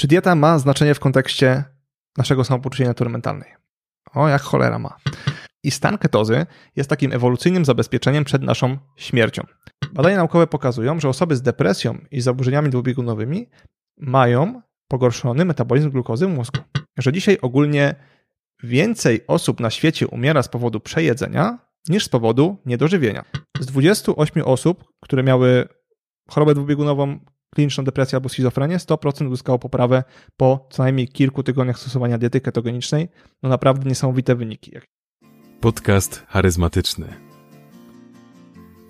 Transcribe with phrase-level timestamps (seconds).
[0.00, 1.64] Czy dieta ma znaczenie w kontekście
[2.16, 3.54] naszego samopoczucia natury mentalnej?
[4.14, 4.96] O, jak cholera ma.
[5.64, 9.42] I stan ketozy jest takim ewolucyjnym zabezpieczeniem przed naszą śmiercią.
[9.92, 13.48] Badania naukowe pokazują, że osoby z depresją i zaburzeniami dwubiegunowymi
[13.96, 16.60] mają pogorszony metabolizm glukozy w mózgu.
[16.98, 17.94] Że dzisiaj ogólnie
[18.62, 21.58] więcej osób na świecie umiera z powodu przejedzenia
[21.88, 23.24] niż z powodu niedożywienia.
[23.60, 25.68] Z 28 osób, które miały
[26.30, 27.18] chorobę dwubiegunową,
[27.54, 30.04] kliniczną depresję albo schizofrenię, 100% uzyskało poprawę
[30.36, 33.08] po co najmniej kilku tygodniach stosowania diety ketogenicznej.
[33.42, 34.72] No naprawdę niesamowite wyniki.
[35.60, 37.06] Podcast charyzmatyczny.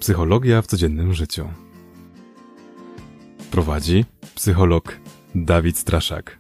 [0.01, 1.49] Psychologia w codziennym życiu.
[3.51, 4.97] Prowadzi psycholog
[5.35, 6.39] Dawid Straszak.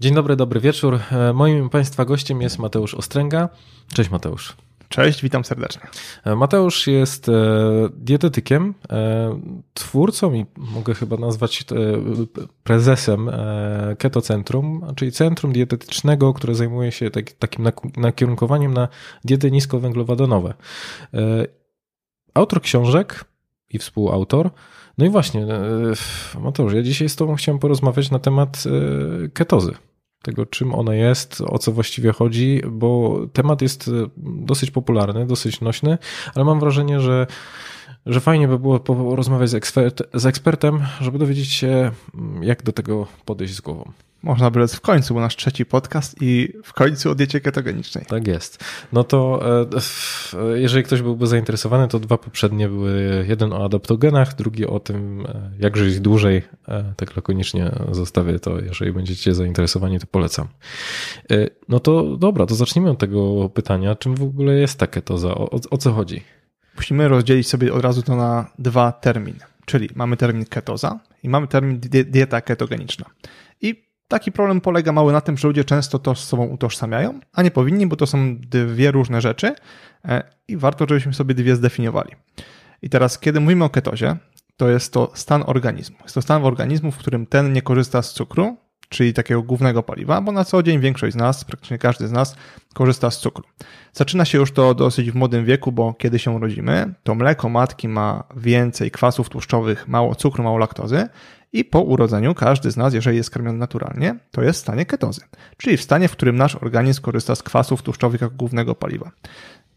[0.00, 0.98] Dzień dobry, dobry wieczór.
[1.12, 3.48] E, moim Państwa gościem jest Mateusz Ostręga.
[3.94, 4.56] Cześć Mateusz.
[4.90, 5.82] Cześć, witam serdecznie.
[6.24, 7.32] E, Mateusz jest e,
[7.94, 8.74] dietetykiem,
[9.74, 11.64] twórcą i mogę chyba nazwać
[12.64, 13.30] prezesem
[13.98, 18.88] Keto Centrum, czyli centrum dietetycznego, które zajmuje się takim nakierunkowaniem na
[19.24, 20.54] diety niskowęglowodanowe.
[22.34, 23.24] Autor książek
[23.70, 24.50] i współautor.
[24.98, 25.46] No i właśnie,
[26.40, 28.64] Mateusz, ja dzisiaj z Tobą chciałem porozmawiać na temat
[29.32, 29.74] ketozy
[30.22, 35.60] tego, czym ona jest, o co właściwie chodzi, bo temat jest e, dosyć popularny, dosyć
[35.60, 35.98] nośny,
[36.34, 37.26] ale mam wrażenie, że,
[38.06, 41.90] że fajnie by było porozmawiać z, ekspert, z ekspertem, żeby dowiedzieć się,
[42.40, 43.92] jak do tego podejść z głową.
[44.22, 48.04] Można by w końcu, bo nasz trzeci podcast i w końcu o diecie ketogenicznej.
[48.08, 48.64] Tak jest.
[48.92, 49.40] No to
[50.54, 55.26] e, jeżeli ktoś byłby zainteresowany, to dwa poprzednie były jeden o adaptogenach, drugi o tym,
[55.26, 56.42] e, jak żyć dłużej.
[56.68, 60.48] E, tak lakonicznie zostawię to, jeżeli będziecie zainteresowani, to polecam.
[61.68, 63.94] No to dobra, to zacznijmy od tego pytania.
[63.94, 65.34] Czym w ogóle jest ta ketoza?
[65.34, 66.22] O, o, o co chodzi?
[66.80, 69.38] Musimy rozdzielić sobie od razu to na dwa terminy.
[69.64, 73.06] Czyli mamy termin ketoza i mamy termin dieta ketogeniczna.
[73.60, 77.42] I Taki problem polega mały na tym, że ludzie często to z sobą utożsamiają, a
[77.42, 79.54] nie powinni, bo to są dwie różne rzeczy
[80.04, 82.10] e, i warto, żebyśmy sobie dwie zdefiniowali.
[82.82, 84.16] I teraz, kiedy mówimy o ketozie,
[84.56, 85.96] to jest to stan organizmu.
[86.02, 88.56] Jest to stan organizmu, w którym ten nie korzysta z cukru,
[88.90, 92.36] czyli takiego głównego paliwa, bo na co dzień większość z nas, praktycznie każdy z nas
[92.74, 93.44] korzysta z cukru.
[93.92, 97.88] Zaczyna się już to dosyć w młodym wieku, bo kiedy się urodzimy, to mleko matki
[97.88, 101.08] ma więcej kwasów tłuszczowych, mało cukru, mało laktozy
[101.52, 105.20] i po urodzeniu każdy z nas, jeżeli jest karmiony naturalnie, to jest w stanie ketozy,
[105.56, 109.10] czyli w stanie, w którym nasz organizm korzysta z kwasów tłuszczowych jako głównego paliwa.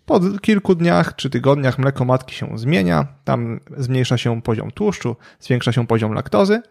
[0.05, 5.71] Po kilku dniach czy tygodniach mleko matki się zmienia, tam zmniejsza się poziom tłuszczu, zwiększa
[5.71, 6.61] się poziom laktozy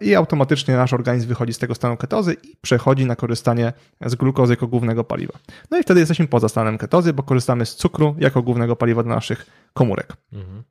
[0.00, 3.72] i automatycznie nasz organizm wychodzi z tego stanu ketozy i przechodzi na korzystanie
[4.06, 5.38] z glukozy jako głównego paliwa.
[5.70, 9.14] No i wtedy jesteśmy poza stanem ketozy, bo korzystamy z cukru jako głównego paliwa dla
[9.14, 10.12] naszych komórek.
[10.32, 10.62] Mhm.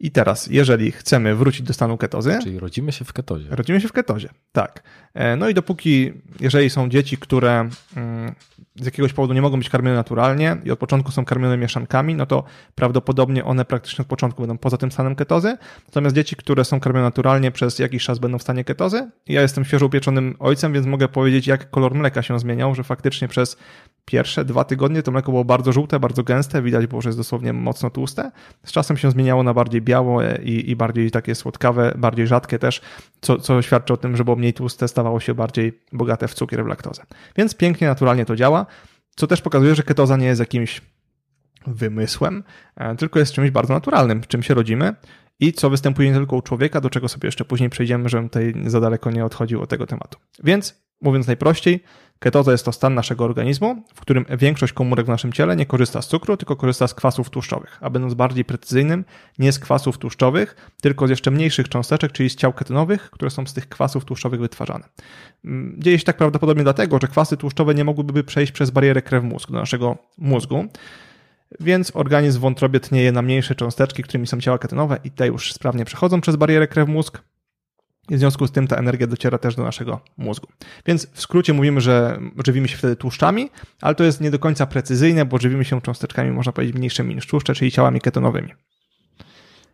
[0.00, 2.38] I teraz, jeżeli chcemy wrócić do stanu ketozy.
[2.42, 3.48] Czyli rodzimy się w ketozie.
[3.50, 4.82] Rodzimy się w ketozie, tak.
[5.14, 8.34] E, no i dopóki, jeżeli są dzieci, które mm,
[8.80, 12.26] z jakiegoś powodu nie mogą być karmione naturalnie i od początku są karmione mieszankami, no
[12.26, 15.56] to prawdopodobnie one praktycznie od początku będą poza tym stanem ketozy.
[15.86, 19.10] Natomiast dzieci, które są karmione naturalnie przez jakiś czas będą w stanie ketozy.
[19.26, 23.28] Ja jestem świeżo upieczonym ojcem, więc mogę powiedzieć, jak kolor mleka się zmieniał, że faktycznie
[23.28, 23.56] przez
[24.04, 27.52] pierwsze dwa tygodnie to mleko było bardzo żółte, bardzo gęste, widać było, że jest dosłownie
[27.52, 28.30] mocno tłuste.
[28.64, 32.80] Z czasem się zmieniało na bardziej białe i, i bardziej takie słodkawe, bardziej rzadkie też,
[33.20, 36.64] co, co świadczy o tym, że było mniej tłuste, stawało się bardziej bogate w cukier,
[36.64, 37.02] w laktozę.
[37.36, 38.66] Więc pięknie, naturalnie to działa,
[39.16, 40.80] co też pokazuje, że ketoza nie jest jakimś
[41.66, 42.44] wymysłem,
[42.76, 44.94] e, tylko jest czymś bardzo naturalnym, czym się rodzimy
[45.40, 48.54] i co występuje nie tylko u człowieka, do czego sobie jeszcze później przejdziemy, żebym tutaj
[48.66, 50.18] za daleko nie odchodził od tego tematu.
[50.44, 51.84] Więc mówiąc najprościej,
[52.18, 56.02] Ketoza jest to stan naszego organizmu, w którym większość komórek w naszym ciele nie korzysta
[56.02, 57.78] z cukru, tylko korzysta z kwasów tłuszczowych.
[57.80, 59.04] A będąc bardziej precyzyjnym,
[59.38, 63.46] nie z kwasów tłuszczowych, tylko z jeszcze mniejszych cząsteczek, czyli z ciał ketonowych, które są
[63.46, 64.84] z tych kwasów tłuszczowych wytwarzane.
[65.44, 69.50] Mm, dzieje się tak prawdopodobnie dlatego, że kwasy tłuszczowe nie mogłyby przejść przez barierę krew-mózg
[69.50, 70.64] do naszego mózgu,
[71.60, 75.52] więc organizm w wątrobie tnieje na mniejsze cząsteczki, którymi są ciała ketonowe i te już
[75.52, 77.22] sprawnie przechodzą przez barierę krew-mózg,
[78.10, 80.48] i w związku z tym ta energia dociera też do naszego mózgu.
[80.86, 83.50] Więc w skrócie mówimy, że żywimy się wtedy tłuszczami,
[83.80, 87.26] ale to jest nie do końca precyzyjne, bo żywimy się cząsteczkami, można powiedzieć, mniejszymi niż
[87.26, 88.52] tłuszcze, czyli ciałami ketonowymi.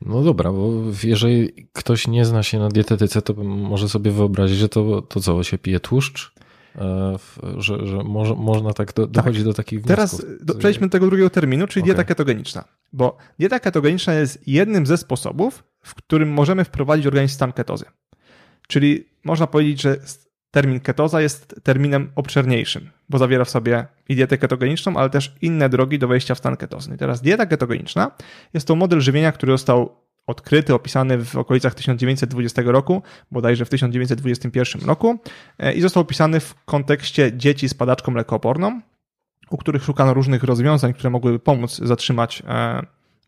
[0.06, 0.72] No dobra, bo
[1.04, 5.42] jeżeli ktoś nie zna się na dietetyce, to może sobie wyobrazić, że to, to co,
[5.42, 6.32] się pije tłuszcz?
[6.76, 7.18] E,
[7.56, 9.46] że, że może, można tak do, dochodzić tak.
[9.46, 10.20] do takich wniosków.
[10.20, 11.94] Teraz przejdźmy do tego drugiego terminu, czyli okay.
[11.94, 12.64] dieta ketogeniczna.
[12.92, 17.84] Bo dieta ketogeniczna jest jednym ze sposobów, w którym możemy wprowadzić organizm w stan ketozy.
[18.68, 19.96] Czyli można powiedzieć, że
[20.50, 25.68] termin ketoza jest terminem obszerniejszym, bo zawiera w sobie i dietę ketogeniczną, ale też inne
[25.68, 26.94] drogi do wejścia w stan ketozy.
[26.94, 28.10] I teraz dieta ketogeniczna
[28.54, 34.88] jest to model żywienia, który został odkryty, opisany w okolicach 1920 roku, bodajże w 1921
[34.88, 35.18] roku
[35.74, 38.80] i został opisany w kontekście dzieci z padaczką lekooporną,
[39.50, 42.42] u których szukano różnych rozwiązań, które mogłyby pomóc zatrzymać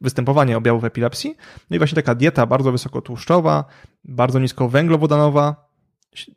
[0.00, 1.36] występowanie objawów epilepsji.
[1.70, 3.64] No i właśnie taka dieta bardzo wysokotłuszczowa,
[4.04, 5.68] bardzo nisko węglowodanowa,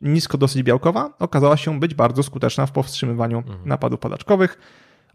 [0.00, 3.68] nisko dosyć białkowa okazała się być bardzo skuteczna w powstrzymywaniu mhm.
[3.68, 4.58] napadów padaczkowych.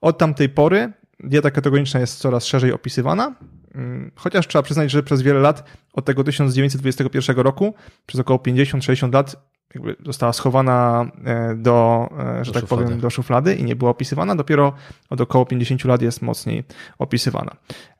[0.02, 3.36] Od tamtej pory dieta ketogeniczna jest coraz szerzej opisywana,
[3.76, 5.64] mm, chociaż trzeba przyznać, że przez wiele lat,
[5.94, 7.74] od tego 1921 roku,
[8.06, 9.36] przez około 50-60 lat
[9.76, 12.84] jakby została schowana e, do, e, że do tak szuflady.
[12.84, 14.36] powiem, do szuflady i nie była opisywana.
[14.36, 14.74] Dopiero
[15.10, 16.64] od około 50 lat jest mocniej
[17.00, 17.56] opisywana.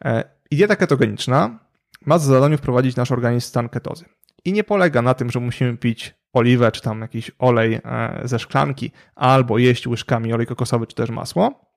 [0.06, 1.60] E, I dieta ketogeniczna
[2.06, 4.06] ma za zadanie wprowadzić nasz organizm w stan ketozy.
[4.46, 7.80] I nie polega na tym, że musimy pić oliwę, czy tam jakiś olej
[8.24, 11.73] ze szklanki, albo jeść łyżkami olej kokosowy, czy też masło,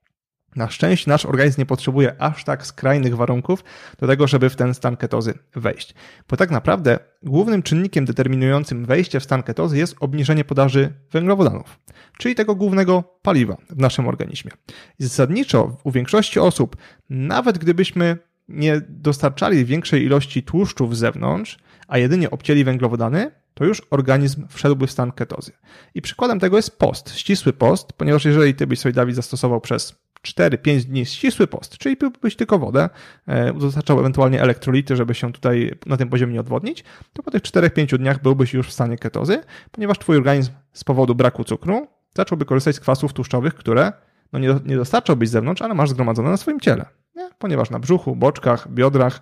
[0.57, 3.65] na szczęście nasz organizm nie potrzebuje aż tak skrajnych warunków
[3.99, 5.95] do tego, żeby w ten stan ketozy wejść.
[6.31, 11.79] Bo tak naprawdę głównym czynnikiem determinującym wejście w stan ketozy jest obniżenie podaży węglowodanów,
[12.19, 14.53] czyli tego głównego paliwa w naszym organizmie.
[14.99, 16.77] I zasadniczo u większości osób,
[17.11, 18.19] nawet gdybyśmy
[18.49, 21.59] nie dostarczali większej ilości tłuszczów z zewnątrz,
[21.89, 25.53] a jedynie obcięli węglowodany, to już organizm wszedłby w stan ketozy.
[25.95, 30.06] I przykładem tego jest post, ścisły post, ponieważ jeżeli ty byś sobie Dawid zastosował przez
[30.27, 32.89] 4-5 dni ścisły post, czyli piłbyś tylko wodę,
[33.27, 37.43] e, dostarczał ewentualnie elektrolity, żeby się tutaj na tym poziomie nie odwodnić, to po tych
[37.43, 41.87] 4-5 dniach byłbyś już w stanie ketozy, ponieważ twój organizm z powodu braku cukru
[42.17, 43.93] zacząłby korzystać z kwasów tłuszczowych, które
[44.33, 46.85] no nie, nie dostarczałbyś z zewnątrz, ale masz zgromadzone na swoim ciele.
[47.15, 47.31] Nie?
[47.39, 49.21] Ponieważ na brzuchu, boczkach, biodrach,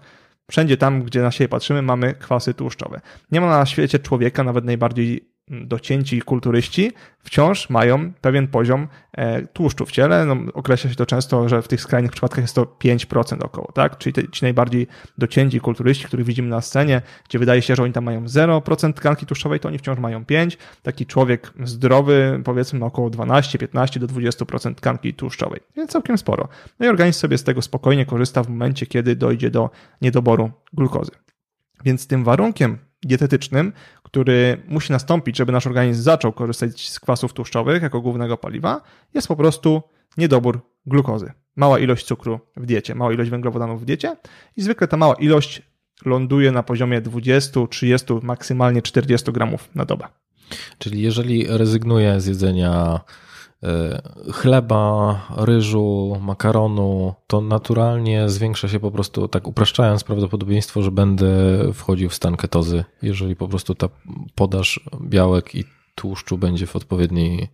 [0.50, 3.00] wszędzie tam, gdzie na siebie patrzymy, mamy kwasy tłuszczowe.
[3.32, 9.86] Nie ma na świecie człowieka, nawet najbardziej docięci kulturyści wciąż mają pewien poziom e, tłuszczu
[9.86, 10.26] w ciele.
[10.26, 13.98] No, określa się to często, że w tych skrajnych przypadkach jest to 5% około, tak?
[13.98, 14.86] Czyli te, ci najbardziej
[15.18, 19.26] docięci kulturyści, których widzimy na scenie, gdzie wydaje się, że oni tam mają 0% tkanki
[19.26, 20.58] tłuszczowej, to oni wciąż mają 5.
[20.82, 26.48] Taki człowiek zdrowy, powiedzmy, ma około 12, 15 do 20% tkanki tłuszczowej, więc całkiem sporo.
[26.80, 29.70] No i organizm sobie z tego spokojnie korzysta w momencie, kiedy dojdzie do
[30.02, 31.10] niedoboru glukozy.
[31.84, 33.72] Więc tym warunkiem dietetycznym,
[34.02, 38.80] który musi nastąpić, żeby nasz organizm zaczął korzystać z kwasów tłuszczowych jako głównego paliwa,
[39.14, 39.82] jest po prostu
[40.16, 41.32] niedobór glukozy.
[41.56, 44.16] Mała ilość cukru w diecie, mała ilość węglowodanów w diecie
[44.56, 45.62] i zwykle ta mała ilość
[46.04, 50.04] ląduje na poziomie 20, 30, maksymalnie 40 gramów na dobę.
[50.78, 53.00] Czyli jeżeli rezygnuję z jedzenia
[54.32, 61.26] chleba, ryżu, makaronu, to naturalnie zwiększa się po prostu, tak upraszczając, prawdopodobieństwo, że będę
[61.72, 63.88] wchodził w stan ketozy, jeżeli po prostu ta
[64.34, 65.64] podaż białek i
[65.94, 67.48] tłuszczu będzie w odpowiedniej,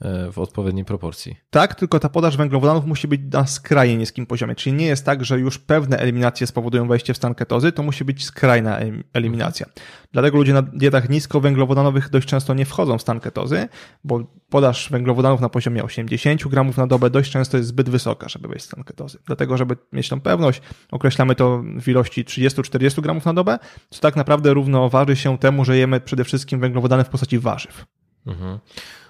[0.00, 1.36] e, w odpowiedniej proporcji.
[1.50, 5.24] Tak, tylko ta podaż węglowodanów musi być na skrajnie niskim poziomie, czyli nie jest tak,
[5.24, 8.78] że już pewne eliminacje spowodują wejście w stan ketozy, to musi być skrajna
[9.12, 9.66] eliminacja.
[10.12, 13.68] Dlatego ludzie na dietach niskowęglowodanowych dość często nie wchodzą w stan ketozy,
[14.04, 18.48] bo podaż węglowodanów na poziomie 80 gramów na dobę dość często jest zbyt wysoka, żeby
[18.48, 19.18] wejść w stan ketozy.
[19.26, 23.58] Dlatego, żeby mieć tą pewność, określamy to w ilości 30-40 gramów na dobę,
[23.90, 27.84] co tak naprawdę równoważy się temu, że jemy przede wszystkim węglowodany w postaci warzyw.
[28.26, 28.58] Mhm.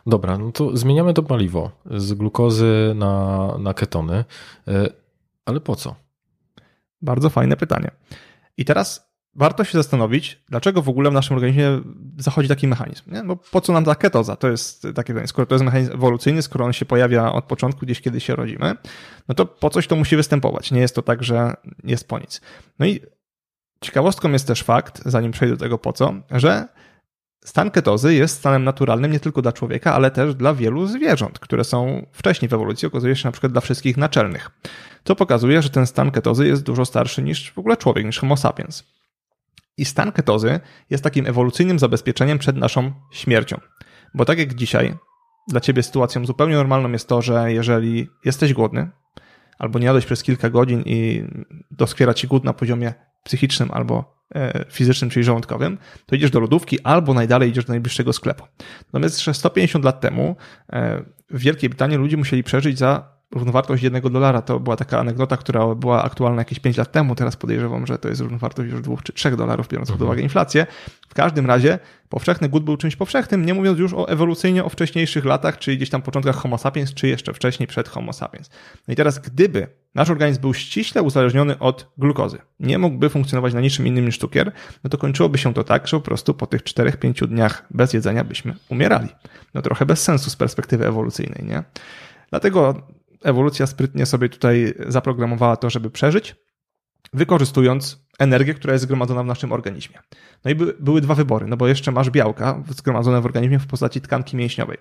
[0.06, 4.24] Dobra, no to zmieniamy to paliwo z glukozy na, na ketony,
[4.68, 4.88] e,
[5.44, 5.94] ale po co?
[7.02, 7.90] Bardzo fajne pytanie.
[8.56, 11.80] I teraz warto się zastanowić, dlaczego w ogóle w naszym organizmie
[12.18, 13.14] zachodzi taki mechanizm.
[13.14, 13.22] Nie?
[13.22, 14.36] Bo po co nam ta ketoza?
[14.36, 15.26] To jest takie pytanie.
[15.26, 18.76] Skoro to jest mechanizm ewolucyjny, skoro on się pojawia od początku, gdzieś kiedy się rodzimy,
[19.28, 20.70] no to po coś to musi występować.
[20.70, 22.40] Nie jest to tak, że jest po nic.
[22.78, 23.00] No i
[23.80, 26.68] ciekawostką jest też fakt, zanim przejdę do tego po co, że
[27.44, 31.64] Stan ketozy jest stanem naturalnym nie tylko dla człowieka, ale też dla wielu zwierząt, które
[31.64, 34.50] są wcześniej w ewolucji, okazuje się na przykład dla wszystkich naczelnych.
[35.04, 38.36] To pokazuje, że ten stan ketozy jest dużo starszy niż w ogóle człowiek, niż Homo
[38.36, 38.84] sapiens.
[39.80, 40.60] I stan ketozy
[40.90, 43.60] jest takim ewolucyjnym zabezpieczeniem przed naszą śmiercią.
[44.14, 44.94] Bo tak jak dzisiaj,
[45.48, 48.90] dla ciebie sytuacją zupełnie normalną jest to, że jeżeli jesteś głodny,
[49.58, 51.24] albo nie jadłeś przez kilka godzin i
[51.70, 52.94] doskwiera ci głód na poziomie
[53.24, 58.12] psychicznym albo E, fizycznym, czyli żołądkowym, to idziesz do lodówki albo najdalej idziesz do najbliższego
[58.12, 58.44] sklepu.
[58.86, 60.36] Natomiast jeszcze 150 lat temu
[60.72, 64.42] e, w Wielkiej Brytanii ludzie musieli przeżyć za równowartość jednego dolara.
[64.42, 67.14] To była taka anegdota, która była aktualna jakieś 5 lat temu.
[67.14, 70.08] Teraz podejrzewam, że to jest równowartość już 2 czy 3 dolarów, biorąc pod mhm.
[70.08, 70.66] uwagę inflację.
[71.08, 75.24] W każdym razie powszechny głód był czymś powszechnym, nie mówiąc już o ewolucyjnie o wcześniejszych
[75.24, 78.50] latach, czyli gdzieś tam początkach Homo sapiens, czy jeszcze wcześniej przed Homo sapiens.
[78.88, 83.60] No i teraz, gdyby nasz organizm był ściśle uzależniony od glukozy, nie mógłby funkcjonować na
[83.60, 84.52] niczym innym niż cukier,
[84.84, 88.24] no to kończyłoby się to tak, że po prostu po tych 4-5 dniach bez jedzenia
[88.24, 89.08] byśmy umierali.
[89.54, 91.62] No trochę bez sensu z perspektywy ewolucyjnej, nie?
[92.30, 92.82] Dlatego
[93.24, 96.36] ewolucja sprytnie sobie tutaj zaprogramowała to, żeby przeżyć,
[97.12, 99.98] wykorzystując energię, która jest zgromadzona w naszym organizmie.
[100.44, 103.66] No i by, były dwa wybory, no bo jeszcze masz białka zgromadzone w organizmie w
[103.66, 104.78] postaci tkanki mięśniowej.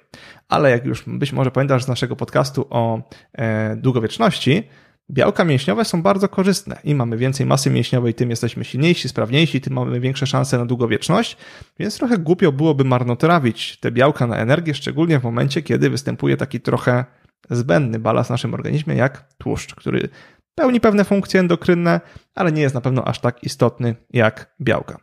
[0.48, 3.02] Ale jak już być może pamiętasz z naszego podcastu o
[3.34, 4.64] e, długowieczności,
[5.12, 6.80] białka mięśniowe są bardzo korzystne.
[6.84, 11.38] Im mamy więcej masy mięśniowej, tym jesteśmy silniejsi, sprawniejsi, tym mamy większe szanse na długowieczność,
[11.80, 16.60] więc trochę głupio byłoby marnotrawić te białka na energię, szczególnie w momencie, kiedy występuje taki
[16.60, 17.06] trochę
[17.50, 20.10] zbędny balast w naszym organizmie, jak tłuszcz, który
[20.56, 22.02] pełni pewne funkcje endokrynne,
[22.36, 24.98] ale nie jest na pewno aż tak istotny jak białka.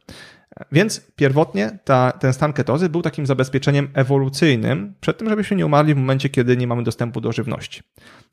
[0.73, 5.95] Więc pierwotnie ta, ten stan ketozy był takim zabezpieczeniem ewolucyjnym przed tym, żebyśmy nie umarli
[5.95, 7.83] w momencie, kiedy nie mamy dostępu do żywności.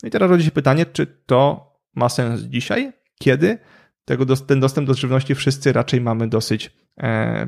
[0.03, 3.57] No i teraz rodzi się pytanie, czy to ma sens dzisiaj, kiedy
[4.05, 6.72] tego, ten dostęp do żywności wszyscy raczej mamy dosyć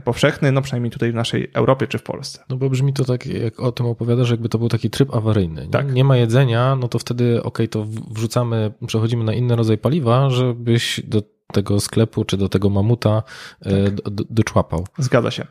[0.04, 2.44] powszechny, no przynajmniej tutaj w naszej Europie czy w Polsce.
[2.50, 5.62] No bo brzmi to tak, jak o tym opowiadasz, jakby to był taki tryb awaryjny.
[5.62, 5.94] Nie, tak.
[5.94, 11.02] nie ma jedzenia, no to wtedy ok, to wrzucamy, przechodzimy na inny rodzaj paliwa, żebyś
[11.08, 11.22] do
[11.54, 13.24] tego sklepu czy do tego mamuta
[13.62, 13.94] e, tak.
[13.94, 14.88] do, doczłapał.
[14.98, 15.46] Zgadza się.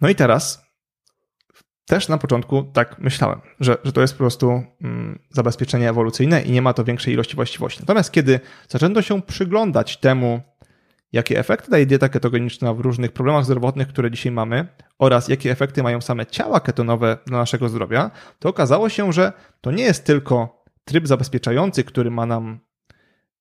[0.00, 0.72] No i teraz
[1.86, 6.52] też na początku tak myślałem, że, że to jest po prostu mm, zabezpieczenie ewolucyjne i
[6.52, 7.80] nie ma to większej ilości właściwości.
[7.80, 10.40] Natomiast kiedy zaczęto się przyglądać temu,
[11.12, 14.66] jakie efekty daje dieta ketogeniczna w różnych problemach zdrowotnych, które dzisiaj mamy,
[14.98, 19.70] oraz jakie efekty mają same ciała ketonowe dla naszego zdrowia, to okazało się, że to
[19.70, 22.60] nie jest tylko tryb zabezpieczający, który ma nam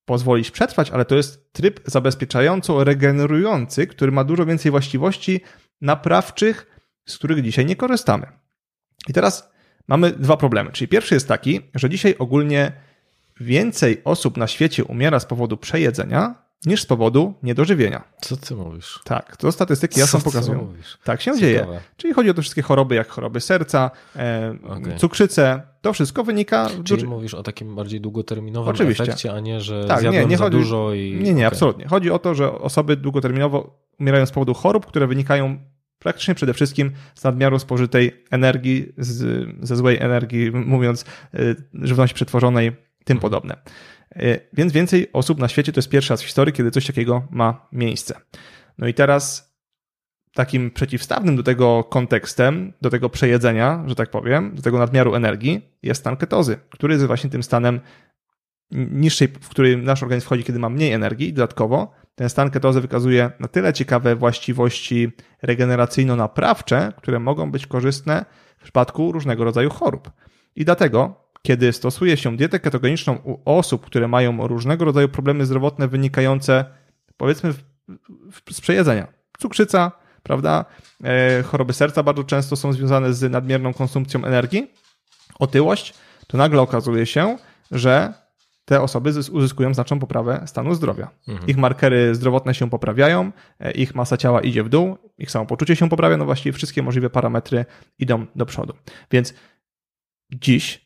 [0.05, 5.41] pozwolić przetrwać, ale to jest tryb zabezpieczająco-regenerujący, który ma dużo więcej właściwości
[5.81, 8.27] naprawczych, z których dzisiaj nie korzystamy.
[9.07, 9.51] I teraz
[9.87, 10.71] mamy dwa problemy.
[10.71, 12.71] Czyli pierwszy jest taki, że dzisiaj ogólnie
[13.39, 18.03] więcej osób na świecie umiera z powodu przejedzenia niż z powodu niedożywienia.
[18.21, 18.99] Co ty mówisz?
[19.03, 20.61] Tak, to statystyki jasno Co pokazują.
[20.61, 20.97] Mówisz?
[21.03, 21.39] Tak się Ciekawe.
[21.41, 21.81] dzieje.
[21.97, 24.97] Czyli chodzi o te wszystkie choroby, jak choroby serca, e, okay.
[24.97, 25.61] cukrzycę.
[25.81, 26.69] To wszystko wynika...
[26.83, 29.03] Czyli mówisz o takim bardziej długoterminowym Oczywiście.
[29.03, 30.57] efekcie, a nie, że tak, nie, nie za chodzi...
[30.57, 31.19] dużo i...
[31.23, 31.47] Nie, nie, okay.
[31.47, 31.87] absolutnie.
[31.87, 35.57] Chodzi o to, że osoby długoterminowo umierają z powodu chorób, które wynikają
[35.99, 42.71] praktycznie przede wszystkim z nadmiaru spożytej energii, z, ze złej energii, mówiąc, y, żywności przetworzonej,
[43.03, 43.19] tym mhm.
[43.19, 43.57] podobne.
[44.15, 47.27] Y, więc więcej osób na świecie to jest pierwszy raz w historii, kiedy coś takiego
[47.31, 48.15] ma miejsce.
[48.77, 49.51] No i teraz
[50.33, 55.61] takim przeciwstawnym do tego kontekstem, do tego przejedzenia, że tak powiem, do tego nadmiaru energii
[55.83, 57.79] jest stan ketozy, który jest właśnie tym stanem
[58.71, 63.31] niższej, w który nasz organizm wchodzi, kiedy ma mniej energii dodatkowo ten stan ketozy wykazuje
[63.39, 68.25] na tyle ciekawe właściwości regeneracyjno-naprawcze, które mogą być korzystne
[68.57, 70.11] w przypadku różnego rodzaju chorób.
[70.55, 75.87] I dlatego, kiedy stosuje się dietę ketogeniczną u osób, które mają różnego rodzaju problemy zdrowotne
[75.87, 76.65] wynikające,
[77.17, 77.53] powiedzmy,
[78.51, 79.07] z przejedzenia,
[79.39, 79.91] cukrzyca,
[80.23, 80.65] prawda,
[81.03, 84.71] e, choroby serca bardzo często są związane z nadmierną konsumpcją energii,
[85.39, 85.93] otyłość,
[86.27, 87.37] to nagle okazuje się,
[87.71, 88.13] że
[88.65, 91.09] te osoby uzyskują znaczną poprawę stanu zdrowia.
[91.27, 91.47] Mhm.
[91.47, 95.89] Ich markery zdrowotne się poprawiają, e, ich masa ciała idzie w dół, ich samopoczucie się
[95.89, 97.65] poprawia, no właściwie wszystkie możliwe parametry
[97.99, 98.73] idą do przodu.
[99.11, 99.33] Więc
[100.31, 100.80] dziś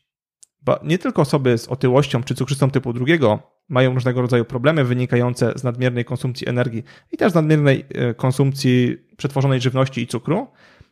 [0.84, 5.64] nie tylko osoby z otyłością czy cukrzycą typu drugiego mają różnego rodzaju problemy wynikające z
[5.64, 10.46] nadmiernej konsumpcji energii i też z nadmiernej e, konsumpcji przetworzonej żywności i cukru,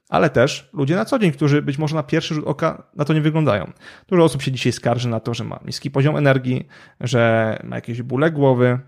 [0.09, 3.13] ale też ludzie na co dzień, którzy być może na pierwszy rzut oka na to
[3.13, 3.73] nie wyglądają.
[4.09, 6.69] Dużo osób się dzisiaj skarży na to, że ma niski poziom energii,
[7.01, 8.79] że ma jakieś bóle głowy,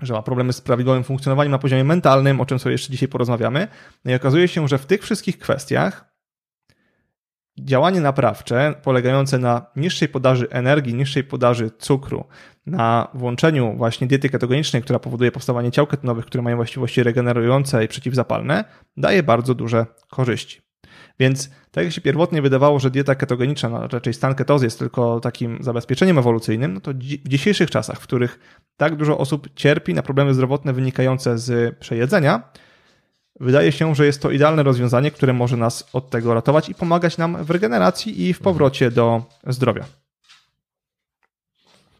[0.00, 3.68] że ma problemy z prawidłowym funkcjonowaniem na poziomie mentalnym, o czym sobie jeszcze dzisiaj porozmawiamy.
[4.04, 6.05] No i okazuje się, że w tych wszystkich kwestiach
[7.58, 12.24] działanie naprawcze polegające na niższej podaży energii, niższej podaży cukru,
[12.66, 17.88] na włączeniu właśnie diety ketogenicznej, która powoduje powstawanie ciał ketonowych, które mają właściwości regenerujące i
[17.88, 18.64] przeciwzapalne,
[18.96, 20.60] daje bardzo duże korzyści.
[21.18, 25.20] Więc tak jak się pierwotnie wydawało, że dieta ketogeniczna, no raczej stan ketozy jest tylko
[25.20, 26.90] takim zabezpieczeniem ewolucyjnym, no to
[27.24, 28.38] w dzisiejszych czasach, w których
[28.76, 32.42] tak dużo osób cierpi na problemy zdrowotne wynikające z przejedzenia,
[33.40, 37.18] Wydaje się, że jest to idealne rozwiązanie, które może nas od tego ratować i pomagać
[37.18, 39.84] nam w regeneracji i w powrocie do zdrowia.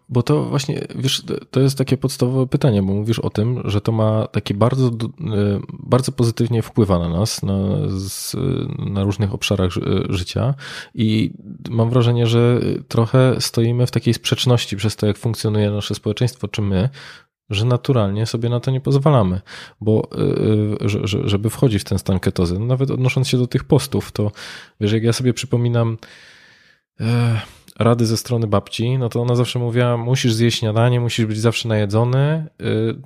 [0.09, 3.93] Bo to właśnie, wiesz, to jest takie podstawowe pytanie, bo mówisz o tym, że to
[3.93, 4.90] ma taki bardzo, e,
[5.73, 7.57] bardzo pozytywnie wpływa na nas, na,
[8.78, 9.71] na różnych obszarach
[10.09, 10.55] życia
[10.95, 11.33] i
[11.71, 16.62] mam wrażenie, że trochę stoimy w takiej sprzeczności przez to, jak funkcjonuje nasze społeczeństwo, czy
[16.62, 16.88] my,
[17.50, 19.41] że naturalnie sobie na to nie pozwalamy,
[19.81, 20.09] bo
[20.85, 20.88] y,
[21.25, 24.33] żeby wchodzić w ten stan ketozy, nawet odnosząc się do tych postów, to
[24.81, 25.99] wiesz, jak ja sobie przypominam
[27.00, 27.41] e,
[27.79, 31.69] rady ze strony babci, no to ona zawsze mówiła, musisz zjeść śniadanie, musisz być zawsze
[31.69, 32.47] najedzony,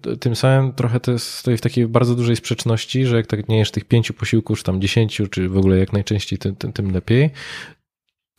[0.07, 3.59] y, tym samym trochę to stoi w takiej bardzo dużej sprzeczności, że jak tak nie
[3.59, 6.91] jesz tych pięciu posiłków, czy tam dziesięciu, czy w ogóle jak najczęściej, tym, tym, tym
[6.91, 7.31] lepiej,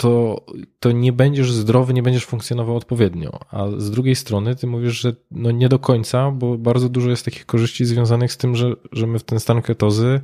[0.02, 0.46] to,
[0.80, 3.40] to nie będziesz zdrowy, nie będziesz funkcjonował odpowiednio.
[3.52, 7.26] A z drugiej strony ty mówisz, że no nie do końca, bo bardzo dużo jest
[7.26, 10.22] takich korzyści związanych z tym, że, że my w ten stan ketozy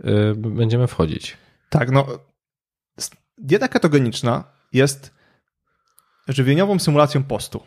[0.00, 1.36] y, będziemy wchodzić.
[1.70, 2.06] Tak, no
[3.38, 5.14] dieta ketogeniczna jest
[6.28, 7.62] żywieniową symulacją postu.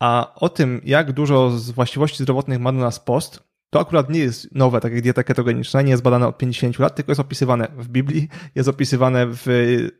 [0.00, 4.20] A o tym, jak dużo z właściwości zdrowotnych ma do nas post, to akurat nie
[4.20, 7.68] jest nowe, tak jak dieta ketogeniczna, nie jest badane od 50 lat, tylko jest opisywane
[7.78, 9.46] w Biblii, jest opisywane w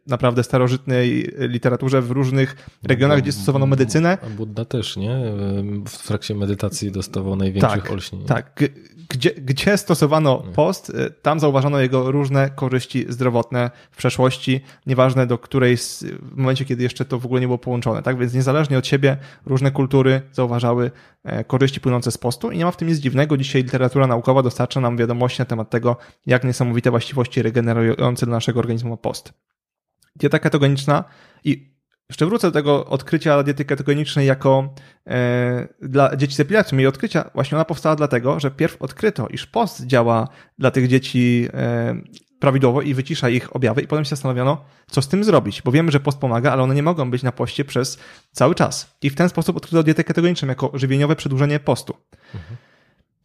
[0.06, 4.18] naprawdę starożytnej literaturze w różnych regionach, gdzie stosowano medycynę.
[4.22, 5.20] A Buddha też, nie?
[5.88, 8.24] W trakcie medytacji dostawał największych tak, olśnień.
[8.24, 8.60] Tak,
[9.08, 15.38] gdzie, gdzie stosowano post, y, tam zauważano jego różne korzyści zdrowotne w przeszłości, nieważne do
[15.38, 18.18] której, w momencie, kiedy jeszcze to w ogóle nie było połączone, tak?
[18.18, 20.90] Więc niezależnie od siebie różne kultury zauważały
[21.46, 23.36] korzyści płynące z postu i nie ma w tym nic dziwnego.
[23.36, 28.58] Dzisiaj literatura naukowa dostarcza nam wiadomości na temat tego, jak niesamowite właściwości regenerujące dla naszego
[28.58, 29.32] organizmu post.
[30.16, 31.04] Dieta ketogeniczna
[31.44, 34.74] i jeszcze wrócę do tego odkrycia diety ketogenicznej jako
[35.06, 36.78] e, dla dzieci z epilepsją.
[36.78, 41.48] Jej odkrycia właśnie ona powstała dlatego, że pierw odkryto, iż post działa dla tych dzieci
[41.54, 41.94] e,
[42.38, 45.92] prawidłowo i wycisza ich objawy i potem się zastanowiono, co z tym zrobić, bo wiemy,
[45.92, 47.98] że post pomaga, ale one nie mogą być na poście przez
[48.32, 48.96] cały czas.
[49.02, 51.94] I w ten sposób odkryto dietę ketogeniczną jako żywieniowe przedłużenie postu.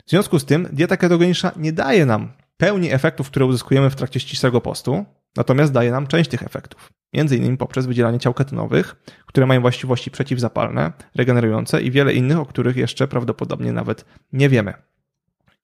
[0.06, 4.20] W związku z tym dieta ketogeniczna nie daje nam pełni efektów, które uzyskujemy w trakcie
[4.20, 5.06] ścisłego postu,
[5.38, 6.94] natomiast daje nam część tych efektów.
[7.14, 12.46] Między innymi poprzez wydzielanie ciał ketonowych, które mają właściwości przeciwzapalne, regenerujące i wiele innych, o
[12.46, 14.74] których jeszcze prawdopodobnie nawet nie wiemy.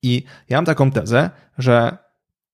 [0.02, 1.98] I ja mam taką tezę, że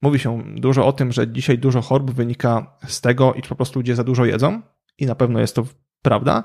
[0.03, 3.79] mówi się dużo o tym, że dzisiaj dużo chorób wynika z tego, iż po prostu
[3.79, 4.63] ludzie za dużo jedzą
[4.99, 5.67] i na pewno jest to
[6.03, 6.45] prawda.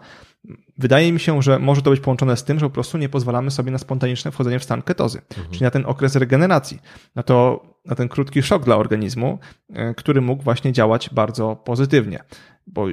[0.77, 3.51] Wydaje mi się, że może to być połączone z tym, że po prostu nie pozwalamy
[3.51, 5.49] sobie na spontaniczne wchodzenie w stan ketozy, mhm.
[5.51, 6.79] czyli na ten okres regeneracji,
[7.15, 9.39] na, to, na ten krótki szok dla organizmu,
[9.73, 12.23] e, który mógł właśnie działać bardzo pozytywnie.
[12.67, 12.85] Bo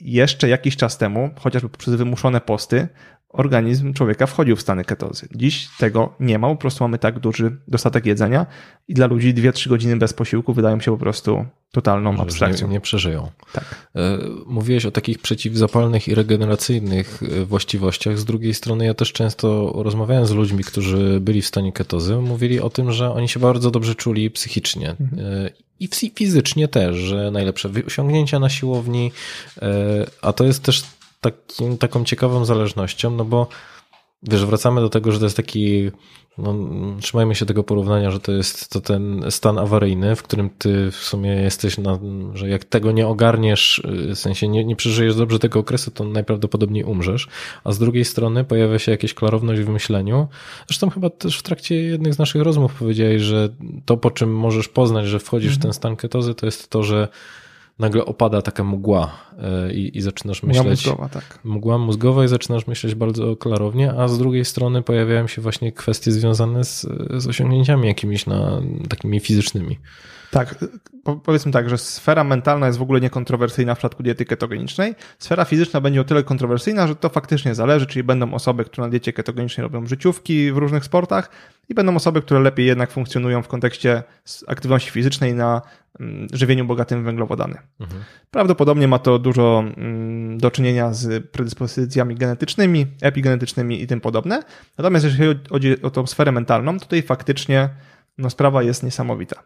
[0.00, 2.88] jeszcze jakiś czas temu, chociażby przez wymuszone posty,
[3.28, 5.28] organizm człowieka wchodził w stany ketozy.
[5.34, 8.46] Dziś tego nie ma, po prostu mamy tak duży dostatek jedzenia
[8.88, 12.66] i dla ludzi 2-3 godziny bez posiłku wydają się po prostu totalną abstrakcją.
[12.66, 13.30] Nie, nie przeżyją.
[13.52, 13.88] Tak.
[13.96, 18.18] E, mówiłeś o takich przeciwzapalnych i regeneracyjnych e, właściwościach.
[18.18, 22.60] Z drugiej strony ja też często rozmawiałem z ludźmi, którzy byli w stanie ketozy, mówili
[22.60, 24.90] o tym, że oni się bardzo dobrze czuli psychicznie.
[25.00, 25.46] Mhm.
[25.46, 25.50] E,
[25.80, 29.12] I fizycznie też, że najlepsze osiągnięcia na siłowni,
[30.22, 30.82] a to jest też
[31.20, 33.48] takim, taką ciekawą zależnością, no bo
[34.22, 35.90] wiesz, wracamy do tego, że to jest taki,
[36.38, 36.54] no,
[37.00, 40.96] trzymajmy się tego porównania, że to jest to ten stan awaryjny, w którym ty w
[40.96, 41.98] sumie jesteś, na,
[42.34, 43.82] że jak tego nie ogarniesz,
[44.14, 47.28] w sensie nie, nie przeżyjesz dobrze tego okresu, to najprawdopodobniej umrzesz,
[47.64, 50.28] a z drugiej strony pojawia się jakaś klarowność w myśleniu.
[50.66, 53.48] Zresztą chyba też w trakcie jednych z naszych rozmów powiedziałeś, że
[53.84, 57.08] to, po czym możesz poznać, że wchodzisz w ten stan ketozy, to jest to, że
[57.78, 60.62] nagle opada taka mgła e, i, i zaczynasz myśleć.
[60.62, 61.38] Mgła mózgowa, tak.
[61.44, 66.12] Mgła mózgowa i zaczynasz myśleć bardzo klarownie, a z drugiej strony pojawiają się właśnie kwestie
[66.12, 66.86] związane z,
[67.16, 69.78] z osiągnięciami jakimiś na, takimi fizycznymi.
[70.30, 70.54] Tak,
[71.24, 74.94] powiedzmy tak, że sfera mentalna jest w ogóle niekontrowersyjna w przypadku diety ketogenicznej.
[75.18, 78.90] Sfera fizyczna będzie o tyle kontrowersyjna, że to faktycznie zależy, czyli będą osoby, które na
[78.90, 81.30] diecie ketogenicznej robią życiówki w różnych sportach
[81.68, 84.02] i będą osoby, które lepiej jednak funkcjonują w kontekście
[84.46, 85.62] aktywności fizycznej na
[86.00, 87.56] mm, żywieniu bogatym w węglowodany.
[87.80, 88.02] Mhm.
[88.30, 94.42] Prawdopodobnie ma to dużo mm, do czynienia z predyspozycjami genetycznymi, epigenetycznymi i tym podobne.
[94.78, 97.68] Natomiast jeżeli chodzi o tą sferę mentalną, to tutaj faktycznie
[98.18, 99.42] no, sprawa jest niesamowita.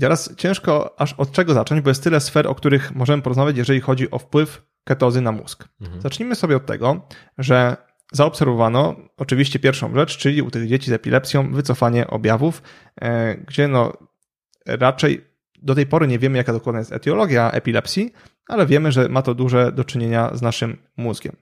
[0.00, 3.56] I teraz ciężko aż od czego zacząć, bo jest tyle sfer, o których możemy porozmawiać,
[3.56, 5.68] jeżeli chodzi o wpływ ketozy na mózg.
[5.80, 6.00] Mhm.
[6.00, 7.06] Zacznijmy sobie od tego,
[7.38, 7.76] że
[8.12, 12.62] zaobserwowano oczywiście pierwszą rzecz, czyli u tych dzieci z epilepsją wycofanie objawów,
[13.00, 13.92] e, gdzie no
[14.66, 15.24] raczej
[15.62, 18.12] do tej pory nie wiemy, jaka dokładnie jest etiologia epilepsji,
[18.46, 21.36] ale wiemy, że ma to duże do czynienia z naszym mózgiem.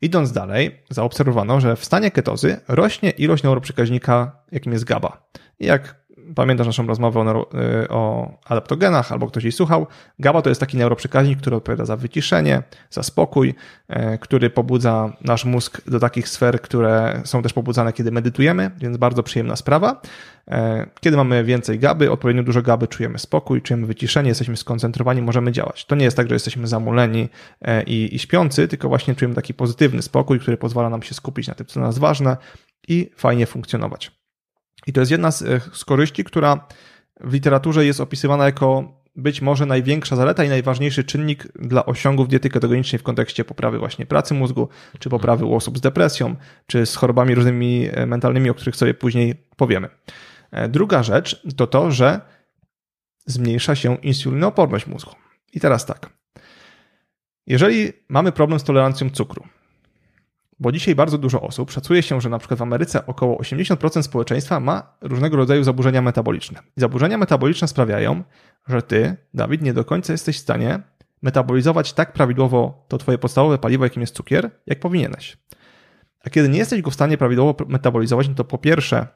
[0.00, 5.28] Idąc dalej, zaobserwowano, że w stanie ketozy rośnie ilość neuroprzekaźnika, jakim jest GABA.
[5.58, 5.99] I jak
[6.34, 7.46] pamiętasz naszą rozmowę o,
[7.82, 9.86] y, o adaptogenach, albo ktoś jej słuchał.
[10.18, 13.54] GABA to jest taki neuroprzekaźnik, który odpowiada za wyciszenie, za spokój,
[13.90, 18.96] y, który pobudza nasz mózg do takich sfer, które są też pobudzane, kiedy medytujemy, więc
[18.96, 20.00] bardzo przyjemna sprawa.
[20.48, 20.52] Y,
[21.00, 25.84] kiedy mamy więcej gaby, odpowiednio dużo gaby, czujemy spokój, czujemy wyciszenie, jesteśmy skoncentrowani, możemy działać.
[25.84, 27.28] To nie jest tak, że jesteśmy zamuleni
[27.86, 31.54] i, i śpiący, tylko właśnie czujemy taki pozytywny spokój, który pozwala nam się skupić na
[31.54, 32.36] tym, co nas ważne
[32.88, 34.19] i fajnie funkcjonować.
[34.86, 36.68] I to jest jedna z, e, z korzyści, która
[37.20, 42.48] w literaturze jest opisywana jako być może największa zaleta i najważniejszy czynnik dla osiągów diety
[42.48, 46.96] ketogenicznej w kontekście poprawy właśnie pracy mózgu, czy poprawy u osób z depresją, czy z
[46.96, 49.88] chorobami różnymi e, mentalnymi, o których sobie później powiemy.
[50.50, 52.20] E, druga rzecz to to, że
[53.26, 55.14] zmniejsza się insulinooporność mózgu.
[55.52, 56.10] I teraz tak.
[57.46, 59.46] Jeżeli mamy problem z tolerancją cukru,
[60.60, 64.60] bo dzisiaj bardzo dużo osób szacuje się, że na przykład w Ameryce około 80% społeczeństwa
[64.60, 66.60] ma różnego rodzaju zaburzenia metaboliczne.
[66.76, 68.22] I zaburzenia metaboliczne sprawiają,
[68.68, 70.80] że ty, Dawid, nie do końca jesteś w stanie
[71.22, 75.36] metabolizować tak prawidłowo to twoje podstawowe paliwo, jakim jest cukier, jak powinieneś.
[76.24, 79.06] A kiedy nie jesteś go w stanie prawidłowo metabolizować, no to po pierwsze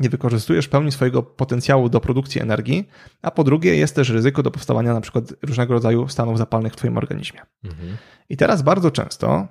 [0.00, 2.88] nie wykorzystujesz pełni swojego potencjału do produkcji energii,
[3.22, 6.76] a po drugie jest też ryzyko do powstawania na przykład różnego rodzaju stanów zapalnych w
[6.76, 7.40] twoim organizmie.
[7.64, 7.96] Mhm.
[8.28, 9.48] I teraz bardzo często,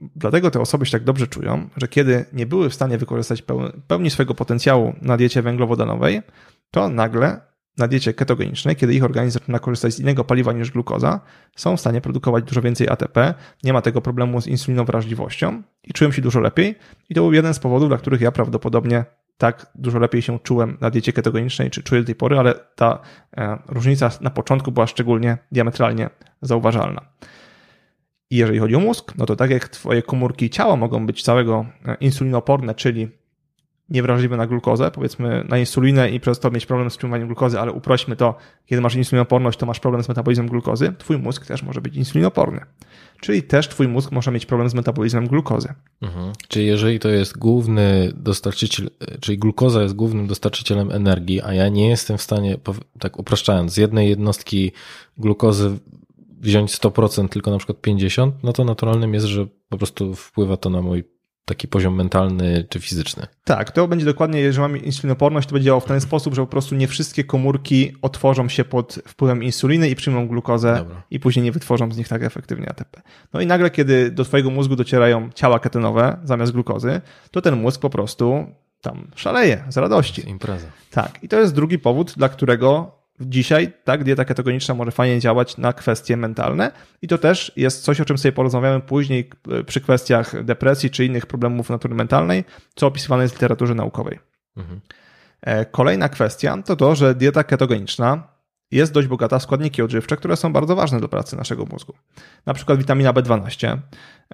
[0.00, 3.42] dlatego te osoby się tak dobrze czują, że kiedy nie były w stanie wykorzystać
[3.86, 6.22] pełni swojego potencjału na diecie węglowodanowej,
[6.70, 7.40] to nagle
[7.78, 11.20] na diecie ketogenicznej, kiedy ich organizm zaczyna korzystać z innego paliwa niż glukoza,
[11.56, 16.12] są w stanie produkować dużo więcej ATP, nie ma tego problemu z insulinowrażliwością i czują
[16.12, 16.74] się dużo lepiej.
[17.08, 19.04] I to był jeden z powodów, dla których ja prawdopodobnie
[19.38, 22.98] tak dużo lepiej się czułem na diecie ketogenicznej, czy czuję do tej pory, ale ta
[23.36, 26.10] e, różnica na początku była szczególnie diametralnie
[26.42, 27.00] zauważalna.
[28.30, 31.66] I jeżeli chodzi o mózg, no to tak jak twoje komórki ciała mogą być całego
[31.86, 33.08] e, insulinoporne, czyli
[33.88, 37.72] niewrażliwy na glukozę, powiedzmy na insulinę i przez to mieć problem z przyjmowaniem glukozy, ale
[37.72, 38.34] uprośmy to,
[38.66, 42.60] kiedy masz insulinoporność, to masz problem z metabolizmem glukozy, twój mózg też może być insulinoporny.
[43.20, 45.74] Czyli też twój mózg może mieć problem z metabolizmem glukozy.
[46.02, 46.32] Mhm.
[46.48, 51.88] Czyli jeżeli to jest główny dostarczyciel, czyli glukoza jest głównym dostarczycielem energii, a ja nie
[51.88, 52.56] jestem w stanie,
[52.98, 54.72] tak upraszczając, z jednej jednostki
[55.18, 55.78] glukozy
[56.40, 60.70] wziąć 100%, tylko na przykład 50%, no to naturalnym jest, że po prostu wpływa to
[60.70, 61.04] na mój
[61.48, 63.26] taki poziom mentalny czy fizyczny.
[63.44, 66.46] Tak, to będzie dokładnie, jeżeli mamy insulinoporność, to będzie działało w ten sposób, że po
[66.46, 71.02] prostu nie wszystkie komórki otworzą się pod wpływem insuliny i przyjmą glukozę Dobra.
[71.10, 73.02] i później nie wytworzą z nich tak efektywnie ATP.
[73.32, 77.80] No i nagle, kiedy do twojego mózgu docierają ciała ketonowe zamiast glukozy, to ten mózg
[77.80, 78.46] po prostu
[78.80, 80.28] tam szaleje z radości.
[80.28, 80.66] Impreza.
[80.90, 85.56] Tak, i to jest drugi powód, dla którego dzisiaj tak dieta ketogeniczna może fajnie działać
[85.56, 89.80] na kwestie mentalne i to też jest coś, o czym sobie porozmawiamy później e, przy
[89.80, 94.18] kwestiach depresji czy innych problemów natury mentalnej, co opisywane jest w literaturze naukowej.
[94.56, 94.80] Mhm.
[95.40, 98.37] E, kolejna kwestia to to, że dieta ketogeniczna
[98.70, 101.94] jest dość bogata w składniki odżywcze, które są bardzo ważne do pracy naszego mózgu.
[102.46, 103.78] Na przykład witamina B12,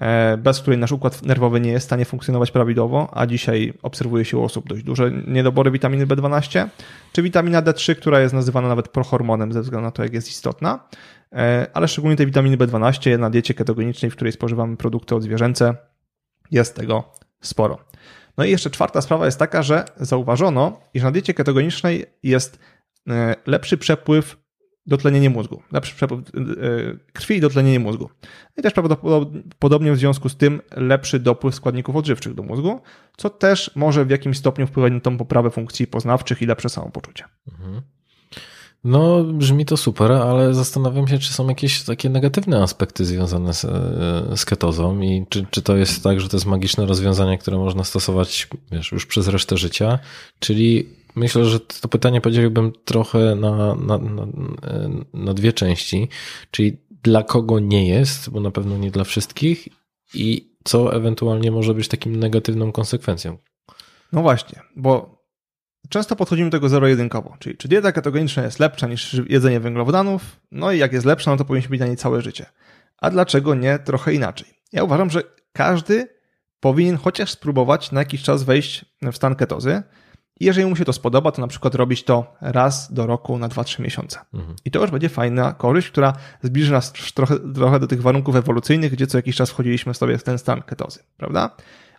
[0.00, 4.24] e, bez której nasz układ nerwowy nie jest w stanie funkcjonować prawidłowo, a dzisiaj obserwuje
[4.24, 6.68] się u osób dość duże niedobory witaminy B12,
[7.12, 10.88] czy witamina D3, która jest nazywana nawet prohormonem ze względu na to, jak jest istotna,
[11.32, 15.74] e, ale szczególnie tej witaminy B12 na diecie ketogenicznej, w której spożywamy produkty odzwierzęce,
[16.50, 17.78] jest tego sporo.
[18.38, 22.58] No i jeszcze czwarta sprawa jest taka, że zauważono, iż na diecie ketogenicznej jest
[23.46, 24.36] lepszy przepływ
[24.86, 26.22] dotlenienie mózgu, lepszy przepływ e,
[27.12, 28.10] krwi i dotlenienie mózgu.
[28.56, 32.80] I też prawdopodobnie w związku z tym lepszy dopływ składników odżywczych do mózgu,
[33.16, 37.24] co też może w jakimś stopniu wpływać na tą poprawę funkcji poznawczych i lepsze samopoczucie.
[37.52, 37.82] Mhm.
[38.84, 43.66] No, brzmi to super, ale zastanawiam się, czy są jakieś takie negatywne aspekty związane z,
[44.40, 47.84] z ketozą i czy, czy to jest tak, że to jest magiczne rozwiązanie, które można
[47.84, 49.98] stosować wiesz, już przez resztę życia,
[50.38, 54.26] czyli Myślę, że to pytanie podzieliłbym trochę na, na, na,
[55.14, 56.08] na dwie części,
[56.50, 59.68] czyli dla kogo nie jest, bo na pewno nie dla wszystkich
[60.14, 63.38] i co ewentualnie może być takim negatywną konsekwencją.
[64.12, 65.24] No właśnie, bo
[65.88, 70.72] często podchodzimy do tego zero-jedynkowo, czyli czy dieta ketogeniczna jest lepsza niż jedzenie węglowodanów, no
[70.72, 72.46] i jak jest lepsza, no to powinniśmy być na niej całe życie.
[72.98, 74.48] A dlaczego nie trochę inaczej?
[74.72, 75.22] Ja uważam, że
[75.52, 76.08] każdy
[76.60, 79.82] powinien chociaż spróbować na jakiś czas wejść w stan ketozy,
[80.40, 83.80] jeżeli mu się to spodoba, to na przykład robić to raz do roku na 2-3
[83.80, 84.18] miesiące.
[84.34, 84.56] Mhm.
[84.64, 88.92] I to już będzie fajna korzyść, która zbliży nas trochę, trochę do tych warunków ewolucyjnych,
[88.92, 91.50] gdzie co jakiś czas wchodziliśmy sobie w ten stan ketozy, prawda?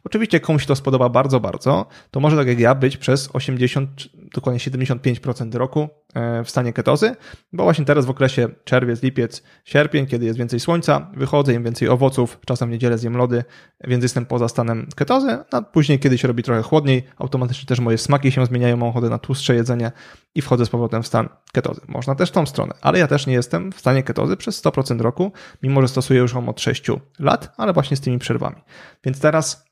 [0.05, 3.89] Oczywiście komuś to spodoba bardzo, bardzo, to może tak jak ja być przez 80,
[4.33, 7.15] dokładnie 75% roku e, w stanie ketozy,
[7.53, 11.89] bo właśnie teraz w okresie czerwiec, lipiec, sierpień, kiedy jest więcej słońca, wychodzę, jem więcej
[11.89, 13.43] owoców, czasem w niedzielę zjem lody,
[13.83, 17.97] więc jestem poza stanem ketozy, a później kiedy się robi trochę chłodniej, automatycznie też moje
[17.97, 19.91] smaki się zmieniają, mam ochotę na tłustsze jedzenie
[20.35, 21.81] i wchodzę z powrotem w stan ketozy.
[21.87, 25.31] Można też tą stronę, ale ja też nie jestem w stanie ketozy przez 100% roku,
[25.63, 26.87] mimo że stosuję już ją od 6
[27.19, 28.61] lat, ale właśnie z tymi przerwami.
[29.03, 29.64] Więc teraz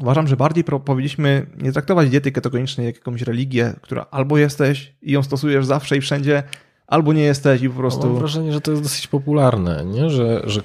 [0.00, 5.12] Uważam, że bardziej powinniśmy nie traktować diety ketogenicznej jak jakąś religię, która albo jesteś i
[5.12, 6.42] ją stosujesz zawsze i wszędzie,
[6.86, 8.06] albo nie jesteś i po prostu...
[8.06, 10.10] Mam wrażenie, że to jest dosyć popularne, nie?
[10.10, 10.60] Że, że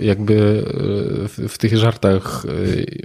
[0.00, 0.64] jakby
[1.44, 2.46] e, w, tych żartach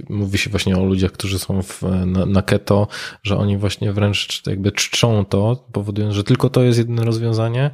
[0.08, 2.88] e, mówi się właśnie o ludziach, którzy są w, na, na, keto,
[3.22, 7.70] że oni właśnie wręcz jakby czczą to, powodując, że tylko to jest jedyne rozwiązanie.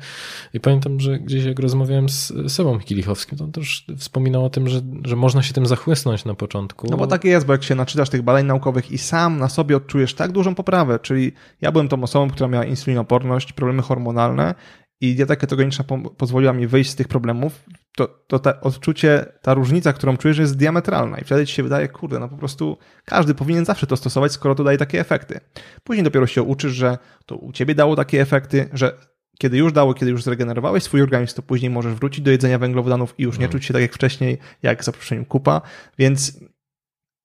[0.55, 4.69] I pamiętam, że gdzieś jak rozmawiałem z Sebą Kilichowskim, to on też wspominał o tym,
[4.69, 6.87] że, że można się tym zachłysnąć na początku.
[6.91, 9.77] No bo tak jest, bo jak się naczytasz tych badań naukowych i sam na sobie
[9.77, 14.55] odczujesz tak dużą poprawę, czyli ja byłem tą osobą, która miała insulinoporność, problemy hormonalne
[15.01, 17.65] i dieta ketogeniczna po pozwoliła mi wyjść z tych problemów,
[17.97, 21.89] to, to to odczucie, ta różnica, którą czujesz jest diametralna i wtedy ci się wydaje,
[21.89, 25.41] kurde, no po prostu każdy powinien zawsze to stosować, skoro to daje takie efekty.
[25.85, 28.97] Później dopiero się uczysz, że to u ciebie dało takie efekty, że
[29.39, 33.15] kiedy już dało, kiedy już zregenerowałeś swój organizm, to później możesz wrócić do jedzenia węglowodanów
[33.19, 35.61] i już nie czuć się tak jak wcześniej, jak za przeproszeniem kupa,
[35.99, 36.41] więc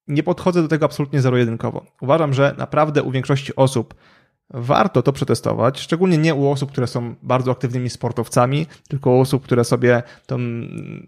[0.07, 1.85] nie podchodzę do tego absolutnie zero-jedynkowo.
[2.01, 3.93] Uważam, że naprawdę u większości osób
[4.53, 9.43] warto to przetestować, szczególnie nie u osób, które są bardzo aktywnymi sportowcami, tylko u osób,
[9.43, 10.37] które sobie to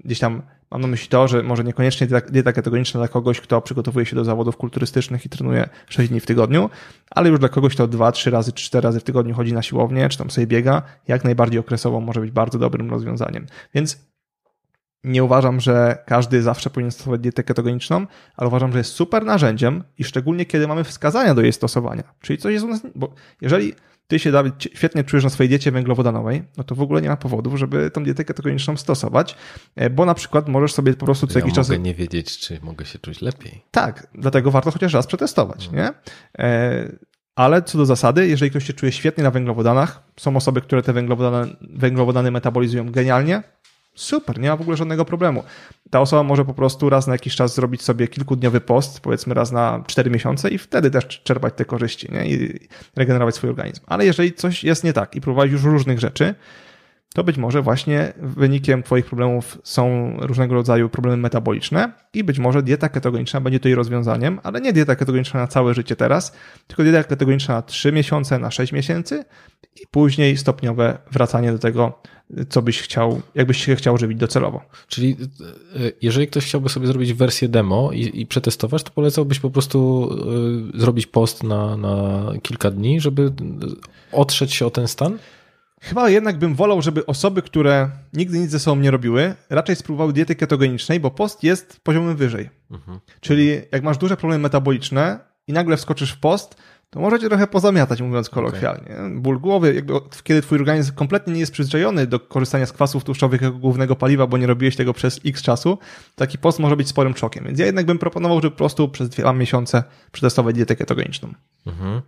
[0.05, 4.05] gdzieś tam, mam na myśli to, że może niekoniecznie dieta ketogeniczna dla kogoś, kto przygotowuje
[4.05, 6.69] się do zawodów kulturystycznych i trenuje 6 dni w tygodniu,
[7.11, 10.09] ale już dla kogoś, kto 2, 3 razy, 4 razy w tygodniu chodzi na siłownię,
[10.09, 13.45] czy tam sobie biega, jak najbardziej okresowo może być bardzo dobrym rozwiązaniem.
[13.73, 14.12] Więc
[15.03, 19.83] nie uważam, że każdy zawsze powinien stosować dietę ketogeniczną, ale uważam, że jest super narzędziem
[19.97, 22.03] i szczególnie kiedy mamy wskazania do jej stosowania.
[22.21, 23.73] Czyli coś jest u nas, bo jeżeli
[24.07, 27.17] ty się Dawid świetnie czujesz na swojej diecie węglowodanowej, no to w ogóle nie ma
[27.17, 29.35] powodów, żeby tą dietę ketogeniczną stosować,
[29.75, 31.69] e, bo na przykład możesz sobie po prostu co ja jakiś czas...
[31.69, 33.65] mogę nie wiedzieć, czy mogę się czuć lepiej.
[33.71, 35.77] Tak, dlatego warto chociaż raz przetestować, no.
[35.77, 35.93] nie?
[36.39, 40.83] E, ale co do zasady, jeżeli ktoś się czuje świetnie na węglowodanach, są osoby, które
[40.83, 43.43] te węglowodany, węglowodany metabolizują genialnie,
[43.95, 45.43] super, nie ma w ogóle żadnego problemu.
[45.89, 49.51] Ta osoba może po prostu raz na jakiś czas zrobić sobie kilkudniowy post, powiedzmy raz
[49.51, 52.25] na 4 miesiące i wtedy też czerpać te korzyści nie?
[52.25, 52.59] i
[52.95, 53.81] regenerować swój organizm.
[53.87, 56.35] Ale jeżeli coś jest nie tak i próbować już różnych rzeczy,
[57.13, 62.63] to być może właśnie wynikiem Twoich problemów są różnego rodzaju problemy metaboliczne i być może
[62.63, 66.35] dieta ketogeniczna będzie tutaj rozwiązaniem, ale nie dieta ketogeniczna na całe życie teraz,
[66.67, 69.25] tylko dieta ketogeniczna na 3 miesiące, na 6 miesięcy
[69.81, 71.99] i później stopniowe wracanie do tego,
[72.49, 74.61] co byś chciał, jakbyś się chciał żywić docelowo.
[74.87, 75.17] Czyli
[75.75, 80.09] e, jeżeli ktoś chciałby sobie zrobić wersję demo i, i przetestować, to polecałbyś po prostu
[80.75, 83.31] y, zrobić post na, na kilka dni, żeby
[84.11, 85.17] otrzeć się o ten stan?
[85.83, 90.13] Chyba jednak bym wolał, żeby osoby, które nigdy nic ze sobą nie robiły, raczej spróbowały
[90.13, 92.49] diety ketogenicznej, bo post jest poziomem wyżej.
[92.71, 92.99] Mhm.
[93.21, 96.55] Czyli jak masz duże problemy metaboliczne i nagle wskoczysz w post,
[96.89, 98.91] to możecie trochę pozamiatać, mówiąc kolokwialnie.
[98.93, 99.09] Okay.
[99.19, 99.93] Ból głowy, jakby,
[100.23, 104.27] kiedy twój organizm kompletnie nie jest przyzwyczajony do korzystania z kwasów tłuszczowych jako głównego paliwa,
[104.27, 105.77] bo nie robiłeś tego przez x czasu,
[106.15, 107.45] taki post może być sporym szokiem.
[107.45, 111.33] Więc ja jednak bym proponował, żeby po prostu przez dwa miesiące przetestować dietę ketogeniczną.
[111.67, 112.01] Mhm.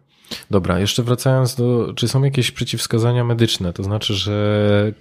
[0.51, 3.73] Dobra, jeszcze wracając do, czy są jakieś przeciwwskazania medyczne?
[3.73, 4.91] To znaczy, że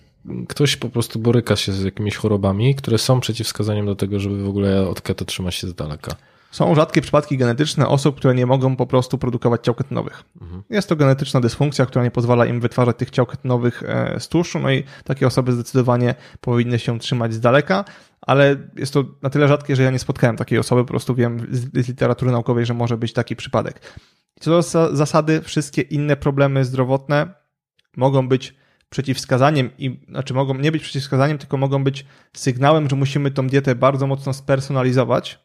[0.48, 4.48] ktoś po prostu boryka się z jakimiś chorobami, które są przeciwwskazaniem do tego, żeby w
[4.48, 6.16] ogóle od keto trzymać się z daleka.
[6.54, 10.24] Są rzadkie przypadki genetyczne osób, które nie mogą po prostu produkować ciał ketynowych.
[10.40, 10.62] Mhm.
[10.70, 14.58] Jest to genetyczna dysfunkcja, która nie pozwala im wytwarzać tych ciał ketynowych e, z tłuszczu,
[14.58, 17.84] no i takie osoby zdecydowanie powinny się trzymać z daleka,
[18.20, 21.46] ale jest to na tyle rzadkie, że ja nie spotkałem takiej osoby, po prostu wiem
[21.50, 23.80] z literatury naukowej, że może być taki przypadek.
[24.40, 24.62] Co do
[24.96, 27.34] zasady, wszystkie inne problemy zdrowotne
[27.96, 28.54] mogą być
[28.90, 33.74] przeciwwskazaniem i znaczy mogą nie być przeciwwskazaniem, tylko mogą być sygnałem, że musimy tą dietę
[33.74, 35.43] bardzo mocno spersonalizować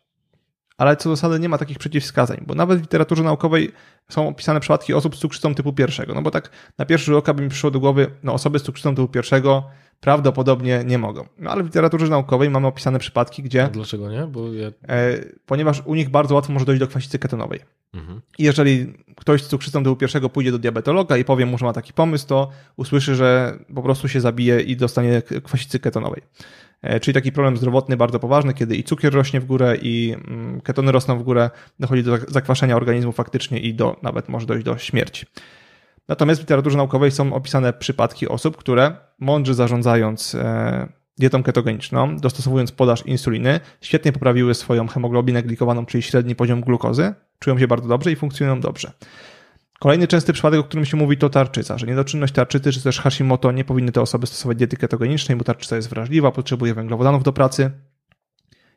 [0.80, 3.72] ale co do zasady nie ma takich przeciwwskazań, bo nawet w literaturze naukowej
[4.10, 6.14] są opisane przypadki osób z cukrzycą typu pierwszego.
[6.14, 8.96] No bo tak na pierwszy rok by mi przyszło do głowy, no osoby z cukrzycą
[8.96, 9.64] typu pierwszego
[10.00, 11.26] prawdopodobnie nie mogą.
[11.38, 13.64] No ale w literaturze naukowej mamy opisane przypadki, gdzie...
[13.64, 14.28] A dlaczego nie?
[14.28, 14.68] Bo ja...
[14.68, 14.72] e,
[15.46, 17.60] ponieważ u nich bardzo łatwo może dojść do kwasicy ketonowej.
[17.94, 18.22] Mhm.
[18.38, 21.74] I jeżeli ktoś z cukrzycą typu pierwszego pójdzie do diabetologa i powie mu, że ma
[21.74, 26.22] taki pomysł, to usłyszy, że po prostu się zabije i dostanie kwasicy ketonowej.
[26.82, 30.62] E, czyli taki problem zdrowotny bardzo poważny, kiedy i cukier rośnie w górę, i mm,
[30.62, 34.78] ketony rosną w górę, dochodzi do zakwaszenia organizmu faktycznie i do, nawet może dojść do
[34.78, 35.26] śmierci.
[36.08, 40.88] Natomiast w literaturze naukowej są opisane przypadki osób, które mądrze zarządzając e,
[41.18, 47.60] dietą ketogeniczną, dostosowując podaż insuliny, świetnie poprawiły swoją hemoglobinę glikowaną, czyli średni poziom glukozy, czują
[47.60, 48.92] się bardzo dobrze i funkcjonują dobrze.
[49.80, 53.52] Kolejny częsty przypadek, o którym się mówi, to tarczyca, że niedoczynność tarczycy czy też Hashimoto
[53.52, 57.72] nie powinny te osoby stosować diety ketogenicznej, bo tarczyca jest wrażliwa, potrzebuje węglowodanów do pracy.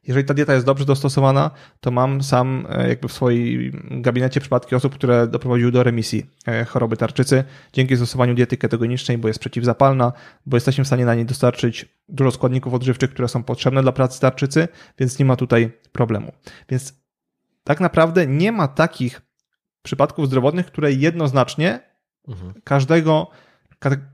[0.07, 4.75] Jeżeli ta dieta jest dobrze dostosowana, to mam sam e, jakby w swoim gabinecie przypadki
[4.75, 10.12] osób, które doprowadziły do remisji e, choroby tarczycy dzięki stosowaniu diety ketogenicznej, bo jest przeciwzapalna,
[10.47, 14.21] bo jesteśmy w stanie na niej dostarczyć dużo składników odżywczych, które są potrzebne dla pracy
[14.21, 16.33] tarczycy, więc nie ma tutaj problemu.
[16.69, 17.03] Więc
[17.65, 19.32] tak naprawdę nie ma takich
[19.83, 21.81] przypadków zdrowotnych, które jednoznacznie
[22.29, 22.55] mhm.
[22.64, 23.31] każdego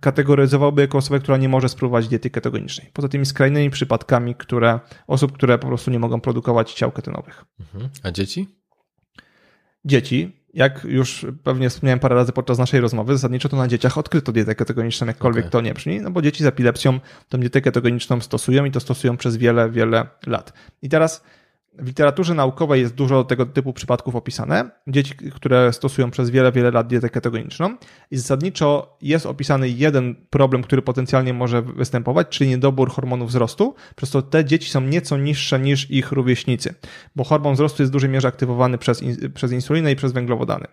[0.01, 2.91] kategoryzowałby jako osobę, która nie może spróbować diety ketogenicznej.
[2.93, 7.45] Poza tymi skrajnymi przypadkami, które osób, które po prostu nie mogą produkować ciał ketonowych.
[7.61, 7.91] Mhm.
[8.03, 8.49] A dzieci?
[9.85, 14.33] Dzieci, jak już pewnie wspomniałem parę razy podczas naszej rozmowy, zasadniczo to na dzieciach odkryto
[14.33, 15.53] dietę ketogeniczną, jakkolwiek okay.
[15.53, 19.17] to nie brzmi, no bo dzieci z epilepsją tą dietę ketogeniczną stosują i to stosują
[19.17, 20.53] przez wiele, wiele lat.
[20.83, 21.25] I teraz
[21.79, 24.71] w literaturze naukowej jest dużo tego typu przypadków opisane.
[24.87, 27.77] Dzieci, które stosują przez wiele, wiele lat dietę ketogeniczną
[28.11, 33.75] i zasadniczo jest opisany jeden problem, który potencjalnie może występować, czyli niedobór hormonu wzrostu.
[33.97, 36.75] Przez to te dzieci są nieco niższe niż ich rówieśnicy,
[37.17, 39.03] bo hormon wzrostu jest w dużej mierze aktywowany przez,
[39.35, 40.67] przez insulinę i przez węglowodany.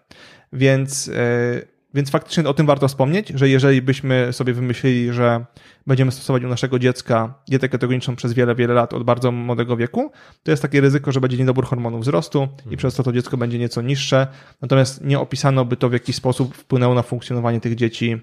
[0.54, 5.46] Więc yy, więc faktycznie o tym warto wspomnieć, że jeżeli byśmy sobie wymyślili, że
[5.88, 10.12] będziemy stosować u naszego dziecka dietę ketogeniczną przez wiele, wiele lat od bardzo młodego wieku,
[10.44, 12.78] to jest takie ryzyko, że będzie niedobór hormonów wzrostu i mhm.
[12.78, 14.28] przez to to dziecko będzie nieco niższe.
[14.62, 18.18] Natomiast nie opisano by to w jaki sposób wpłynęło na funkcjonowanie tych dzieci,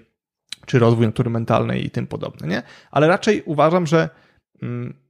[0.65, 2.63] czy rozwój natury mentalnej i tym podobne, nie?
[2.91, 4.09] Ale raczej uważam, że
[4.61, 5.02] mm,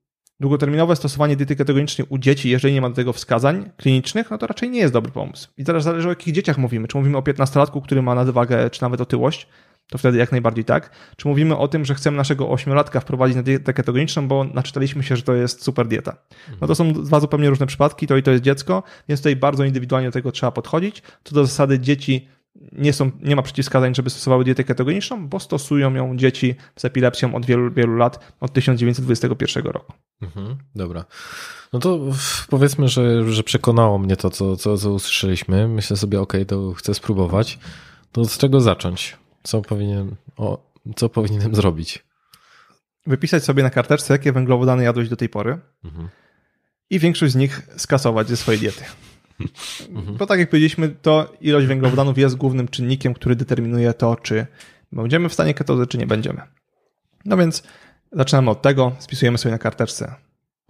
[0.44, 4.48] długoterminowe stosowanie diety ketogenicznej u dzieci, jeżeli nie ma do tego wskazań klinicznych, no to
[4.48, 5.48] raczej nie jest dobry pomysł.
[5.58, 6.88] I teraz zależy o jakich dzieciach mówimy.
[6.88, 9.48] Czy mówimy o 15-latku, który ma nadwagę, czy nawet otyłość,
[9.92, 10.90] to wtedy jak najbardziej tak.
[11.18, 15.16] Czy mówimy o tym, że chcemy naszego ośmiolatka wprowadzić na dietę ketogeniczną, bo naczytaliśmy się,
[15.16, 16.16] że to jest super dieta.
[16.62, 19.64] No to są dwa zupełnie różne przypadki, to i to jest dziecko, więc tutaj bardzo
[19.64, 21.04] indywidualnie do tego trzeba podchodzić.
[21.24, 22.28] Co do zasady dzieci
[22.72, 27.36] nie, są, nie ma przeciwwskazań, żeby stosowały dietę ketogeniczną, bo stosują ją dzieci z epilepsją
[27.36, 29.94] od wielu, wielu lat, od 1921 roku.
[30.22, 31.06] Mhm, dobra.
[31.74, 32.00] No to
[32.50, 35.68] powiedzmy, że, że przekonało mnie to, co, co, co usłyszeliśmy.
[35.68, 37.60] Myślę sobie, ok, to chcę spróbować.
[38.12, 39.18] To z czego zacząć?
[39.44, 42.06] Co powinienem, o, co powinienem zrobić?
[43.08, 46.10] Wypisać sobie na karteczce, jakie węglowodany jadłeś do tej pory mhm.
[46.90, 48.84] i większość z nich skasować ze swojej diety.
[49.90, 50.18] Mhm.
[50.18, 54.48] Bo tak jak powiedzieliśmy, to ilość węglowodanów jest głównym czynnikiem, który determinuje to, czy
[54.92, 56.42] będziemy w stanie ketozy, czy nie będziemy.
[57.26, 57.64] No więc
[58.12, 60.16] zaczynamy od tego, spisujemy sobie na karteczce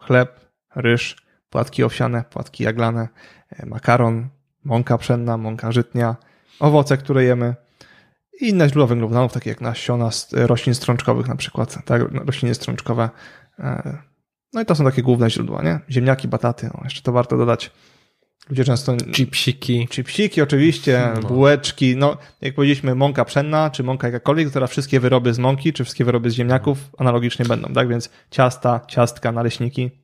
[0.01, 0.39] chleb,
[0.75, 1.15] ryż,
[1.49, 3.07] płatki owsiane, płatki jaglane,
[3.49, 4.29] e, makaron,
[4.63, 6.15] mąka pszenna, mąka żytnia,
[6.59, 7.55] owoce, które jemy
[8.41, 13.09] i inne źródła węglowodanów, takie jak nasiona roślin strączkowych na przykład, tak, rośliny strączkowe.
[13.59, 13.97] E,
[14.53, 15.79] no i to są takie główne źródła, nie?
[15.89, 17.71] Ziemniaki, bataty, no jeszcze to warto dodać.
[18.49, 18.97] Ludzie często...
[19.11, 19.87] Chipsiki.
[19.91, 21.27] Chipsiki oczywiście, no.
[21.27, 25.83] bułeczki, no jak powiedzieliśmy mąka pszenna, czy mąka jakakolwiek, teraz wszystkie wyroby z mąki, czy
[25.83, 27.87] wszystkie wyroby z ziemniaków analogicznie będą, tak?
[27.87, 30.02] Więc ciasta, ciastka, naleśniki,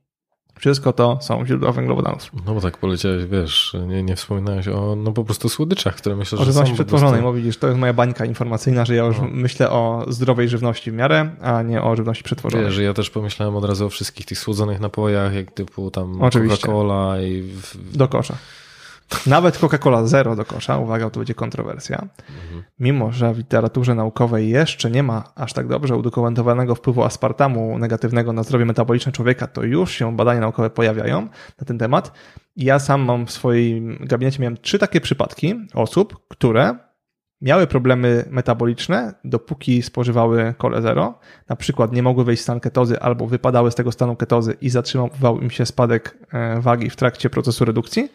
[0.59, 2.31] wszystko to są źródła węglowodanów.
[2.45, 6.37] No bo tak poleciałeś, wiesz, nie, nie wspominałeś o no po prostu słodyczach, które myślę,
[6.37, 7.27] że o żywności przetworzonej, prostu...
[7.27, 9.27] bo widzisz, to jest moja bańka informacyjna, że ja już no.
[9.31, 12.65] myślę o zdrowej żywności w miarę, a nie o żywności przetworzonej.
[12.65, 16.19] Wiesz, że ja też pomyślałem od razu o wszystkich tych słodzonych napojach, jak typu tam
[16.19, 17.41] Coca-Cola i...
[17.41, 17.97] W...
[17.97, 18.35] Do kosza.
[19.27, 22.07] Nawet Coca-Cola Zero do kosza, uwaga, to będzie kontrowersja.
[22.79, 28.33] Mimo, że w literaturze naukowej jeszcze nie ma aż tak dobrze udokumentowanego wpływu aspartamu negatywnego
[28.33, 31.21] na zdrowie metaboliczne człowieka, to już się badania naukowe pojawiają
[31.61, 32.11] na ten temat.
[32.55, 36.75] Ja sam mam w swoim gabinecie miałem trzy takie przypadki osób, które
[37.41, 41.19] miały problemy metaboliczne, dopóki spożywały kole zero,
[41.49, 44.69] na przykład nie mogły wejść w stan ketozy albo wypadały z tego stanu ketozy i
[44.69, 48.09] zatrzymywał im się spadek e, wagi w trakcie procesu redukcji,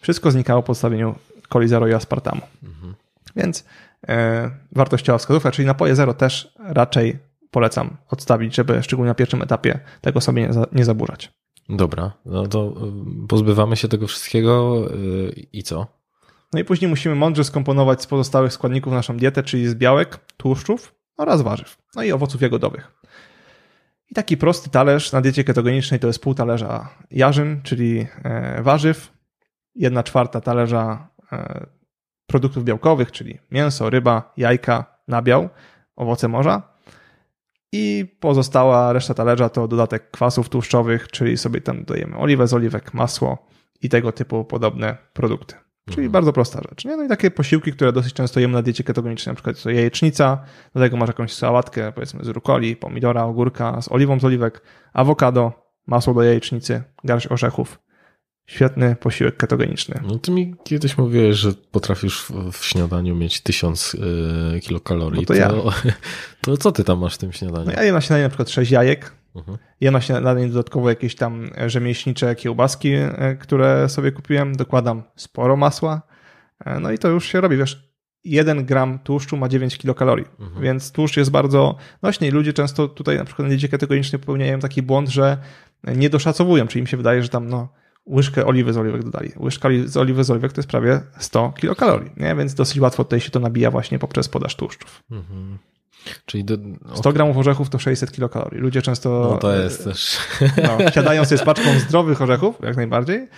[0.00, 1.14] wszystko znikało po odstawieniu
[1.52, 2.40] coli zero i aspartamu.
[2.62, 2.94] Mhm.
[3.36, 3.64] Więc
[4.08, 7.18] e, wartościowa wskazówka, czyli napoje zero też raczej
[7.50, 11.32] polecam odstawić, żeby szczególnie na pierwszym etapie tego sobie nie, za, nie zaburzać.
[11.68, 12.74] Dobra, no to
[13.24, 15.86] y, pozbywamy się tego wszystkiego yy, i co?
[16.52, 20.94] No i później musimy mądrze skomponować z pozostałych składników naszą dietę, czyli z białek, tłuszczów
[21.16, 22.92] oraz warzyw, no i owoców jagodowych.
[24.10, 29.12] I taki prosty talerz na diecie ketogenicznej to jest pół talerza jarzyn, czyli e, warzyw,
[29.74, 31.66] jedna czwarta talerza e,
[32.26, 35.48] produktów białkowych, czyli mięso, ryba, jajka, nabiał,
[35.96, 36.62] owoce morza.
[37.72, 42.94] I pozostała reszta talerza to dodatek kwasów tłuszczowych, czyli sobie tam dodajemy oliwę z oliwek,
[42.94, 43.46] masło
[43.82, 45.54] i tego typu podobne produkty.
[45.84, 46.12] Czyli mhm.
[46.12, 46.84] bardzo prosta rzecz.
[46.84, 46.96] Nie?
[46.96, 50.44] No i takie posiłki, które dosyć często jemy na diecie ketogenicznej, na przykład to jajecznica,
[50.74, 55.52] do tego masz jakąś sałatkę, powiedzmy z rukoli, pomidora, ogórka, z oliwą z oliwek, awokado,
[55.86, 57.78] masło do jajecznicy, garść orzechów
[58.50, 60.00] Świetny posiłek ketogeniczny.
[60.06, 63.94] No ty mi kiedyś mówiłeś, że potrafisz w, śniadaniu mieć tysiąc
[64.56, 65.20] y, kilokalorii.
[65.20, 65.52] No to, ja.
[66.42, 67.66] to co ty tam masz w tym śniadaniu?
[67.66, 69.12] No ja jem na śniadanie na przykład 6 jajek.
[69.36, 69.58] Mhm.
[69.80, 74.56] Jem na śniadanie dodatkowo jakieś tam rzemieślnicze kiełbaski, e, które sobie kupiłem.
[74.56, 76.02] Dokładam sporo masła.
[76.64, 77.90] E, no i to już się robi, wiesz,
[78.24, 80.62] 1 gram tłuszczu ma 9 kilokalorii, mhm.
[80.62, 84.58] więc tłuszcz jest bardzo nośny i ludzie często tutaj na przykład na diecie ketegonicznej popełniają
[84.58, 85.38] taki błąd, że
[85.96, 89.32] nie doszacowują, czyli im się wydaje, że tam no łyżkę oliwy z oliwek dodali.
[89.36, 92.34] Łyżka z oliwy z oliwek to jest prawie 100 kilokalorii, nie?
[92.34, 95.02] więc dosyć łatwo tutaj się to nabija właśnie poprzez podaż tłuszczów.
[95.10, 95.58] Mhm.
[96.26, 96.56] Czyli do,
[96.94, 98.60] 100 gramów orzechów to 600 kilokalorii.
[98.60, 100.18] Ludzie często no to jest też.
[100.40, 103.28] no, siadają sobie z paczką zdrowych orzechów, jak najbardziej, e,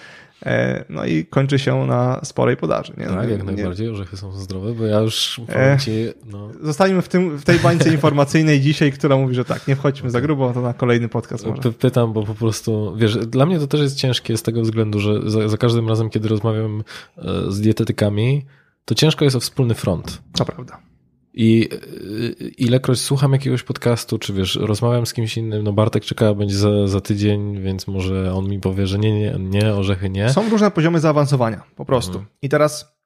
[0.89, 2.93] no i kończy się na sporej podaży.
[2.99, 3.05] Nie?
[3.05, 5.53] Tak, No, jak nie- najbardziej orzechy są zdrowe, bo ja już E.
[5.53, 5.91] powiem ci,
[6.27, 10.11] no, Zostańmy w, tym, w tej bańce informacyjnej dzisiaj, która mówi, że tak, nie wchodźmy
[10.11, 11.63] za grubo, to na kolejny podcast może.
[11.63, 15.01] Py- Pytam, bo po prostu, wiesz, dla mnie to też jest ciężkie z tego względu,
[15.01, 16.83] że za, za każdym razem, kiedy rozmawiam
[17.19, 18.45] e, z dietetykami,
[18.85, 20.23] to ciężko jest o wspólny front.
[20.39, 20.79] To prawda.
[21.35, 26.35] I y, ilekroć słucham jakiegoś podcastu, czy wiesz, rozmawiam z kimś innym, no Bartek czeka,
[26.35, 30.31] będzie za, za tydzień, więc może on mi powie, że nie, nie, nie, orzechy nie.
[30.31, 32.13] Są różne poziomy zaawansowania, po prostu.
[32.13, 32.27] Mhm.
[32.43, 32.97] I teraz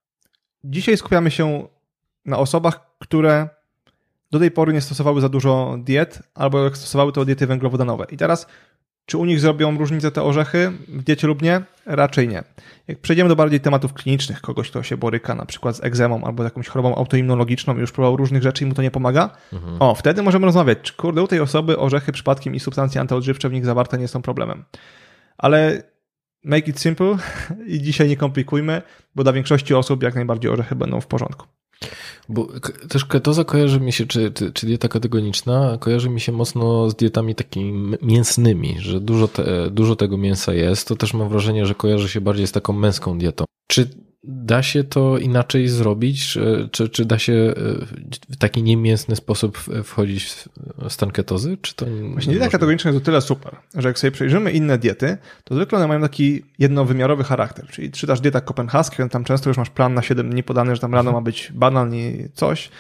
[0.65, 1.69] dzisiaj skupiamy się
[2.25, 3.49] na osobach, które
[4.31, 8.07] do tej pory nie stosowały za dużo diet, albo jak stosowały to diety węglowodanowe.
[8.11, 8.47] I teraz,
[9.07, 11.63] czy u nich zrobią różnicę te orzechy w diecie lub nie?
[11.87, 12.43] Raczej nie.
[12.89, 16.43] Jak przejdziemy do bardziej tematów klinicznych, kogoś, kto się boryka na przykład z egzemą albo
[16.43, 19.77] z jakąś chorobą autoimmunologiczną i już próbował różnych rzeczy i mu to nie pomaga, Mhm.
[19.83, 23.53] o, wtedy możemy rozmawiać, czy kurde, u tej osoby orzechy przypadkiem i substancje antyodżywcze w
[23.53, 24.65] nich zawarte nie są problemem.
[25.39, 25.83] Ale
[26.45, 27.17] make it simple
[27.67, 28.83] i dzisiaj nie komplikujmy,
[29.15, 31.47] bo dla większości osób jak najbardziej orzechy będą w porządku.
[32.29, 32.49] Bo
[32.89, 37.35] też ketoza kojarzy mi się, czy, czy, dieta ketogeniczna, kojarzy mi się mocno z dietami
[37.35, 40.89] takimi mięsnymi, że dużo, te, dużo tego mięsa jest.
[40.89, 43.45] To też mam wrażenie, że kojarzy się bardziej z taką męską dietą.
[43.67, 43.91] Czy
[44.29, 46.39] da się to inaczej zrobić?
[46.73, 47.55] Czy, czy, da się e,
[48.31, 51.57] w taki niemięsny sposób wchodzić w stan ketozy?
[51.63, 55.19] Czy to Właśnie dieta ketogeniczna jest o tyle super, że jak sobie przejrzymy inne diety,
[55.45, 59.71] to zwykle one mają taki jednowymiarowy charakter, czyli czytasz dieta kopenhaska, tam często już masz
[59.71, 62.71] plan na 7 dni podany, że tam rano ma być banan i coś.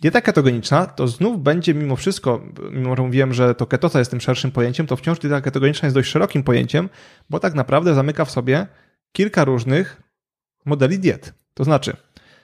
[0.00, 2.42] Dieta ketogeniczna to znów będzie mimo wszystko,
[2.72, 5.96] mimo że mówiłem, że to ketoza jest tym szerszym pojęciem, to wciąż dieta ketogeniczna jest
[5.96, 6.88] dość szerokim pojęciem,
[7.30, 8.66] bo tak naprawdę zamyka w sobie
[9.12, 10.05] kilka różnych
[10.66, 11.34] modeli diet.
[11.54, 11.96] To znaczy,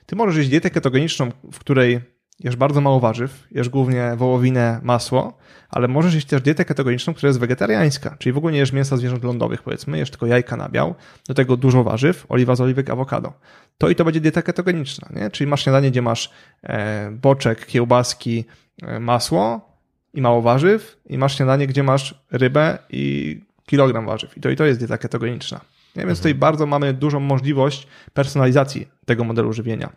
[0.07, 2.01] ty możesz jeść dietę ketogeniczną, w której
[2.41, 7.29] jesz bardzo mało warzyw, jesz głównie wołowinę, masło, ale możesz jeść też dietę ketogeniczną, która
[7.29, 10.95] jest wegetariańska, czyli w ogóle nie jesz mięsa zwierząt lądowych, powiedzmy, jesz tylko jajka nabiał,
[11.29, 13.33] do tego dużo warzyw, oliwa z oliwek, awokado.
[13.79, 15.31] To i to będzie dieta ketogeniczna, nie?
[15.31, 16.31] Czyli masz śniadanie, gdzie masz
[16.63, 18.45] e, boczek, kiełbaski,
[18.83, 19.73] e, masło
[20.15, 24.37] i mało warzyw i masz śniadanie, gdzie masz rybę i kilogram warzyw.
[24.37, 25.61] I to i to jest dieta ketogeniczna.
[25.97, 26.07] Nie?
[26.07, 29.93] Więc tutaj bardzo mamy dużą możliwość personalizacji tego modelu żywienia.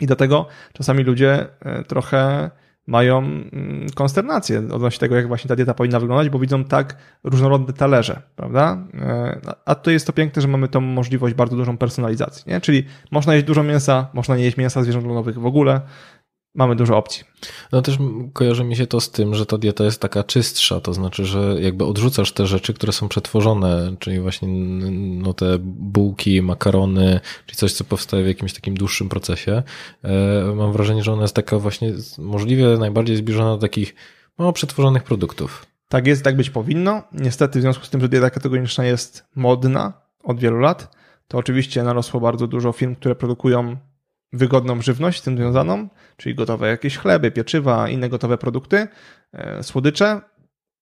[0.00, 2.50] I dlatego czasami ludzie e, trochę
[2.86, 7.72] mają mm, konsternację odnośnie tego, jak właśnie ta dieta powinna wyglądać, bo widzą tak różnorodne
[7.72, 8.86] talerze, prawda?
[8.94, 12.60] E, A to jest to piękne, że mamy tą możliwość bardzo dużą personalizacji, nie?
[12.60, 15.80] Czyli można jeść dużo mięsa, można nie jeść mięsa zwierząt lądowych w ogóle,
[16.56, 17.24] mamy dużo opcji.
[17.72, 17.98] No też
[18.32, 21.56] kojarzy mi się to z tym, że ta dieta jest taka czystsza, to znaczy, że
[21.60, 24.48] jakby odrzucasz te rzeczy, które są przetworzone, czyli właśnie
[25.18, 29.62] no te bułki, makarony, czyli coś, co powstaje w jakimś takim dłuższym procesie.
[30.02, 33.94] E, Mam wrażenie, że ona jest taka właśnie możliwie najbardziej zbliżona do takich
[34.38, 35.66] mało przetworzonych produktów.
[35.88, 37.02] Tak jest, tak być powinno.
[37.12, 39.92] Niestety w związku z tym, że dieta ketogeniczna jest modna
[40.24, 40.96] od wielu lat,
[41.28, 43.76] to oczywiście narosło bardzo dużo firm, które produkują
[44.36, 48.88] wygodną żywność z tym związaną, czyli gotowe jakieś chleby, pieczywa, inne gotowe produkty,
[49.32, 50.20] e, słodycze.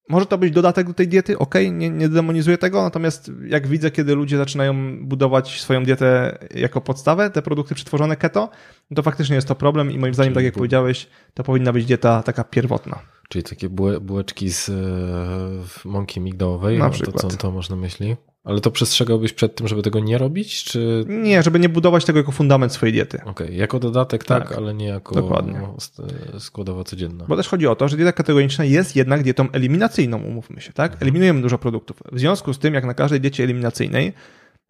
[0.08, 3.90] Może to być dodatek do tej diety, ok, nie, nie demonizuję tego, natomiast jak widzę,
[3.90, 8.50] kiedy ludzie zaczynają budować swoją dietę jako podstawę, te produkty przetworzone keto,
[8.94, 11.72] to faktycznie jest to problem i moim zdaniem, Czyli tak jak bu- powiedziałeś, to powinna
[11.72, 12.98] być dieta taka pierwotna.
[13.28, 17.20] Czyli takie bułe- bułeczki z e, mąki migdałowej, Na no to przykład.
[17.32, 18.16] co to masz na myśli?
[18.44, 22.18] Ale to przestrzegałbyś przed tym, żeby tego nie robić, czy Nie, żeby nie budować tego
[22.18, 23.20] jako fundament swojej diety.
[23.24, 25.60] Okej, jako dodatek tak, Tak, ale nie jako dokładnie.
[25.78, 26.02] st-
[26.38, 27.24] składowa codzienna.
[27.28, 31.02] Bo też chodzi o to, że dieta kategoryczna jest jednak dietą eliminacyjną, umówmy się, tak?
[31.02, 32.02] Eliminujemy dużo produktów.
[32.12, 34.12] W związku z tym, jak na każdej diecie eliminacyjnej,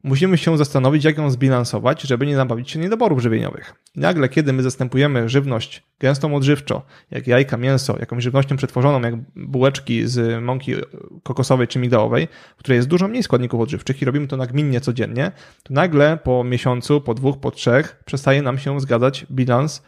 [0.05, 3.75] musimy się zastanowić, jak ją zbilansować, żeby nie nabawić się niedoborów żywieniowych.
[3.97, 10.07] Nagle, kiedy my zastępujemy żywność gęstą odżywczo, jak jajka, mięso, jakąś żywnością przetworzoną, jak bułeczki
[10.07, 10.75] z mąki
[11.23, 15.33] kokosowej czy migdałowej, w której jest dużo mniej składników odżywczych i robimy to nagminnie codziennie,
[15.63, 19.83] to nagle po miesiącu, po dwóch, po trzech przestaje nam się zgadzać bilans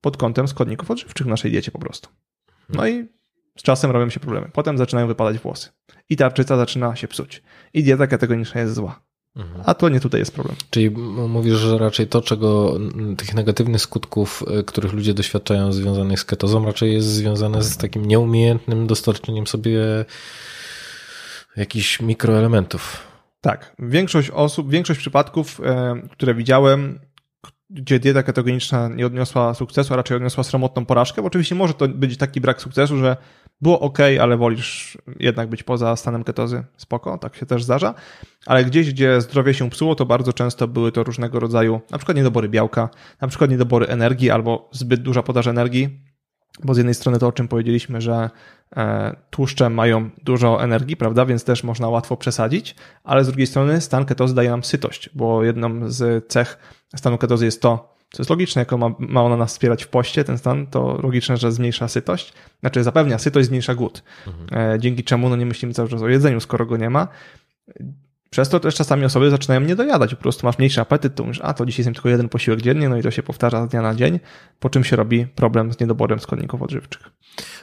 [0.00, 2.08] pod kątem składników odżywczych w naszej diecie po prostu.
[2.68, 3.08] No i
[3.58, 4.50] z czasem robią się problemy.
[4.52, 5.68] Potem zaczynają wypadać włosy.
[6.10, 7.42] I tarczyca zaczyna się psuć.
[7.74, 9.09] I dieta kategoryczna jest zła.
[9.36, 9.62] Mhm.
[9.66, 10.56] A to nie tutaj jest problem.
[10.70, 10.90] Czyli
[11.28, 12.78] mówisz, że raczej to, czego
[13.16, 18.06] tych negatywnych skutków, y, których ludzie doświadczają związanych z ketozą, raczej jest związane z takim
[18.06, 20.04] nieumiejętnym dostarczeniem sobie
[21.56, 23.10] jakichś mikroelementów.
[23.40, 23.76] Tak.
[23.78, 27.00] Większość osób, większość przypadków, e, które widziałem,
[27.70, 31.88] gdzie dieta ketogeniczna nie odniosła sukcesu, a raczej odniosła sromotną porażkę, bo oczywiście może to
[31.88, 33.16] być taki brak sukcesu, że
[33.60, 36.64] było ok, ale wolisz jednak być poza stanem ketozy.
[36.76, 37.94] Spoko, tak się też zdarza.
[38.46, 42.16] Ale gdzieś, gdzie zdrowie się psuło, to bardzo często były to różnego rodzaju, na przykład
[42.16, 42.88] niedobory białka,
[43.20, 46.09] na przykład niedobory energii albo zbyt duża podaż energii.
[46.64, 48.30] Bo z jednej strony to, o czym powiedzieliśmy, że
[48.76, 52.74] e, tłuszcze mają dużo energii, prawda, więc też można łatwo przesadzić,
[53.04, 56.58] ale z drugiej strony stan ketozy daje nam sytość, bo jedną z cech
[56.96, 60.24] stanu ketozy jest to, co jest logiczne, jako ma, ma ona nas wspierać w poście,
[60.24, 64.74] ten stan, to logiczne, że zmniejsza sytość, znaczy zapewnia sytość, zmniejsza głód, mhm.
[64.74, 67.08] e, dzięki czemu no nie myślimy cały czas o jedzeniu, skoro go nie ma.
[68.30, 71.40] Przez to też czasami osoby zaczynają nie dojadać, po prostu masz mniejszy apetyt, to mówisz,
[71.42, 73.82] a to dzisiaj jest tylko jeden posiłek dziennie, no i to się powtarza z dnia
[73.82, 74.20] na dzień,
[74.60, 77.02] po czym się robi problem z niedoborem składników odżywczych.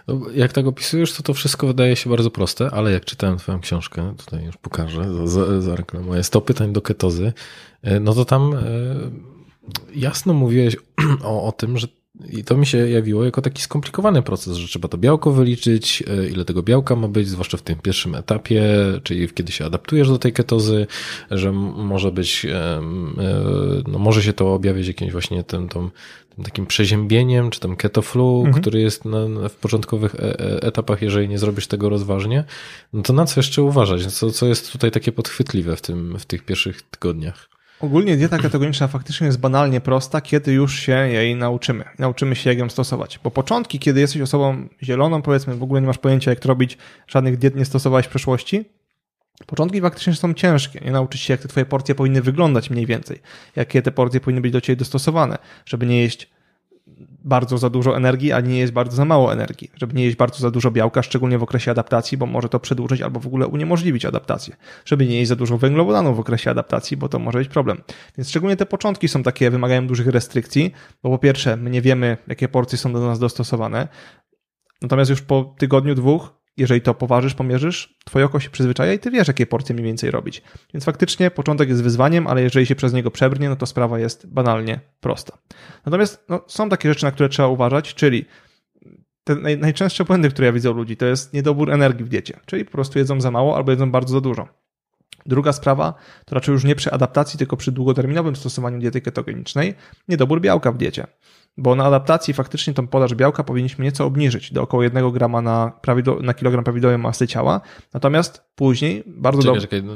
[0.08, 3.60] No, jak tak opisujesz, to to wszystko wydaje się bardzo proste, ale jak czytałem twoją
[3.60, 5.28] książkę, tutaj już pokażę,
[5.62, 7.34] zareklamuję, 100 pytań do ketozy,
[7.82, 8.60] e, no to tam e,
[9.96, 10.78] jasno mówiłeś
[11.24, 11.88] o, o tym, że
[12.30, 16.28] i to mi się jawiło jako taki skomplikowany proces, że trzeba to białko wyliczyć, e,
[16.28, 18.64] ile tego białka ma być, zwłaszcza w tym pierwszym etapie,
[19.04, 20.88] czyli kiedy się adaptujesz do tej ketozy,
[21.32, 22.82] że może być, e, e,
[23.88, 25.92] no może się to objawiać jakimś właśnie tym, tym,
[26.36, 28.62] tym takim przeziębieniem, czy tam ketoflu, mhm.
[28.62, 30.16] który jest na, w początkowych
[30.62, 32.44] etapach, jeżeli nie zrobisz tego rozważnie,
[32.94, 34.06] no to na co jeszcze uważać?
[34.06, 37.57] Co, co jest tutaj takie podchwytliwe w, tym, w tych pierwszych tygodniach?
[37.80, 41.86] Ogólnie dieta ketogeniczna faktycznie jest banalnie prosta, kiedy już się jej nauczymy.
[42.00, 43.20] Nauczymy się, jak ją stosować.
[43.24, 46.78] Bo początki, kiedy jesteś osobą zieloną, powiedzmy, w ogóle nie masz pojęcia, jak to robić,
[47.08, 48.66] żadnych diet nie stosowałeś w przeszłości,
[49.46, 50.80] Początki faktycznie są ciężkie.
[50.86, 53.20] Nie nauczyć się, jak te twoje porcje powinny wyglądać mniej więcej.
[53.56, 56.30] Jakie te porcje powinny być do ciebie dostosowane, żeby nie jeść
[57.28, 59.72] bardzo za dużo energii, a nie jest bardzo za mało energii.
[59.76, 63.02] Żeby nie jeść bardzo za dużo białka, szczególnie w okresie adaptacji, bo może to przedłużyć
[63.02, 64.56] albo w ogóle uniemożliwić adaptację.
[64.86, 67.82] Żeby nie jeść za dużo węglowodanów w okresie adaptacji, bo to może być problem.
[68.18, 70.72] Więc szczególnie te początki są takie, wymagają dużych restrykcji,
[71.04, 73.88] bo po pierwsze, my nie wiemy, jakie porcje są do nas dostosowane.
[74.82, 79.12] Natomiast już po tygodniu, dwóch jeżeli to poważysz, pomierzysz, twoje oko się przyzwyczaja i ty
[79.12, 80.42] wiesz, jakie porcje mniej więcej robić.
[80.74, 84.28] Więc faktycznie początek jest wyzwaniem, ale jeżeli się przez niego przebrnie, no to sprawa jest
[84.28, 85.38] banalnie prosta.
[85.86, 88.26] Natomiast no, są takie rzeczy, na które trzeba uważać, czyli
[89.24, 92.40] te naj, najczęstsze błędy, które ja widzę u ludzi, to jest niedobór energii w diecie,
[92.46, 94.48] czyli po prostu jedzą za mało albo jedzą bardzo za dużo.
[95.26, 95.94] Druga sprawa
[96.26, 99.74] to raczej już nie przy adaptacji, tylko przy długoterminowym stosowaniu diety ketogenicznej,
[100.08, 101.08] niedobór białka w diecie
[101.58, 105.72] bo na adaptacji faktycznie tą podaż białka powinniśmy nieco obniżyć do około 1 grama na,
[106.22, 107.62] na kilogram prawidłowej masy ciała.
[107.94, 109.62] Natomiast później bardzo dobrze.
[109.62, 109.94] Czekaj, no,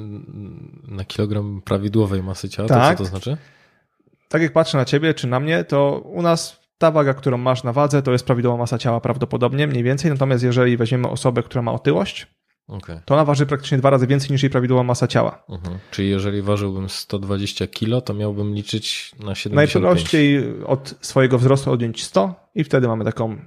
[0.87, 3.37] na kilogram prawidłowej masy ciała, tak, to co to znaczy?
[4.29, 7.63] Tak jak patrzę na ciebie czy na mnie, to u nas ta waga, którą masz
[7.63, 10.11] na wadze, to jest prawidłowa masa ciała prawdopodobnie, mniej więcej.
[10.11, 12.27] Natomiast jeżeli weźmiemy osobę, która ma otyłość,
[12.67, 13.01] Okay.
[13.05, 15.43] To ona waży praktycznie dwa razy więcej niż jej prawidłowa masa ciała.
[15.49, 15.77] Uh-huh.
[15.91, 19.83] Czyli jeżeli ważyłbym 120 kg, to miałbym liczyć na 75.
[19.83, 23.37] Najprościej od swojego wzrostu odjąć 100 i wtedy mamy taką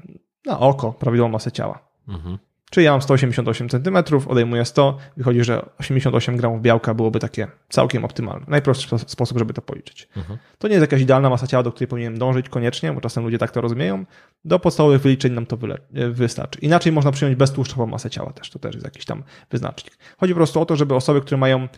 [0.46, 1.88] na oko prawidłową masę ciała.
[2.08, 2.38] Uh-huh.
[2.70, 3.98] Czyli ja mam 188 cm,
[4.28, 8.46] odejmuję 100, wychodzi, że 88 gramów białka byłoby takie całkiem optymalne.
[8.48, 10.08] Najprostszy sposób, żeby to policzyć.
[10.16, 10.38] Mhm.
[10.58, 13.38] To nie jest jakaś idealna masa ciała, do której powinienem dążyć koniecznie, bo czasem ludzie
[13.38, 14.04] tak to rozumieją.
[14.44, 15.58] Do podstawowych wyliczeń nam to
[15.94, 16.58] e, wystarczy.
[16.60, 19.98] Inaczej można przyjąć beztłuszczową masę ciała też, to też jest jakiś tam wyznacznik.
[20.18, 21.68] Chodzi po prostu o to, żeby osoby, które mają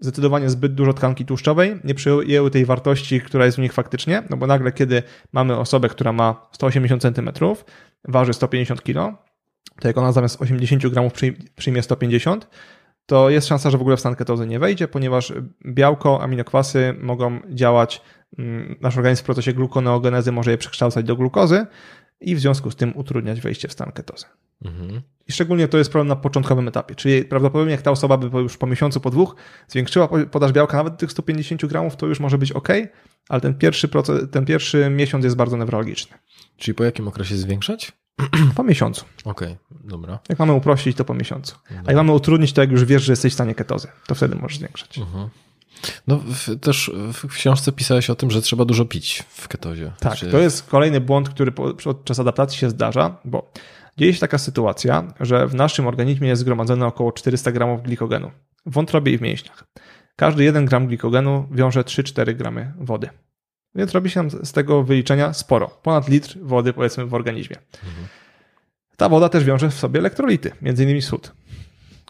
[0.00, 4.36] zdecydowanie zbyt dużo tkanki tłuszczowej, nie przyjęły tej wartości, która jest u nich faktycznie, no
[4.36, 5.02] bo nagle, kiedy
[5.32, 7.30] mamy osobę, która ma 180 cm,
[8.08, 9.16] waży 150 kg,
[9.80, 11.12] to jak ona zamiast 80 gramów
[11.56, 12.48] przyjmie 150,
[13.06, 15.32] to jest szansa, że w ogóle w stan ketozy nie wejdzie, ponieważ
[15.66, 18.02] białko, aminokwasy mogą działać,
[18.38, 21.66] mm, nasz organizm w procesie glukoneogenezy może je przekształcać do glukozy
[22.20, 24.26] i w związku z tym utrudniać wejście w stan ketozy.
[24.64, 25.00] Mhm.
[25.28, 28.56] I szczególnie to jest problem na początkowym etapie, czyli prawdopodobnie jak ta osoba by już
[28.56, 29.36] po miesiącu, po dwóch
[29.68, 32.68] zwiększyła podaż białka nawet tych 150 gramów, to już może być ok,
[33.28, 36.18] ale ten pierwszy, proces, ten pierwszy miesiąc jest bardzo newralgiczny.
[36.56, 37.92] Czyli po jakim okresie zwiększać?
[38.56, 39.04] Po miesiącu.
[39.24, 40.18] Okej, okay, dobra.
[40.28, 41.56] Jak mamy uprościć, to po miesiącu.
[41.70, 41.82] Dobra.
[41.86, 44.36] A jak mamy utrudnić, to jak już wiesz, że jesteś w stanie ketozy, to wtedy
[44.36, 44.98] możesz zwiększać.
[44.98, 45.28] Uh-huh.
[46.06, 49.92] No w, też w książce pisałeś o tym, że trzeba dużo pić w ketozie.
[50.00, 53.52] Tak, to jest kolejny błąd, który podczas adaptacji się zdarza, bo
[53.96, 58.30] dzieje się taka sytuacja, że w naszym organizmie jest zgromadzone około 400 gramów glikogenu
[58.66, 59.64] w wątrobie i w mięśniach.
[60.16, 63.08] Każdy 1 gram glikogenu wiąże 3-4 gramy wody.
[63.74, 65.68] Więc robi się z tego wyliczenia sporo.
[65.82, 67.56] Ponad litr wody powiedzmy w organizmie.
[67.84, 68.06] Mhm.
[68.96, 71.32] Ta woda też wiąże w sobie elektrolity, innymi sód.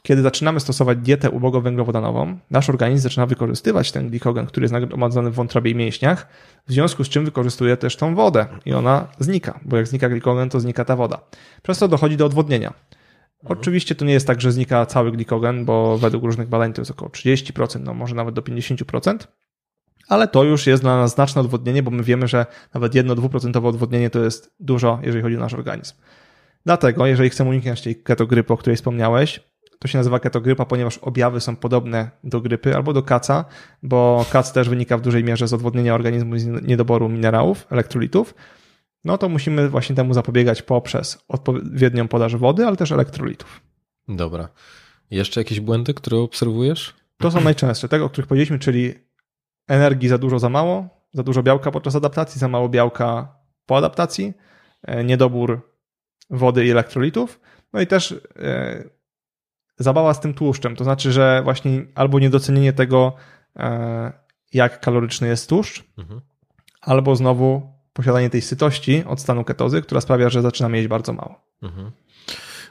[0.02, 5.34] Kiedy zaczynamy stosować dietę ubogowęglowodanową, nasz organizm zaczyna wykorzystywać ten glikogen, który jest nagromadzony w
[5.34, 6.28] wątrobie i mięśniach,
[6.66, 10.50] w związku z czym wykorzystuje też tą wodę i ona znika, bo jak znika glikogen,
[10.50, 11.20] to znika ta woda.
[11.62, 12.68] Przez to dochodzi do odwodnienia.
[12.68, 13.58] Mhm.
[13.58, 16.90] Oczywiście to nie jest tak, że znika cały glikogen, bo według różnych badań to jest
[16.90, 19.18] około 30%, no może nawet do 50%,
[20.10, 24.10] ale to już jest dla nas znaczne odwodnienie, bo my wiemy, że nawet 1-2% odwodnienie
[24.10, 25.94] to jest dużo, jeżeli chodzi o nasz organizm.
[26.66, 29.40] Dlatego, jeżeli chcemy uniknąć tej ketogrypy, o której wspomniałeś,
[29.78, 33.44] to się nazywa ketogrypa, ponieważ objawy są podobne do grypy albo do kaca,
[33.82, 38.34] bo kac też wynika w dużej mierze z odwodnienia organizmu i z niedoboru minerałów, elektrolitów.
[39.04, 43.60] no to musimy właśnie temu zapobiegać poprzez odpowiednią podaż wody, ale też elektrolitów.
[44.08, 44.48] Dobra.
[45.10, 46.94] Jeszcze jakieś błędy, które obserwujesz?
[47.18, 48.94] To są najczęstsze, tego, o których powiedzieliśmy, czyli
[49.70, 53.34] energii za dużo, za mało, za dużo białka podczas adaptacji, za mało białka
[53.66, 54.32] po adaptacji,
[54.82, 55.60] e, niedobór
[56.30, 57.40] wody i elektrolitów,
[57.72, 58.84] no i też e,
[59.78, 63.12] zabawa z tym tłuszczem, to znaczy, że właśnie albo niedocenienie tego,
[63.56, 64.12] e,
[64.52, 66.20] jak kaloryczny jest tłuszcz, mhm.
[66.80, 71.40] albo znowu posiadanie tej sytości od stanu ketozy, która sprawia, że zaczynamy jeść bardzo mało.
[71.62, 71.90] Mhm.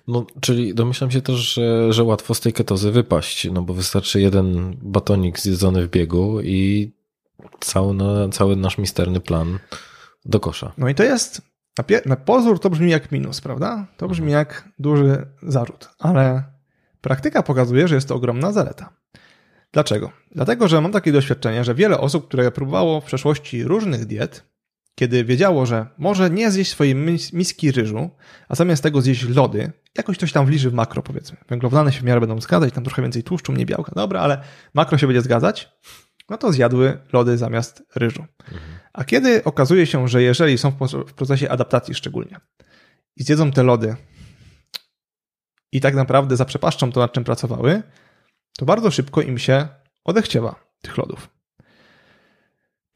[0.10, 4.22] No, czyli domyślam się też, że, że łatwo z tej ketozy wypaść, no bo wystarczy
[4.22, 6.92] jeden batonik zjedzony w biegu i
[7.60, 9.60] cały, no, cały nasz misterny plan
[10.26, 10.72] do kosza.
[10.78, 11.42] No i to jest,
[11.78, 13.88] na, na pozór to brzmi jak minus, prawda?
[13.98, 14.40] To brzmi mhm.
[14.40, 16.44] jak duży zarzut, ale
[17.02, 18.94] praktyka pokazuje, że jest to ogromna zaleta.
[19.72, 20.12] Dlaczego?
[20.32, 24.44] Dlatego, że mam takie doświadczenie, że wiele osób, które próbowało w przeszłości różnych diet,
[25.00, 26.96] kiedy wiedziało, że może nie zjeść swojej
[27.34, 28.10] miski ryżu,
[28.50, 31.38] a zamiast tego zjeść lody, jakoś coś tam wliży w makro, powiedzmy.
[31.50, 34.42] Węglowodany się w miarę będą zgadzać, tam trochę więcej tłuszczu, mniej białka, dobra, ale
[34.74, 35.70] makro się będzie zgadzać,
[36.30, 38.26] no to zjadły lody zamiast ryżu.
[38.94, 40.72] A kiedy okazuje się, że jeżeli są
[41.08, 42.40] w procesie adaptacji szczególnie
[43.16, 43.96] i zjedzą te lody
[45.72, 47.84] i tak naprawdę zaprzepaszczą to, nad czym pracowały,
[48.58, 49.68] to bardzo szybko im się
[50.04, 51.39] odechciewa tych lodów.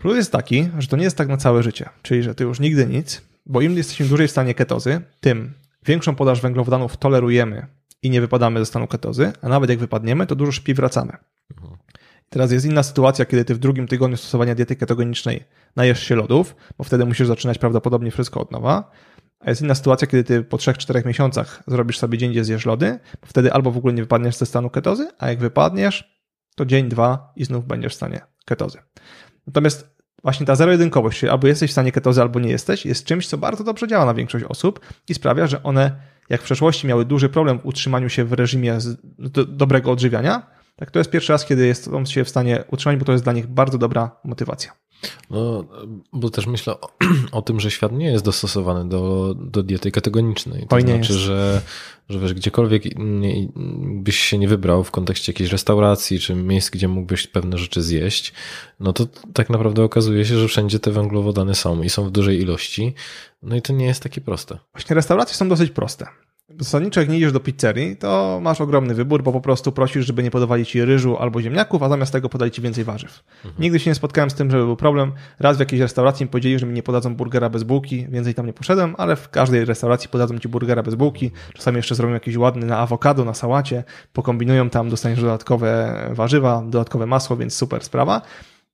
[0.04, 2.60] Plus jest taki, że to nie jest tak na całe życie, czyli że ty już
[2.60, 5.54] nigdy nic, bo im jesteśmy dłużej w stanie ketozy, tym
[5.86, 7.68] większą podaż węglowodanów tolerujemy
[8.01, 11.18] i nie wypadamy ze stanu ketozy, a nawet jak wypadniemy, to dużo szybciej wracamy.
[12.30, 15.43] Teraz jest inna sytuacja, kiedy ty w drugim tygodniu stosowania diety ketogenicznej
[15.76, 18.91] najesz się lodów, bo wtedy musisz zaczynać prawdopodobnie wszystko od nowa.
[19.39, 22.99] A jest inna sytuacja, kiedy ty po 3-4 miesiącach zrobisz sobie dzień, gdzie zjesz lody,
[23.22, 26.24] bo wtedy albo w ogóle nie wypadniesz ze stanu ketozy, a jak wypadniesz,
[26.56, 28.78] to dzień, dwa i znów będziesz w stanie ketozy.
[29.47, 29.92] Natomiast
[30.24, 33.38] właśnie ta zero-jedynkowość, czyli albo jesteś w stanie ketozy, albo nie jesteś, jest czymś, co
[33.38, 35.91] bardzo dobrze działa na większość osób i sprawia, że one,
[36.30, 38.78] jak w przeszłości miały duży problem w utrzymaniu się w reżimie
[39.19, 42.99] do, dobrego odżywiania, tak to jest pierwszy raz, kiedy jest on się w stanie utrzymać,
[42.99, 44.82] bo to jest dla nich bardzo dobra motywacja.
[45.30, 45.66] No,
[46.14, 46.89] bo też myślę o,
[47.32, 50.68] o, tym, że świat nie jest dostosowany do, do diety kategonicznej.
[50.68, 51.62] To Oj, znaczy, że,
[52.10, 53.47] że wiesz, gdziekolwiek nie,
[53.86, 58.34] byś się nie wybrał w kontekście jakiejś restauracji czy miejsc, gdzie mógłbyś pewne rzeczy zjeść,
[58.80, 62.41] no to tak naprawdę okazuje się, że wszędzie te węglowodany są i są w dużej
[62.41, 62.93] ilości.
[63.43, 64.58] No i to nie jest takie proste.
[64.74, 66.08] Właśnie restauracje są dosyć proste.
[66.60, 70.24] Zasadniczo jak nie idziesz do pizzerii, to masz ogromny wybór, bo po prostu prosisz, żeby
[70.24, 73.24] nie podawali ci ryżu albo ziemniaków, a zamiast tego podali ci więcej warzyw.
[73.45, 73.54] Mhm.
[73.60, 75.12] Nigdy się nie spotkałem z tym, żeby był problem.
[75.39, 78.45] Raz w jakiejś restauracji mi powiedzieli, że mi nie podadzą burgera bez bułki, więcej tam
[78.45, 81.32] nie poszedłem, ale w każdej restauracji podadzą ci burgera bez bułki.
[81.54, 83.84] Czasami jeszcze zrobią jakiś ładny na awokado, na sałacie,
[84.14, 88.22] pokombinują tam, dostaniesz dodatkowe warzywa, dodatkowe masło, więc super sprawa.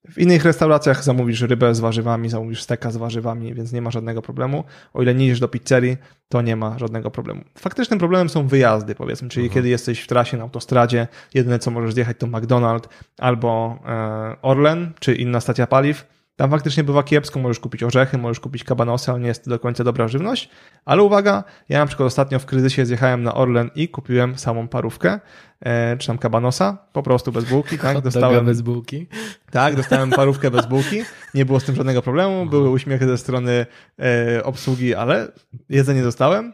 [0.08, 4.22] W innych restauracjach zamówisz rybę z warzywami, zamówisz steka z warzywami, więc nie ma żadnego
[4.22, 4.64] problemu.
[4.94, 5.98] O ile nie idziesz do pizzerii,
[6.30, 7.42] to nie ma żadnego problemu.
[7.58, 9.56] Faktycznym problemem są wyjazdy, powiedzmy, czyli mhm.
[9.56, 12.88] kiedy jesteś w trasie na autostradzie, jedyne co możesz zjechać to McDonald's
[13.18, 18.40] albo e, Orlen, czy inna stacja paliw tam faktycznie bywa kiepsko, możesz kupić orzechy, możesz
[18.40, 20.50] kupić kabanosy, ale nie jest to do końca dobra żywność.
[20.86, 25.20] Ale uwaga, ja na przykład ostatnio w kryzysie zjechałem na Orlen i kupiłem samą parówkę,
[25.62, 28.02] e, czy tam kabanosa, po prostu bez bułki, tak?
[28.02, 29.08] Dostałem bez bułki.
[29.52, 31.02] Tak, dostałem parówkę bez bułki,
[31.34, 33.66] nie było z tym żadnego problemu, były uśmiechy ze strony
[34.00, 35.32] e, obsługi, ale
[35.70, 36.54] jedzenie dostałem.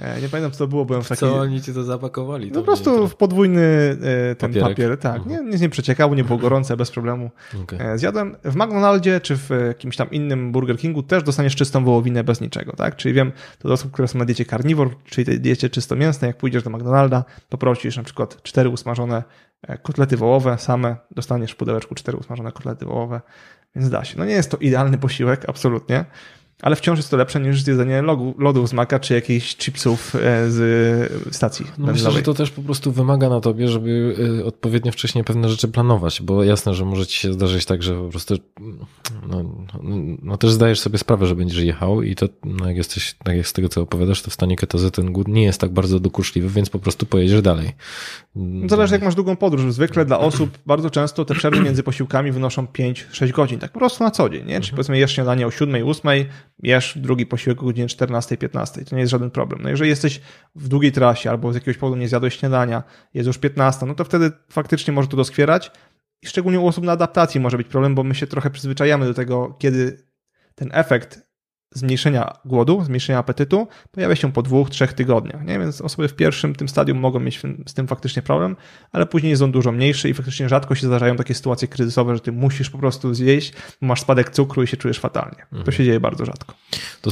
[0.00, 1.28] E, nie pamiętam, co to było, byłem w takiej...
[1.28, 2.50] Co oni ci to zapakowali?
[2.50, 3.62] To po prostu w podwójny
[4.30, 4.68] e, ten Papierek.
[4.68, 5.16] papier, tak.
[5.16, 5.44] Mhm.
[5.44, 7.30] Nie, nic nie przeciekało, nie było gorące, bez problemu.
[7.62, 7.80] Okay.
[7.80, 12.24] E, zjadłem w McDonaldzie czy w jakimś tam innym Burger Kingu też dostaniesz czystą wołowinę
[12.24, 12.96] bez niczego, tak?
[12.96, 16.36] Czyli wiem, to do osób, które są na diecie carnivore, czyli diecie czysto mięsnej, jak
[16.36, 19.22] pójdziesz do McDonalda, poprosisz na przykład cztery usmażone
[19.82, 23.20] kotlety wołowe, same dostaniesz w pudełeczku cztery usmażone kotlety wołowe,
[23.76, 24.18] więc da się.
[24.18, 26.04] No nie jest to idealny posiłek, absolutnie,
[26.62, 30.50] ale wciąż jest to lepsze niż zjedzenie logu, lodów z maka czy jakichś chipsów e,
[30.50, 31.66] z stacji.
[31.78, 35.48] No myślę, że to też po prostu wymaga na tobie, żeby e, odpowiednio wcześniej pewne
[35.48, 38.34] rzeczy planować, bo jasne, że może ci się zdarzyć tak, że po prostu
[39.28, 39.44] no,
[40.22, 43.46] no też zdajesz sobie sprawę, że będziesz jechał i to no jak jesteś, tak jak
[43.46, 46.48] z tego co opowiadasz, to w stanie ketozy ten głód nie jest tak bardzo dokuczliwy,
[46.48, 47.72] więc po prostu pojedziesz dalej.
[48.66, 49.72] Zależy jak masz długą podróż.
[49.72, 54.04] Zwykle dla osób bardzo często te przerwy między posiłkami wynoszą 5-6 godzin, tak po prostu
[54.04, 54.46] na co dzień, nie?
[54.46, 54.70] Czyli mhm.
[54.70, 56.10] powiedzmy jesz śniadanie o 7, 8,
[56.62, 58.84] jesz drugi posiłek o godzinie 14-15.
[58.84, 59.62] To nie jest żaden problem.
[59.62, 60.20] No jeżeli jesteś
[60.54, 62.82] w długiej trasie albo z jakiegoś powodu nie zjadłeś śniadania,
[63.14, 65.70] jest już 15, no to wtedy faktycznie może to doskwierać.
[66.22, 69.14] I szczególnie u osób na adaptacji może być problem, bo my się trochę przyzwyczajamy do
[69.14, 70.06] tego, kiedy
[70.54, 71.25] ten efekt
[71.76, 75.44] zmniejszenia głodu, zmniejszenia apetytu pojawia się po dwóch, trzech tygodniach.
[75.44, 75.58] Nie?
[75.58, 78.56] Więc osoby w pierwszym tym stadium mogą mieć z tym faktycznie problem,
[78.92, 82.20] ale później jest on dużo mniejszy i faktycznie rzadko się zdarzają takie sytuacje kryzysowe, że
[82.20, 85.46] ty musisz po prostu zjeść, masz spadek cukru i się czujesz fatalnie.
[85.50, 85.72] To mhm.
[85.72, 86.54] się dzieje bardzo rzadko.
[87.00, 87.10] To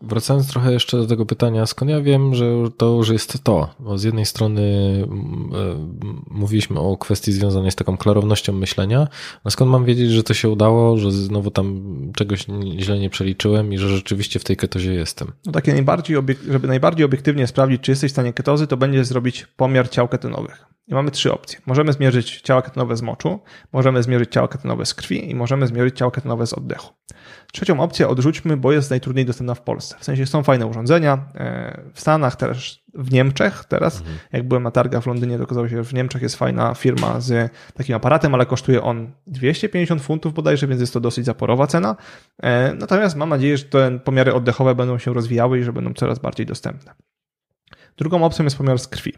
[0.00, 2.44] Wracając trochę jeszcze do tego pytania, skąd ja wiem, że
[2.76, 3.74] to już jest to?
[3.80, 9.08] Bo z jednej strony mm, e, mówiliśmy o kwestii związanej z taką klarownością myślenia,
[9.44, 11.82] a skąd mam wiedzieć, że to się udało, że znowu tam
[12.16, 12.46] czegoś
[12.78, 15.32] źle nie przeliczyłem i że rzeczywiście w tej ketozie jestem?
[15.46, 16.16] No takie najbardziej,
[16.50, 20.66] żeby najbardziej obiektywnie sprawdzić, czy jesteś w stanie ketozy, to będzie zrobić pomiar ciał ketonowych.
[20.88, 21.60] I mamy trzy opcje.
[21.66, 23.40] Możemy zmierzyć ciała ketonowe z moczu,
[23.72, 26.94] możemy zmierzyć ciała ketonowe z krwi i możemy zmierzyć ciała ketonowe z oddechu.
[27.56, 29.96] Trzecią opcję odrzućmy, bo jest najtrudniej dostępna w Polsce.
[29.98, 31.18] W sensie są fajne urządzenia.
[31.34, 34.18] E, w Stanach też, w Niemczech teraz, mhm.
[34.32, 37.20] jak byłem na targach w Londynie, to okazało się, że w Niemczech jest fajna firma
[37.20, 41.96] z takim aparatem, ale kosztuje on 250 funtów bodajże, więc jest to dosyć zaporowa cena.
[42.42, 46.18] E, natomiast mam nadzieję, że te pomiary oddechowe będą się rozwijały i że będą coraz
[46.18, 46.94] bardziej dostępne.
[47.96, 49.12] Drugą opcją jest pomiar z krwi.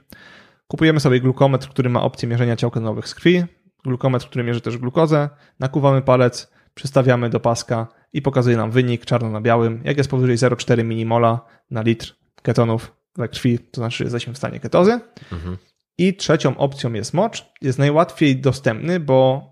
[0.69, 3.45] Kupujemy sobie glukometr, który ma opcję mierzenia ciał ketonowych z krwi,
[3.85, 5.29] glukometr, który mierzy też glukozę,
[5.61, 9.81] nakuwamy palec, przystawiamy do paska i pokazuje nam wynik czarno na białym.
[9.85, 11.41] Jak jest powyżej 0,4 minimola
[11.71, 15.01] na litr ketonów we krwi, to znaczy, że jesteśmy w stanie ketozy.
[15.33, 15.57] Mhm.
[15.99, 17.47] I trzecią opcją jest mocz.
[17.63, 19.49] Jest najłatwiej dostępny, bo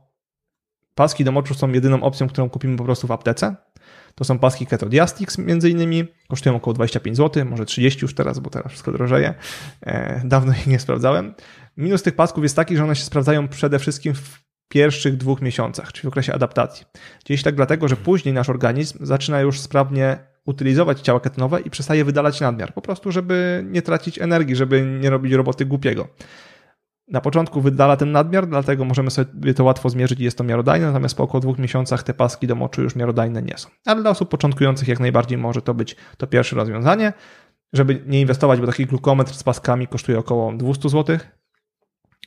[0.94, 3.56] paski do moczu są jedyną opcją, którą kupimy po prostu w aptece.
[4.14, 8.38] To są paski Keto Diastix między innymi, kosztują około 25 zł, może 30 już teraz,
[8.38, 9.34] bo teraz wszystko drożeje.
[9.80, 11.34] E, dawno ich nie sprawdzałem.
[11.76, 15.92] Minus tych pasków jest taki, że one się sprawdzają przede wszystkim w pierwszych dwóch miesiącach,
[15.92, 16.86] czyli w okresie adaptacji.
[17.24, 22.04] Gdzieś tak dlatego, że później nasz organizm zaczyna już sprawnie utylizować ciała ketonowe i przestaje
[22.04, 26.08] wydalać nadmiar, po prostu żeby nie tracić energii, żeby nie robić roboty głupiego.
[27.08, 30.86] Na początku wydala ten nadmiar, dlatego możemy sobie to łatwo zmierzyć i jest to miarodajne,
[30.86, 33.68] natomiast po około dwóch miesiącach te paski do moczu już miarodajne nie są.
[33.86, 37.12] Ale dla osób początkujących jak najbardziej może to być to pierwsze rozwiązanie.
[37.72, 41.18] Żeby nie inwestować, bo taki glukometr z paskami kosztuje około 200 zł,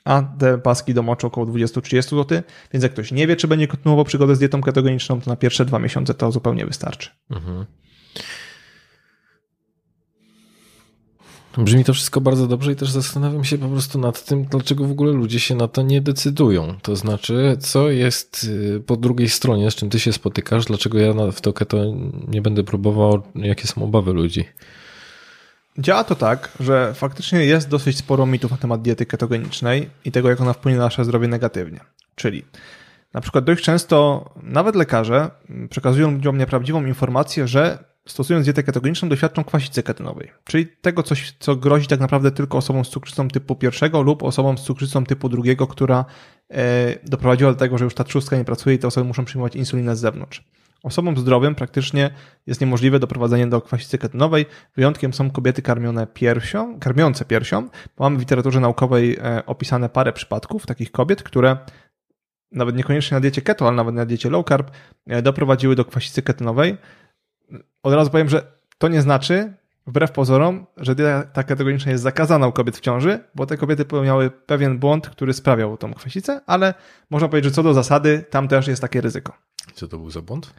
[0.06, 2.42] a te paski do moczu około 20-30 zł,
[2.74, 5.66] więc jak ktoś nie wie, czy będzie kontynuował przygodę z dietą ketogeniczną, to na pierwsze
[5.66, 7.10] dwa miesiące to zupełnie wystarczy.
[7.30, 7.66] Mhm.
[11.58, 14.92] Brzmi to wszystko bardzo dobrze i też zastanawiam się po prostu nad tym, dlaczego w
[14.92, 16.76] ogóle ludzie się na to nie decydują.
[16.82, 21.14] To znaczy, co jest y, po drugiej stronie, z czym ty się spotykasz, dlaczego ja
[21.32, 21.78] w to keto
[22.28, 24.46] nie będę próbował, jakie są obawy ludzi.
[25.80, 30.30] Działa to tak, że faktycznie jest dosyć sporo mitów na temat diety ketogenicznej i tego,
[30.30, 31.80] jak ona wpłynie na nasze zdrowie negatywnie.
[32.16, 32.46] Czyli
[33.14, 35.32] na przykład dość często nawet lekarze
[35.70, 41.56] przekazują ludziom nieprawdziwą informację, że stosując dietę ketogeniczną doświadczą kwasicy ketonowej, czyli tego coś, co
[41.56, 45.68] grozi tak naprawdę tylko osobom z cukrzycą typu pierwszego lub osobom z cukrzycą typu drugiego,
[45.68, 46.06] która
[46.52, 49.56] e, doprowadziła do tego, że już ta trzustka nie pracuje i te osoby muszą przyjmować
[49.56, 50.44] insulinę z zewnątrz.
[50.84, 52.10] Osobom zdrowym praktycznie
[52.48, 54.46] jest niemożliwe doprowadzenie do kwasicy ketonowej.
[54.76, 57.70] Wyjątkiem są kobiety karmione piersią, karmiące piersią.
[58.00, 61.58] Mamy w literaturze naukowej e, opisane parę przypadków takich kobiet, które
[62.52, 64.72] nawet niekoniecznie na diecie keto, ale nawet na diecie low carb
[65.08, 66.78] e, doprowadziły do kwasicy ketonowej
[67.84, 69.54] od razu powiem, że to nie znaczy,
[69.88, 74.32] wbrew pozorom, że dieta ketogeniczna jest zakazana u kobiet w ciąży, bo te kobiety popełniały
[74.32, 76.74] pewien błąd, który sprawiał tą kwasicę, ale
[77.10, 79.34] można powiedzieć, że co do zasady, tam też jest takie ryzyko.
[79.74, 80.54] Co to był za błąd?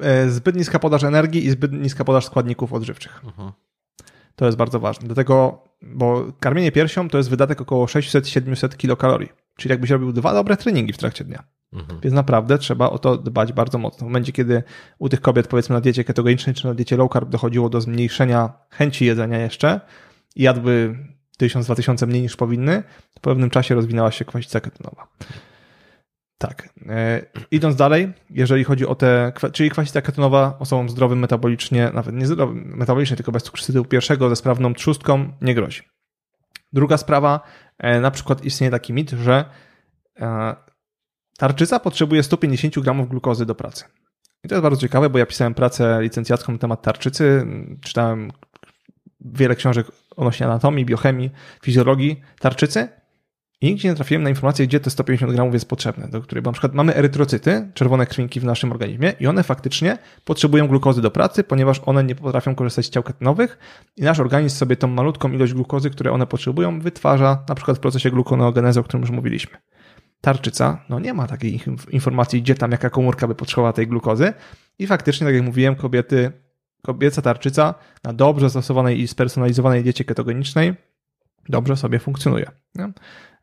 [0.00, 3.22] E, zbyt niska podaż energii i zbyt niska podaż składników odżywczych.
[3.24, 3.52] Uh-huh.
[4.36, 5.06] To jest bardzo ważne.
[5.06, 9.28] Dlatego, bo karmienie piersią to jest wydatek około 600-700 kilokalorii.
[9.56, 11.44] Czyli jakbyś robił dwa dobre treningi w trakcie dnia.
[11.72, 12.00] Mhm.
[12.00, 13.98] Więc naprawdę trzeba o to dbać bardzo mocno.
[13.98, 14.62] W momencie, kiedy
[14.98, 18.52] u tych kobiet, powiedzmy na diecie ketogenicznej czy na diecie low carb dochodziło do zmniejszenia
[18.70, 19.80] chęci jedzenia jeszcze
[20.36, 20.98] i jadły
[21.42, 22.82] 1000-2000 mniej niż powinny,
[23.14, 25.08] to po pewnym czasie rozwinęła się kwasica ketonowa.
[26.42, 26.68] Tak.
[26.88, 32.26] E, idąc dalej, jeżeli chodzi o te, czyli kwasica ketonowa osobom zdrowym metabolicznie, nawet nie
[32.26, 35.82] zdrowym metabolicznie, tylko bez cukrzycy typu pierwszego ze sprawną trzustką nie grozi.
[36.72, 37.40] Druga sprawa,
[37.78, 39.44] e, na przykład istnieje taki mit, że
[40.20, 40.54] e,
[41.38, 43.84] Tarczyca potrzebuje 150 gramów glukozy do pracy.
[44.44, 47.46] I to jest bardzo ciekawe, bo ja pisałem pracę licencjacką na temat tarczycy,
[47.80, 48.30] czytałem
[49.20, 49.86] wiele książek
[50.16, 51.30] odnośnie anatomii, biochemii,
[51.62, 53.01] fizjologii tarczycy
[53.62, 56.50] i nigdzie nie trafiłem na informację, gdzie te 150 gramów jest potrzebne, do której, bo
[56.50, 61.10] na przykład mamy erytrocyty, czerwone krwinki w naszym organizmie i one faktycznie potrzebują glukozy do
[61.10, 63.58] pracy, ponieważ one nie potrafią korzystać z ciał ketonowych
[63.96, 67.80] i nasz organizm sobie tą malutką ilość glukozy, które one potrzebują, wytwarza na przykład w
[67.80, 69.58] procesie glukoneogenezy, o którym już mówiliśmy
[70.20, 71.60] tarczyca, no nie ma takiej
[71.90, 74.32] informacji, gdzie tam jaka komórka by potrzebowała tej glukozy.
[74.78, 76.32] I faktycznie, tak jak mówiłem, kobiety,
[76.82, 80.74] kobieca tarczyca na dobrze zastosowanej i spersonalizowanej diecie ketogenicznej
[81.48, 82.50] dobrze sobie funkcjonuje.
[82.74, 82.92] Nie?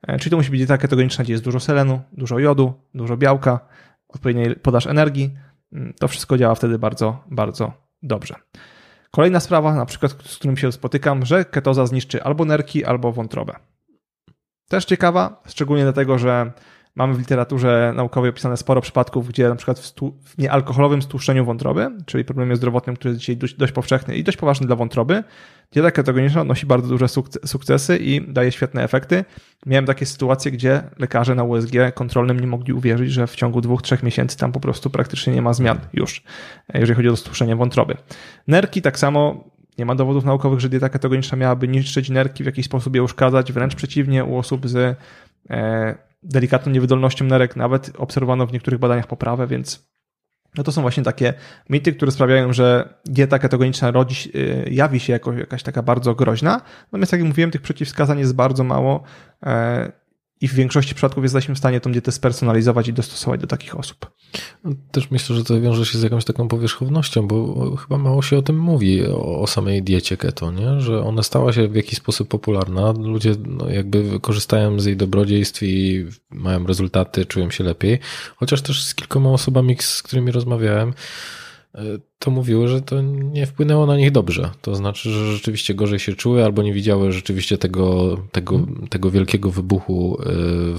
[0.08, 3.60] E, czyli to musi być dieta ketogeniczna, gdzie jest dużo selenu, dużo jodu, dużo białka,
[4.08, 5.38] odpowiedniej podaż energii.
[5.74, 7.74] Mm, to wszystko działa wtedy bardzo, bardzo
[8.04, 8.36] dobrze.
[9.12, 13.54] Kolejna sprawa, na przykład, z którym się spotykam, że ketoza zniszczy albo nerki, albo wątrobę.
[14.70, 16.52] Też ciekawa, szczególnie dlatego, że
[17.00, 21.46] Mamy w literaturze naukowej opisane sporo przypadków, gdzie na przykład w, stu, w niealkoholowym stłuszczeniu
[21.46, 25.24] wątroby, czyli problemie zdrowotnym, który jest dzisiaj dość, dość powszechny i dość poważny dla wątroby,
[25.72, 27.06] dieta ketogeniczna odnosi bardzo duże
[27.46, 29.26] sukcesy i daje świetne efekty.
[29.66, 33.82] Miałem takie sytuacje, gdzie lekarze na USG kontrolnym nie mogli uwierzyć, że w ciągu dwóch,
[33.82, 36.24] trzech miesięcy tam po prostu praktycznie nie ma zmian już,
[36.74, 37.96] jeżeli chodzi o stłuszczenie wątroby.
[38.48, 42.66] Nerki tak samo nie ma dowodów naukowych, że dieta ketogeniczna miałaby niszczyć nerki, w jakiś
[42.66, 43.54] sposób je uszkadzać.
[43.54, 44.98] Wręcz przeciwnie, u osób z
[45.50, 49.90] e, delikatną niewydolnością nerek nawet obserwowano w niektórych badaniach poprawę, więc
[50.58, 51.34] no to są właśnie takie
[51.70, 56.62] mity, które sprawiają, że dieta ketogeniczna rodzi, e, jawi się jako jakaś taka bardzo groźna.
[56.86, 59.04] Natomiast jak mówiłem, tych przeciwwskazań jest bardzo mało
[59.46, 59.92] e,
[60.42, 64.12] i w większości przypadków jesteśmy w stanie tą dietę spersonalizować i dostosować do takich osób.
[64.64, 68.38] No, też myślę, że to wiąże się z jakąś taką powierzchownością, bo chyba mało się
[68.38, 70.82] o tym mówi, o, o samej diecie keto, nie?
[70.82, 72.92] że ona stała się w jakiś sposób popularna.
[72.92, 78.00] Ludzie no, jakby korzystają z jej dobrodziejstw i mają rezultaty, czują się lepiej.
[78.36, 80.94] Chociaż też z kilkoma osobami, z którymi rozmawiałem,
[82.20, 84.50] to mówiły, że to nie wpłynęło na nich dobrze.
[84.62, 88.60] To znaczy, że rzeczywiście gorzej się czuły albo nie widziały rzeczywiście tego, tego,
[88.90, 90.18] tego wielkiego wybuchu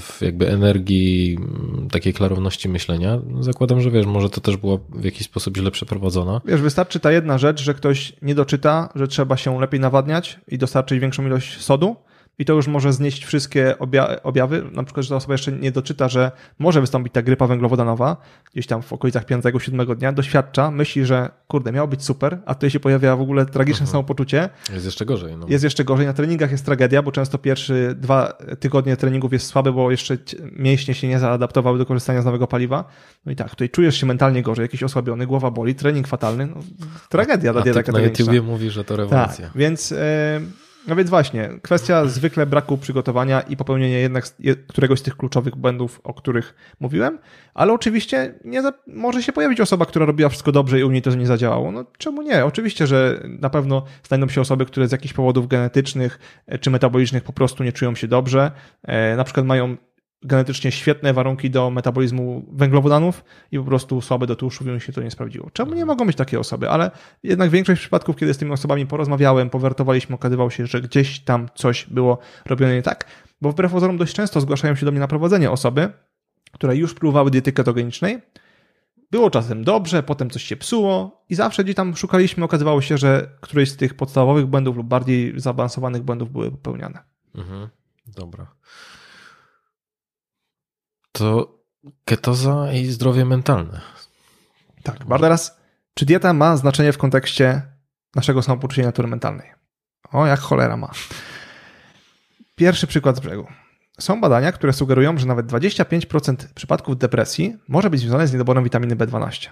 [0.01, 1.39] w jakby energii,
[1.91, 3.21] takiej klarowności myślenia.
[3.41, 6.41] Zakładam, że wiesz, może to też było w jakiś sposób źle przeprowadzone.
[6.45, 10.59] Wiesz, wystarczy ta jedna rzecz, że ktoś nie doczyta, że trzeba się lepiej nawadniać i
[10.59, 11.97] dostarczyć większą ilość sodu
[12.41, 13.75] i to już może znieść wszystkie
[14.23, 14.65] objawy.
[14.73, 18.17] Na przykład, że ta osoba jeszcze nie doczyta, że może wystąpić ta grypa węglowodanowa,
[18.53, 22.71] gdzieś tam w okolicach 5-7 dnia, doświadcza, myśli, że kurde, miało być super, a tutaj
[22.71, 23.93] się pojawia w ogóle tragiczne mhm.
[23.93, 24.49] samopoczucie.
[24.73, 25.37] Jest jeszcze gorzej.
[25.37, 25.47] No.
[25.49, 26.07] Jest jeszcze gorzej.
[26.07, 30.17] Na treningach jest tragedia, bo często pierwsze dwa tygodnie treningów jest słabe, bo jeszcze
[30.53, 32.85] mięśnie się nie zaadaptowały do korzystania z nowego paliwa.
[33.27, 36.47] No i tak, tutaj czujesz się mentalnie gorzej, jakiś osłabiony, głowa boli, trening fatalny.
[36.47, 36.57] No,
[37.09, 39.47] tragedia dla dieta Na YouTubie mówi, że to rewolucja.
[39.47, 39.91] Tak, więc...
[39.91, 44.25] Yy, no więc właśnie, kwestia zwykle braku przygotowania i popełnienia jednak
[44.69, 47.19] któregoś z tych kluczowych błędów, o których mówiłem,
[47.55, 51.03] ale oczywiście nie za, może się pojawić osoba, która robiła wszystko dobrze i u niej
[51.03, 51.73] to nie zadziałało.
[51.73, 52.45] No czemu nie?
[52.45, 57.23] Oczywiście, że na pewno znajdą się osoby, które z jakichś powodów genetycznych e, czy metabolicznych
[57.23, 58.51] po prostu nie czują się dobrze,
[58.83, 59.77] e, na przykład mają
[60.23, 65.03] genetycznie świetne warunki do metabolizmu węglowodanów i po prostu słabe do tłuszczów i się to
[65.03, 65.51] nie sprawdziło.
[65.53, 66.71] Czemu nie mogą być takie osoby?
[66.71, 66.91] Ale
[67.23, 71.87] jednak większość przypadków, kiedy z tymi osobami porozmawiałem, powertowaliśmy, okazywało się, że gdzieś tam coś
[71.87, 73.05] było robione nie tak,
[73.41, 75.93] bo wbrew pozorom dość często zgłaszają się do mnie na prowadzenie osoby,
[76.53, 78.19] które już próbowały diety ketogenicznej,
[79.11, 83.29] było czasem dobrze, potem coś się psuło i zawsze gdzieś tam szukaliśmy, okazywało się, że
[83.41, 86.99] któreś z tych podstawowych błędów lub bardziej zaawansowanych błędów były popełniane.
[87.35, 87.69] Mhm,
[88.07, 88.47] dobra
[91.13, 91.59] to
[92.05, 93.81] ketoza i zdrowie mentalne.
[94.83, 95.61] Tak, bardzo teraz,
[95.95, 97.63] czy dieta ma znaczenie w kontekście
[98.15, 99.51] naszego samopoczucia natury mentalnej?
[100.13, 100.91] O, jak cholera ma.
[102.55, 103.47] Pierwszy przykład z brzegu.
[104.01, 108.97] Są badania, które sugerują, że nawet 25% przypadków depresji może być związane z niedoborem witaminy
[108.97, 109.49] B12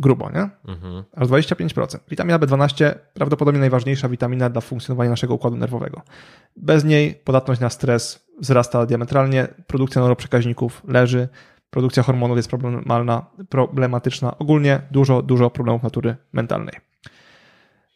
[0.00, 0.50] grubo, nie?
[0.74, 1.04] Mhm.
[1.16, 1.98] Aż 25%.
[2.10, 6.02] Witamina B12 prawdopodobnie najważniejsza witamina dla funkcjonowania naszego układu nerwowego.
[6.56, 11.28] Bez niej podatność na stres wzrasta diametralnie, produkcja neuroprzekaźników leży,
[11.70, 14.38] produkcja hormonów jest problemalna, problematyczna.
[14.38, 16.74] Ogólnie dużo, dużo problemów natury mentalnej.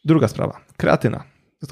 [0.05, 0.61] Druga sprawa.
[0.77, 1.23] Kreatyna.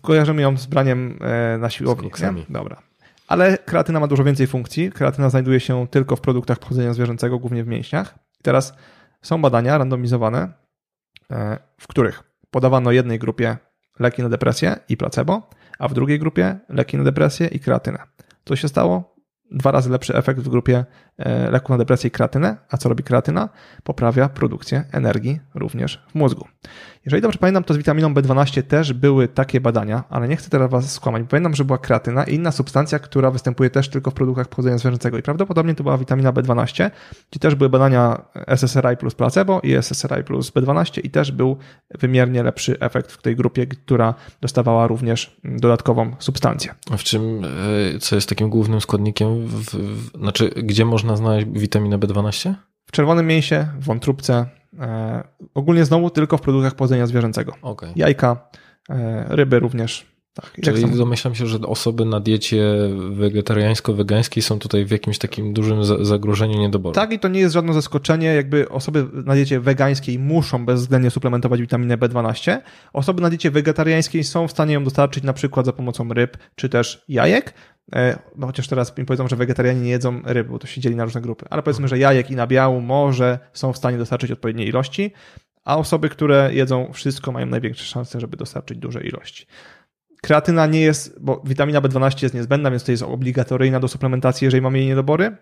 [0.02, 2.12] Kojarzymy ją z braniem e, na siłowni.
[2.50, 2.82] Dobra.
[3.28, 4.92] Ale kreatyna ma dużo więcej funkcji.
[4.92, 8.16] Kreatyna znajduje się tylko w produktach pochodzenia zwierzęcego, głównie w mięśniach.
[8.40, 8.74] I teraz
[9.22, 10.54] są badania randomizowane,
[11.32, 13.58] e, w których podawano jednej grupie
[14.00, 15.50] leki na depresję i placebo,
[15.80, 18.00] a w drugiej grupie leki na depresję i kreatynę.
[18.46, 19.13] Co się stało?
[19.54, 20.86] Dwa razy lepszy efekt w grupie
[21.18, 22.58] e, leku na depresję i kreatynę.
[22.70, 23.50] A co robi kreatyna?
[23.84, 26.48] Poprawia produkcję energii również w mózgu.
[27.06, 30.72] Jeżeli dobrze pamiętam, to z witaminą B12 też były takie badania, ale nie chcę teraz
[30.72, 31.24] Was skłamać.
[31.30, 35.18] Pamiętam, że była kreatyna i inna substancja, która występuje też tylko w produktach pochodzenia zwierzęcego
[35.18, 36.92] i prawdopodobnie to była witamina B12,
[37.32, 41.58] gdzie też były badania SSRI plus placebo i SSRI plus B12 i też był
[42.00, 46.76] wymiernie lepszy efekt w tej grupie, która dostawała również dodatkową substancję.
[46.92, 47.46] A w czym,
[47.96, 52.54] e, co jest takim głównym składnikiem, w, w, znaczy gdzie można znaleźć witaminę B12?
[52.86, 54.46] W czerwonym mięsie, w wątróbce,
[54.80, 55.24] E,
[55.54, 57.54] ogólnie znowu tylko w produktach pochodzenia zwierzęcego.
[57.62, 57.92] Okay.
[57.96, 58.50] Jajka,
[58.90, 60.13] e, ryby również.
[60.34, 62.64] Tak, Czyli domyślam się, że osoby na diecie
[63.12, 66.96] wegetariańsko-wegańskiej są tutaj w jakimś takim dużym zagrożeniu niedoboru.
[66.96, 68.28] Tak, i to nie jest żadne zaskoczenie.
[68.28, 72.58] Jakby osoby na diecie wegańskiej muszą bezwzględnie suplementować witaminę B12.
[72.94, 76.70] Osoby na diecie wegetariańskiej są w stanie ją dostarczyć na przykład za pomocą ryb czy
[76.70, 77.54] też jajek.
[77.96, 80.96] E, no chociaż teraz mi powiedzą, że wegetarianie nie jedzą ryb, bo to się dzieli
[80.96, 81.46] na różne grupy.
[81.50, 85.12] Ale powiedzmy, że jajek i nabiału może są w stanie dostarczyć odpowiedniej ilości,
[85.64, 89.46] a osoby, które jedzą wszystko, mają największe szanse, żeby dostarczyć duże ilości.
[90.24, 94.62] Kreatyna nie jest, bo witamina B12 jest niezbędna, więc to jest obligatoryjna do suplementacji, jeżeli
[94.62, 95.38] mamy jej niedobory.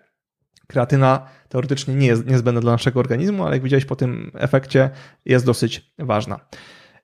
[0.66, 4.90] Kreatyna teoretycznie nie jest niezbędna dla naszego organizmu, ale jak widziałeś po tym efekcie,
[5.24, 6.40] jest dosyć ważna.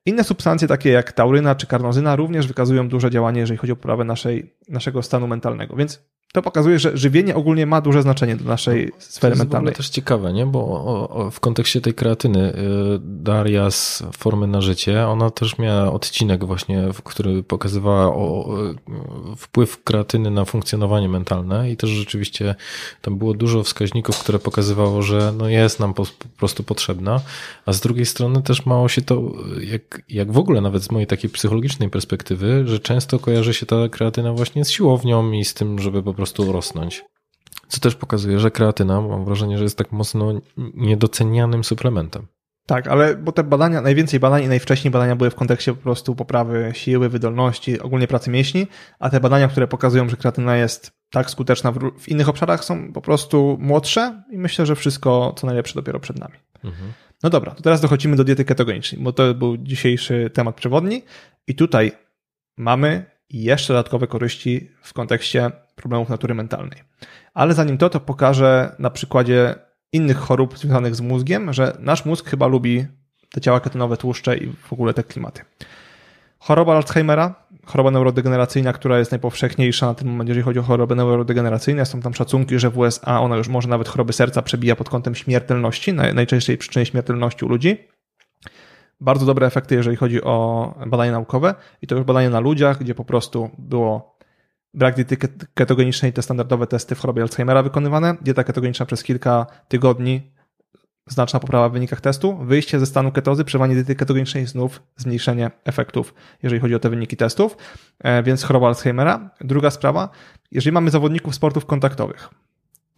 [0.06, 4.04] Inne substancje, takie jak tauryna czy karnozyna, również wykazują duże działanie, jeżeli chodzi o poprawę
[4.04, 5.76] naszej, naszego stanu mentalnego.
[5.76, 9.72] Więc to pokazuje, że żywienie ogólnie ma duże znaczenie dla naszej sfery to mentalnej.
[9.72, 10.46] To też ciekawe, nie?
[10.46, 12.54] Bo o, o, w kontekście tej kreatyny y,
[13.00, 18.48] Daria z Formy na Życie, ona też miała odcinek właśnie, który pokazywała o,
[19.36, 22.54] wpływ kreatyny na funkcjonowanie mentalne i też rzeczywiście
[23.02, 27.20] tam było dużo wskaźników, które pokazywało, że no jest nam po, po prostu potrzebna,
[27.66, 29.22] a z drugiej strony też mało się to,
[29.60, 33.88] jak, jak w ogóle nawet z mojej takiej psychologicznej perspektywy, że często kojarzy się ta
[33.88, 37.04] kreatyna właśnie z siłownią i z tym, żeby po prostu rosnąć.
[37.68, 40.40] Co też pokazuje, że kreatyna, mam wrażenie, że jest tak mocno
[40.74, 42.26] niedocenianym suplementem.
[42.66, 46.14] Tak, ale bo te badania, najwięcej badań i najwcześniej badania były w kontekście po prostu
[46.14, 48.66] poprawy siły, wydolności, ogólnie pracy mięśni,
[48.98, 52.92] a te badania, które pokazują, że kreatyna jest tak skuteczna w, w innych obszarach są
[52.92, 56.34] po prostu młodsze i myślę, że wszystko co najlepsze dopiero przed nami.
[56.64, 56.92] Mhm.
[57.22, 61.02] No dobra, to teraz dochodzimy do diety ketogenicznej, bo to był dzisiejszy temat przewodni
[61.46, 61.92] i tutaj
[62.56, 66.82] mamy jeszcze dodatkowe korzyści w kontekście problemów natury mentalnej.
[67.34, 69.54] Ale zanim to, to pokażę na przykładzie
[69.92, 72.86] innych chorób związanych z mózgiem, że nasz mózg chyba lubi
[73.30, 75.42] te ciała ketonowe, tłuszcze i w ogóle te klimaty.
[76.38, 77.34] Choroba Alzheimera,
[77.66, 81.86] choroba neurodegeneracyjna, która jest najpowszechniejsza na tym momencie, jeżeli chodzi o choroby neurodegeneracyjne.
[81.86, 85.14] Są tam szacunki, że w USA ona już może nawet choroby serca przebija pod kątem
[85.14, 87.88] śmiertelności, najczęściej przyczyny śmiertelności u ludzi.
[89.00, 92.94] Bardzo dobre efekty, jeżeli chodzi o badania naukowe i to już badania na ludziach, gdzie
[92.94, 94.18] po prostu było
[94.74, 95.16] brak diety
[95.54, 100.32] ketogenicznej, te standardowe testy w chorobie Alzheimera wykonywane, dieta ketogeniczna przez kilka tygodni,
[101.06, 106.14] znaczna poprawa w wynikach testu, wyjście ze stanu ketozy, przewanie diety ketogenicznej, znów zmniejszenie efektów,
[106.42, 107.56] jeżeli chodzi o te wyniki testów,
[107.98, 109.30] e, więc choroba Alzheimera.
[109.40, 110.08] Druga sprawa,
[110.50, 112.28] jeżeli mamy zawodników sportów kontaktowych,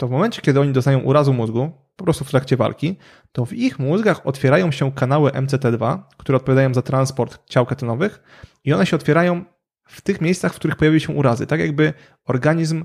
[0.01, 2.97] to w momencie, kiedy oni dostają urazu mózgu, po prostu w trakcie walki,
[3.33, 8.23] to w ich mózgach otwierają się kanały MCT2, które odpowiadają za transport ciał ketonowych
[8.65, 9.45] i one się otwierają
[9.85, 11.47] w tych miejscach, w których pojawiły się urazy.
[11.47, 11.93] Tak jakby
[12.25, 12.85] organizm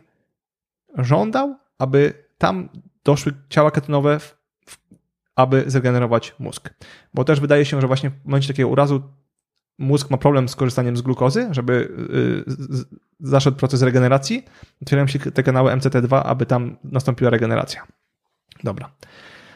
[0.97, 2.70] żądał, aby tam
[3.03, 4.20] doszły ciała ketonowe,
[5.36, 6.74] aby zregenerować mózg.
[7.13, 9.03] Bo też wydaje się, że właśnie w momencie takiego urazu
[9.78, 11.73] mózg ma problem z korzystaniem z glukozy, żeby
[12.49, 14.45] y, zaszedł proces regeneracji.
[14.82, 17.88] Otwierają się te kanały MCT2, aby tam nastąpiła regeneracja.
[18.63, 18.91] Dobra,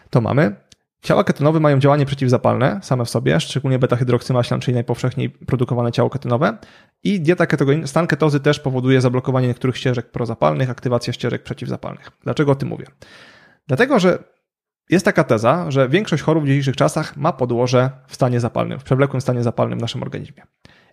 [0.10, 0.56] to mamy.
[1.02, 6.58] Ciała ketonowe mają działanie przeciwzapalne same w sobie, szczególnie beta-hydroksymaślan, czyli najpowszechniej produkowane ciało ketonowe.
[7.04, 12.12] I dieta ketogeniczna, stan ketozy też powoduje zablokowanie niektórych ścieżek prozapalnych, aktywację ścieżek przeciwzapalnych.
[12.24, 12.86] Dlaczego o tym mówię?
[13.68, 14.24] Dlatego, że
[14.90, 18.84] jest taka teza, że większość chorób w dzisiejszych czasach ma podłoże w stanie zapalnym, w
[18.84, 20.44] przewlekłym stanie zapalnym w naszym organizmie.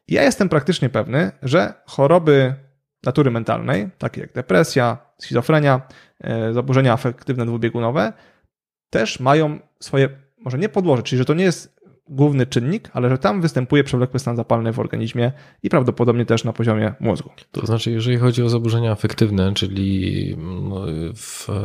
[0.09, 2.55] Ja jestem praktycznie pewny, że choroby
[3.05, 5.81] natury mentalnej, takie jak depresja, schizofrenia,
[6.21, 8.13] e, zaburzenia afektywne dwubiegunowe,
[8.91, 11.77] też mają swoje, może nie podłoże, czyli że to nie jest
[12.09, 15.33] główny czynnik, ale że tam występuje przewlekły stan zapalny w organizmie
[15.63, 17.31] i prawdopodobnie też na poziomie mózgu.
[17.53, 20.87] To znaczy, jeżeli chodzi o zaburzenia afektywne, czyli no,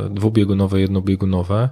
[0.10, 1.70] dwubiegunowe, jednobiegunowe,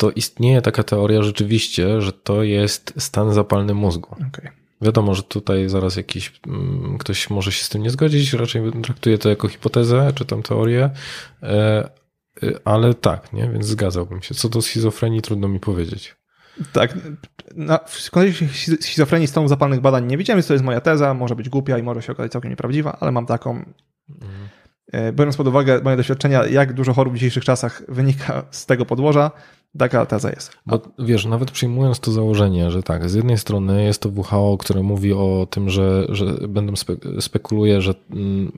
[0.00, 4.08] to istnieje taka teoria rzeczywiście, że to jest stan zapalny mózgu.
[4.12, 4.50] Okay.
[4.82, 9.18] Wiadomo, że tutaj zaraz jakiś mm, ktoś może się z tym nie zgodzić, raczej traktuję
[9.18, 10.90] to jako hipotezę czy tam teorię,
[11.42, 11.90] e,
[12.42, 13.48] Y, ale tak, nie?
[13.48, 14.34] Więc zgadzałbym się.
[14.34, 16.16] Co do schizofrenii trudno mi powiedzieć.
[16.72, 16.98] Tak.
[17.54, 18.48] Na, w kontekście
[18.80, 21.82] schizofrenii stanu zapalnych badań nie widziałem, więc to jest moja teza, może być głupia i
[21.82, 23.50] może się okazać całkiem nieprawdziwa, ale mam taką.
[24.08, 24.48] Mhm.
[25.12, 29.30] Biorąc pod uwagę moje doświadczenia, jak dużo chorób w dzisiejszych czasach wynika z tego podłoża,
[29.78, 30.52] Taka teza jest.
[30.66, 34.82] Bo wiesz, nawet przyjmując to założenie, że tak, z jednej strony jest to WHO, które
[34.82, 38.52] mówi o tym, że, że będą spe, spekuluje, że mm,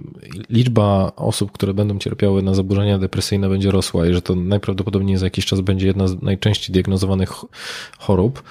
[0.50, 5.26] liczba osób, które będą cierpiały na zaburzenia depresyjne będzie rosła i że to najprawdopodobniej za
[5.26, 7.32] jakiś czas będzie jedna z najczęściej diagnozowanych
[7.98, 8.42] chorób,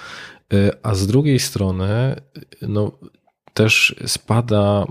[0.52, 2.16] y, a z drugiej strony,
[2.62, 2.92] no,
[3.54, 4.86] też spada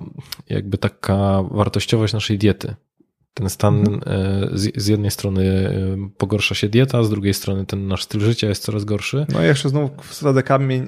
[0.50, 2.76] jakby taka wartościowość naszej diety.
[3.34, 4.02] Ten stan mhm.
[4.06, 8.22] e, z, z, jednej strony e, pogorsza się dieta, z drugiej strony ten nasz styl
[8.22, 9.26] życia jest coraz gorszy.
[9.34, 10.88] No i jeszcze znów wsadzę kamień,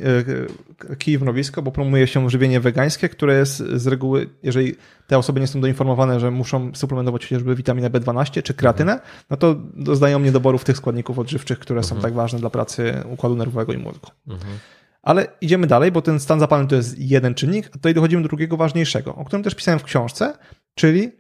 [0.98, 4.76] kij w mrowisko, bo promuje się żywienie wegańskie, które jest z reguły, jeżeli
[5.08, 9.12] te osoby nie są doinformowane, że muszą suplementować chociażby witaminę B12 czy kreatynę, mhm.
[9.30, 11.96] no to doznają niedoborów tych składników odżywczych, które mhm.
[11.96, 14.08] są tak ważne dla pracy układu nerwowego i mózgu.
[14.28, 14.60] Mhm.
[15.02, 18.28] Ale idziemy dalej, bo ten stan zapalny to jest jeden czynnik, a tutaj dochodzimy do
[18.28, 20.34] drugiego ważniejszego, o którym też pisałem w książce,
[20.76, 21.12] czyli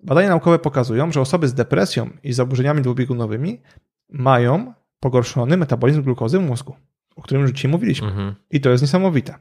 [0.00, 3.62] Badania naukowe pokazują, że osoby z depresją i zaburzeniami dwubiegunowymi
[4.08, 6.76] mają pogorszony metabolizm glukozy w mózgu,
[7.16, 8.08] o którym już dzisiaj mówiliśmy.
[8.08, 8.34] Mhm.
[8.50, 9.34] I to jest niesamowite.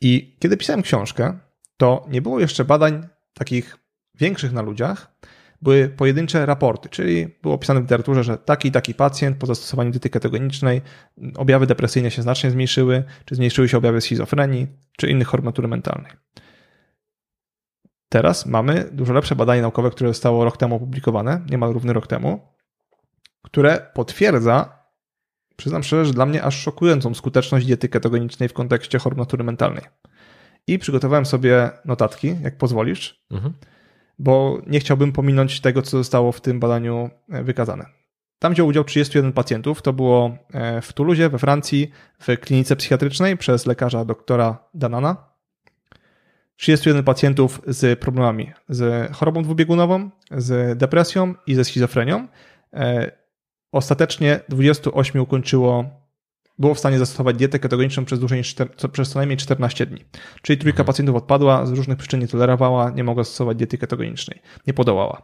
[0.00, 1.38] I kiedy pisałem książkę,
[1.76, 3.76] to nie było jeszcze badań takich
[4.14, 5.14] większych na ludziach,
[5.62, 9.90] były pojedyncze raporty, czyli było opisane w literaturze, że taki i taki pacjent po zastosowaniu
[9.90, 10.82] diety ketogenicznej
[11.36, 14.66] objawy depresyjne się znacznie zmniejszyły, czy zmniejszyły się objawy schizofrenii,
[14.96, 16.12] czy innych chorób natury mentalnej.
[18.12, 22.40] Teraz mamy dużo lepsze badanie naukowe, które zostało rok temu opublikowane, niemal równy rok temu,
[23.42, 24.78] które potwierdza,
[25.56, 29.84] przyznam szczerze, że dla mnie aż szokującą skuteczność diety ketogenicznej w kontekście chorób natury mentalnej.
[30.66, 33.54] I przygotowałem sobie notatki, jak pozwolisz, mhm.
[34.18, 37.86] bo nie chciałbym pominąć tego, co zostało w tym badaniu e, wykazane.
[38.38, 39.82] Tam wziął udział 31 pacjentów.
[39.82, 45.29] To było e, w Toulouse, we Francji, w klinice psychiatrycznej przez lekarza doktora Danana.
[46.60, 52.28] 31 pacjentów z problemami, z chorobą dwubiegunową, z depresją i ze schizofrenią.
[52.74, 53.12] E,
[53.72, 55.84] ostatecznie 28 ukończyło,
[56.58, 58.54] było w stanie zastosować dietę ketogeniczną przez, dłużej niż,
[58.92, 60.04] przez co najmniej 14 dni.
[60.42, 60.86] Czyli trójka mhm.
[60.86, 65.22] pacjentów odpadła, z różnych przyczyn nie tolerowała, nie mogła stosować diety ketogenicznej, nie podołała.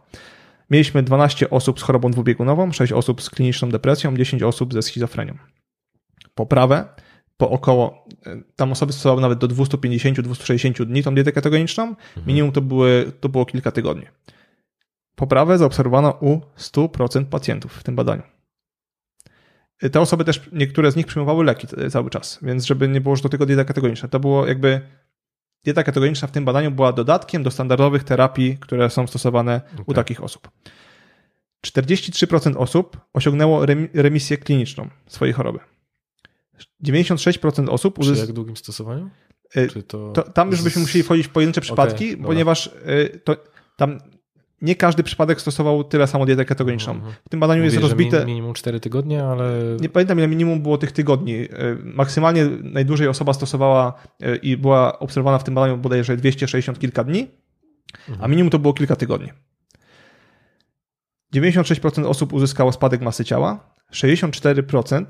[0.69, 5.37] Mieliśmy 12 osób z chorobą dwubiegunową, 6 osób z kliniczną depresją, 10 osób ze schizofrenią.
[6.35, 6.85] Poprawę
[7.37, 12.27] po około, e, tam osoby stosowały nawet do 250-260 dni tą dietę ketogeniczną, mhm.
[12.27, 14.05] minimum to, były, to było kilka tygodni.
[15.15, 18.23] Poprawę zaobserwowano u 100% pacjentów w tym badaniu.
[19.81, 23.15] E, te osoby też, niektóre z nich przyjmowały leki cały czas, więc żeby nie było,
[23.15, 24.07] że to tylko dieta ketogeniczna.
[24.07, 24.81] To było jakby,
[25.63, 29.85] dieta ketogeniczna w tym badaniu była dodatkiem do standardowych terapii, które są stosowane okay.
[29.87, 30.51] u takich osób.
[31.65, 35.59] 43% osób osiągnęło remisję kliniczną swojej choroby.
[36.83, 37.99] 96% osób...
[37.99, 39.09] Przy jak długim stosowaniu?
[39.57, 40.11] Y, to...
[40.11, 43.37] to tam już byśmy musieli wchodzić w pojedyncze przypadki, okay, ponieważ y, to,
[43.77, 43.99] tam
[44.61, 46.93] nie każdy przypadek stosował tyle samo dietę ketogeniczną.
[46.93, 47.13] Mhm.
[47.25, 48.25] W tym badaniu Mówię, jest rozbite...
[48.25, 49.77] minimum 4 tygodnie, ale...
[49.81, 51.33] Nie pamiętam ile minimum było tych tygodni.
[51.33, 51.47] Y,
[51.83, 53.93] maksymalnie najdłużej osoba stosowała
[54.41, 57.27] i była obserwowana w tym badaniu bodajże 260 kilka dni,
[58.09, 58.25] mhm.
[58.25, 59.29] a minimum to było kilka tygodni.
[61.35, 65.05] 96% osób uzyskało spadek masy ciała, 64%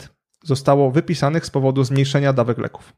[0.47, 2.93] zostało wypisanych z powodu zmniejszenia dawek leków.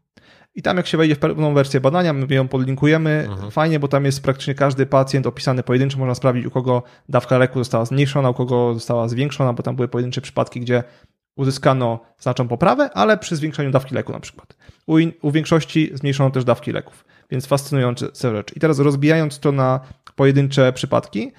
[0.55, 3.51] I tam jak się wejdzie w pełną wersję badania, my ją podlinkujemy, mhm.
[3.51, 7.59] fajnie, bo tam jest praktycznie każdy pacjent opisany pojedynczo, można sprawdzić u kogo dawka leku
[7.59, 10.83] została zmniejszona, u kogo została zwiększona, bo tam były pojedyncze przypadki, gdzie
[11.35, 14.57] uzyskano znaczną poprawę, ale przy zwiększeniu dawki leku na przykład.
[14.87, 18.55] U, in, u większości zmniejszono też dawki leków, więc fascynujące rzecz.
[18.55, 19.79] I teraz rozbijając to na
[20.15, 21.31] pojedyncze przypadki,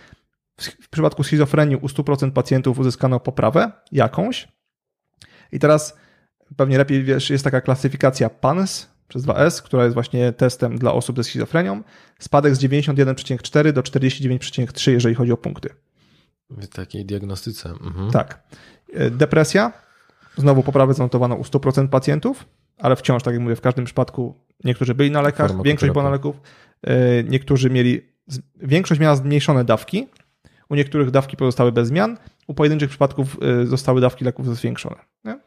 [0.83, 4.49] w przypadku schizofrenii u 100% pacjentów uzyskano poprawę jakąś,
[5.53, 5.97] i teraz
[6.57, 11.17] pewnie lepiej wiesz, jest taka klasyfikacja PANS przez 2S, która jest właśnie testem dla osób
[11.17, 11.83] ze schizofrenią.
[12.19, 15.69] Spadek z 91,4 do 49,3, jeżeli chodzi o punkty.
[16.51, 17.71] W takiej diagnostyce.
[17.71, 18.11] Mhm.
[18.11, 18.43] Tak.
[18.93, 19.73] E, depresja.
[20.37, 22.45] Znowu poprawę zanotowano u 100% pacjentów,
[22.79, 24.35] ale wciąż, tak jak mówię, w każdym przypadku
[24.65, 26.41] niektórzy byli na lekach, większość była na leków,
[26.83, 28.13] e, niektórzy mieli,
[28.57, 30.07] większość miała zmniejszone dawki,
[30.71, 34.97] u niektórych dawki pozostały bez zmian, u pojedynczych przypadków y, zostały dawki leków zwiększone.
[35.25, 35.39] Nie?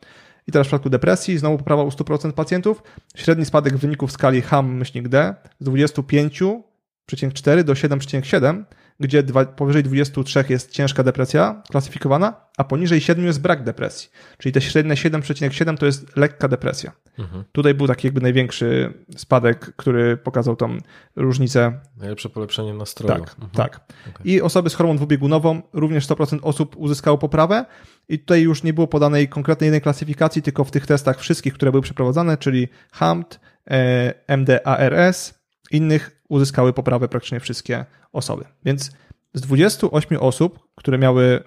[0.48, 2.84] I teraz w przypadku depresji znowu poprawa u 100% pacjentów.
[3.16, 8.64] Średni spadek wyników w skali HAM-D z 25,4 do 7,7
[9.04, 14.10] gdzie dwa, powyżej 23 jest ciężka depresja klasyfikowana, a poniżej 7 jest brak depresji.
[14.38, 16.92] Czyli te średnie 7,7 to jest lekka depresja.
[17.20, 17.44] Mhm.
[17.52, 20.78] Tutaj był taki jakby największy spadek, który pokazał tą
[21.16, 21.80] różnicę.
[21.98, 23.14] Najlepsze polepszenie nastroju.
[23.14, 23.50] Tak, mhm.
[23.52, 23.80] tak.
[24.10, 24.26] Okay.
[24.26, 27.66] I osoby z chorobą dwubiegunową, również 100% osób uzyskało poprawę
[28.10, 31.72] i tutaj już nie było podanej konkretnej jednej klasyfikacji, tylko w tych testach wszystkich, które
[31.72, 33.40] były przeprowadzane, czyli HAMT,
[33.72, 35.34] e, MDARS,
[35.72, 38.46] innych uzyskały poprawę praktycznie wszystkie osoby.
[38.66, 38.92] Więc
[39.34, 41.44] z 28 osób, które miały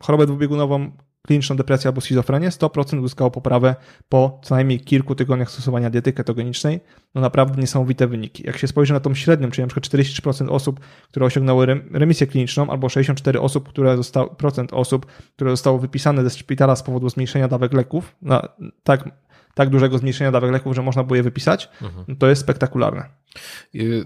[0.00, 0.90] chorobę dwubiegunową,
[1.26, 3.76] kliniczną depresję albo schizofrenię, 100% uzyskało poprawę
[4.08, 6.80] po co najmniej kilku tygodniach stosowania diety ketogenicznej.
[7.14, 8.42] No naprawdę niesamowite wyniki.
[8.46, 12.70] Jak się spojrzy na tą średnią, czyli na przykład 43% osób, które osiągnęły remisję kliniczną,
[12.70, 15.06] albo 64 osób, które zostało, procent osób,
[15.36, 18.48] które zostało wypisane ze szpitala z powodu zmniejszenia dawek leków, na,
[18.82, 19.08] tak
[19.54, 22.16] tak dużego zmniejszenia dawek leków, że można było je wypisać, mhm.
[22.16, 23.04] to jest spektakularne.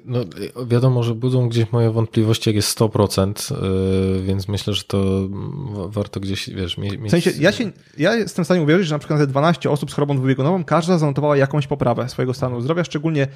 [0.04, 0.20] No,
[0.66, 3.54] wiadomo, że budzą gdzieś moje wątpliwości, jak jest 100%,
[4.18, 5.28] y, więc myślę, że to
[5.88, 6.96] warto gdzieś, wiesz, mieć...
[6.96, 9.90] W sensie, ja, się, ja jestem w stanie uwierzyć, że na przykład te 12 osób
[9.90, 13.28] z chorobą dwubiegunową, każda zanotowała jakąś poprawę swojego stanu zdrowia, szczególnie,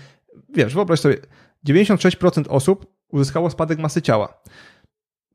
[0.54, 1.16] wiesz, wyobraź sobie,
[1.68, 4.42] 96% osób uzyskało spadek masy ciała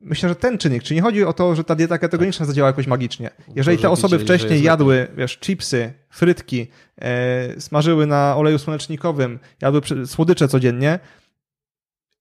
[0.04, 2.86] myślę, że ten czynnik, czy nie chodzi o to, że ta dieta ketogeniczna zadziała jakoś
[2.86, 3.30] magicznie.
[3.56, 6.66] Jeżeli te osoby wcześniej jadły, wiesz, chipsy, frytki,
[7.00, 10.98] e, smażyły na oleju słonecznikowym, jadły słodycze codziennie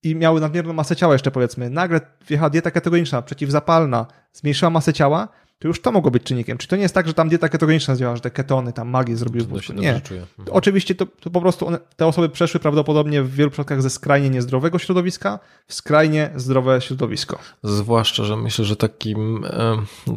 [0.03, 5.27] i miały nadmierną masę ciała jeszcze powiedzmy, nagle wjechała dieta ketogeniczna, przeciwzapalna, zmniejszyła masę ciała,
[5.59, 6.57] to już to mogło być czynnikiem.
[6.57, 9.17] Czy to nie jest tak, że tam dieta ketogeniczna działa, że te ketony, tam magię
[9.17, 9.75] zrobiły w?
[9.75, 10.01] Nie.
[10.03, 10.25] Czuję.
[10.51, 14.29] Oczywiście to, to po prostu one, te osoby przeszły prawdopodobnie w wielu przypadkach ze skrajnie
[14.29, 17.39] niezdrowego środowiska w skrajnie zdrowe środowisko.
[17.63, 19.45] Zwłaszcza, że myślę, że takim,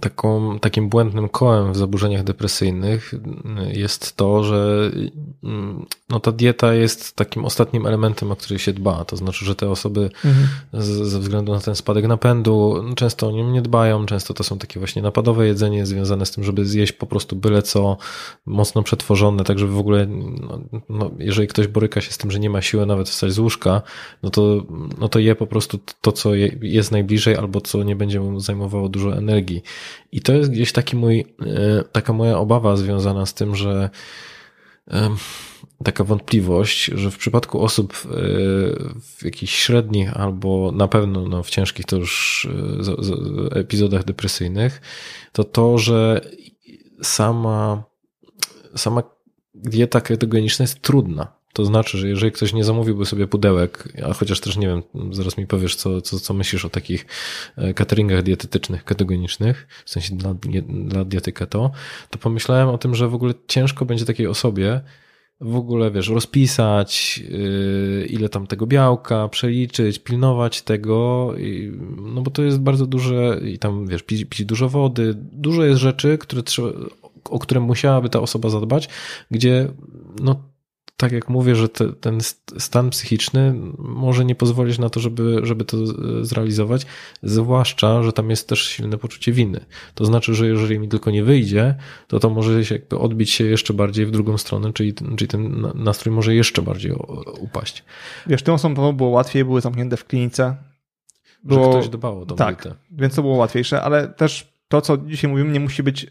[0.01, 3.15] taką, takim błędnym kołem w zaburzeniach depresyjnych
[3.73, 4.91] jest to, że
[5.45, 9.05] mm, no, ta dieta jest takim ostatnim elementem, o który się dba.
[9.05, 10.49] To znaczy, że te osoby mhm.
[11.07, 14.81] ze względu na ten spadek napędu często o nim nie dbają, często to są takie
[14.81, 17.97] właśnie napadowe jedzenie związane z tym, żeby zjeść po prostu byle co
[18.47, 22.39] mocno przetworzone, tak żeby w ogóle, no, no, jeżeli ktoś boryka się z tym, że
[22.39, 23.83] nie ma siły nawet wstać z łóżka,
[24.23, 24.67] no to,
[24.99, 28.41] no to je po prostu to, co je, jest najbliżej albo co nie będzie mu
[28.41, 29.63] zajmowało dużo energii.
[30.13, 33.91] I to jest gdzieś taki mój, e, taka moja obawa związana z tym, że
[35.85, 38.09] taka wątpliwość, że w przypadku osób e,
[39.01, 42.49] w jakichś średnich albo na pewno no, w ciężkich to już
[43.53, 44.81] e, epizodach depresyjnych,
[45.33, 46.21] to to, że
[47.03, 47.85] sama,
[48.77, 49.03] sama
[49.55, 51.37] dieta ketogeniczna jest trudna.
[51.53, 55.39] To znaczy, że jeżeli ktoś nie zamówiłby sobie pudełek, a chociaż też nie wiem, zaraz
[55.39, 57.07] mi powiesz, co, co, co myślisz o takich
[57.57, 60.35] e, cateringach dietetycznych, ketogenicznych, w sensie dla,
[60.69, 61.71] dla diety keto,
[62.11, 64.81] to pomyślałem o tym, że w ogóle ciężko będzie takiej osobie
[65.41, 71.33] w ogóle, wiesz, rozpisać, yy, ile tam tego białka, przeliczyć, pilnować tego,
[71.97, 75.81] no bo to jest bardzo duże i tam, wiesz, pić, pić dużo wody, dużo jest
[75.81, 76.69] rzeczy, które trzeba,
[77.31, 78.89] o które musiałaby ta osoba zadbać,
[79.31, 79.69] gdzie,
[80.23, 80.43] no,
[80.97, 82.19] tak jak mówię, że te, ten
[82.59, 85.77] stan psychiczny może nie pozwolić na to, żeby, żeby to
[86.25, 86.87] zrealizować,
[87.23, 89.61] zwłaszcza, że tam jest też silne poczucie winy.
[89.95, 91.75] To znaczy, że jeżeli mi tylko nie wyjdzie,
[92.09, 95.67] to to może się jakby odbić się jeszcze bardziej w drugą stronę, czyli, czyli ten
[95.75, 96.93] nastrój może jeszcze bardziej
[97.41, 97.85] upaść.
[98.27, 100.57] Wiesz, tym osobom było łatwiej, były zamknięte w klinice.
[101.45, 102.77] Było, że ktoś dbał o tą Tak, dietę.
[102.91, 106.07] więc to było łatwiejsze, ale też to, co dzisiaj mówimy, nie musi być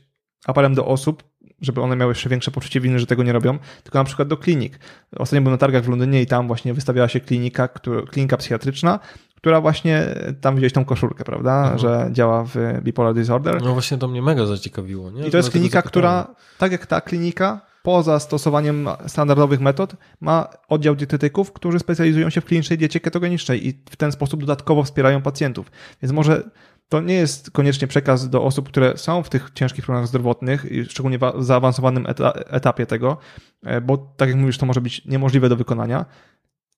[0.45, 1.23] apelem do osób,
[1.65, 4.37] żeby one miały jeszcze większe poczucie winy, że tego nie robią, tylko na przykład do
[4.37, 4.79] klinik.
[5.15, 8.99] Ostatnio byłem na targach w Londynie i tam właśnie wystawiała się klinika, która, klinika psychiatryczna,
[9.35, 11.79] która właśnie tam widziałeś tą koszulkę, prawda, mhm.
[11.79, 13.61] że działa w bipolar disorder.
[13.61, 15.11] No właśnie to mnie mega zaciekawiło.
[15.11, 15.27] Nie?
[15.27, 20.95] I to jest klinika, która, tak jak ta klinika, poza stosowaniem standardowych metod, ma oddział
[20.95, 25.71] dietetyków, którzy specjalizują się w klinicznej diecie ketogenicznej i w ten sposób dodatkowo wspierają pacjentów.
[26.01, 26.43] Więc może
[26.89, 31.19] to nie jest koniecznie przekaz do osób, które są w tych ciężkich problemach zdrowotnych, szczególnie
[31.19, 32.05] w zaawansowanym
[32.49, 33.17] etapie tego,
[33.63, 36.05] e, bo tak jak mówisz, to może być niemożliwe do wykonania,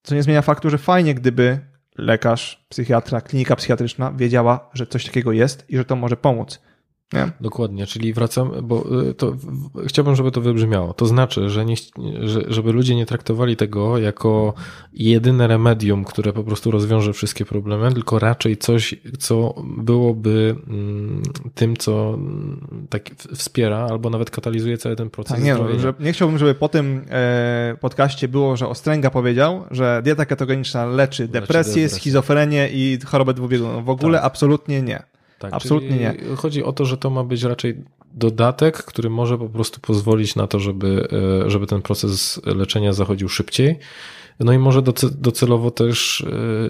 [0.04, 1.60] co nie zmienia faktu, że fajnie, gdyby
[1.98, 6.62] lekarz, psychiatra, klinika psychiatryczna wiedziała, że coś takiego jest i że to może pomóc.
[7.14, 7.32] Nie?
[7.42, 9.36] Dokładnie, czyli wracam, bo y, to
[9.88, 10.94] chciałbym, żeby to wybrzmiało.
[10.94, 11.76] To znaczy, że nie,
[12.22, 14.54] że, żeby ludzie nie traktowali tego jako
[14.94, 21.24] jedyne remedium, które po prostu rozwiąże wszystkie problemy, tylko raczej coś, co byłoby mm,
[21.56, 25.36] tym, co mm, tak wspiera albo nawet katalizuje cały ten proces.
[25.36, 29.64] Tak, nie, no, że, nie chciałbym, żeby po tym e, podcaście było, że Ostręga powiedział,
[29.72, 31.90] że dieta ketogeniczna leczy depresję, leczy depresję.
[31.90, 33.84] schizofrenię i chorobę dwubiegunową.
[33.84, 34.28] W ogóle tak.
[34.28, 35.16] absolutnie nie.
[35.40, 36.36] Tak, Absolutnie nie.
[36.36, 37.84] Chodzi o to, że to ma być raczej
[38.14, 41.08] dodatek, który może po prostu pozwolić na to, żeby,
[41.46, 43.80] e, żeby ten proces leczenia zachodził szybciej.
[44.40, 44.82] No i może
[45.12, 46.26] docelowo też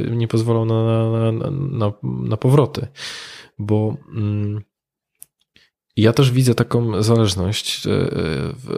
[0.10, 2.88] e, nie pozwolą na, na, na, na powroty,
[3.60, 4.62] bo mm,
[5.98, 7.92] ja też widzę taką zależność, e,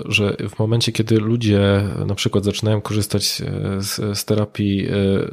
[0.06, 3.42] że w momencie, kiedy ludzie na przykład zaczynają korzystać
[3.78, 4.88] z, z terapii,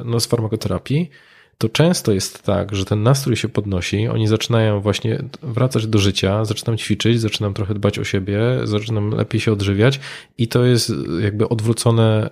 [0.05, 1.09] no z farmakoterapii,
[1.57, 6.45] to często jest tak, że ten nastrój się podnosi, oni zaczynają właśnie wracać do życia,
[6.45, 9.99] zaczynam ćwiczyć, zaczynam trochę dbać o siebie, zaczynam lepiej się odżywiać
[10.37, 12.29] i to jest jakby odwrócone,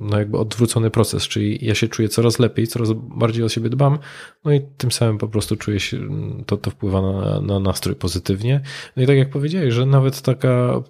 [0.00, 3.98] no jakby odwrócony proces, czyli ja się czuję coraz lepiej, coraz bardziej o siebie dbam,
[4.44, 5.98] no i tym samym po prostu czuję się,
[6.46, 8.60] to, to wpływa na, na nastrój pozytywnie.
[8.96, 10.82] No i tak jak powiedziałeś, że nawet taka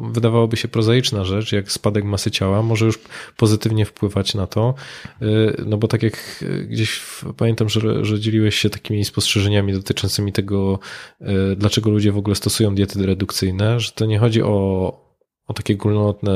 [0.00, 2.98] wydawałoby się prozaiczna rzecz, jak spadek masy ciała, może już
[3.36, 4.74] pozytywnie wpływać na to,
[5.22, 6.27] y, no bo tak jak
[6.68, 7.00] gdzieś
[7.36, 10.78] pamiętam, że, że dzieliłeś się takimi spostrzeżeniami dotyczącymi tego,
[11.20, 15.07] e, dlaczego ludzie w ogóle stosują diety redukcyjne, że to nie chodzi o,
[15.48, 16.32] o takie górnolotne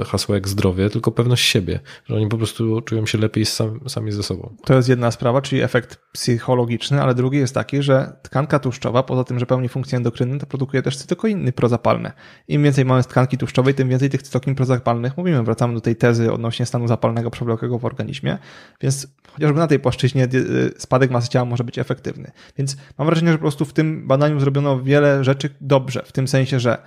[0.00, 3.80] e, hasła jak zdrowie, tylko pewność siebie, że oni po prostu czują się lepiej sam,
[3.88, 4.56] sami ze sobą.
[4.64, 9.24] To jest jedna sprawa, czyli efekt psychologiczny, ale drugi jest taki, że tkanka tłuszczowa, poza
[9.24, 12.12] tym, że pełni funkcje endokrynne, to produkuje też cytokiny prozapalne.
[12.48, 15.42] Im więcej mamy tkanki tłuszczowej, tym więcej tych cytokin prozapalnych mówimy.
[15.42, 18.38] Wracamy do tej tezy odnośnie stanu zapalnego przewlekłego w organizmie,
[18.80, 22.30] więc chociażby na tej płaszczyźnie y, spadek masy ciała może być efektywny.
[22.58, 26.28] Więc mam wrażenie, że po prostu w tym badaniu zrobiono wiele rzeczy dobrze, w tym
[26.28, 26.78] sensie, że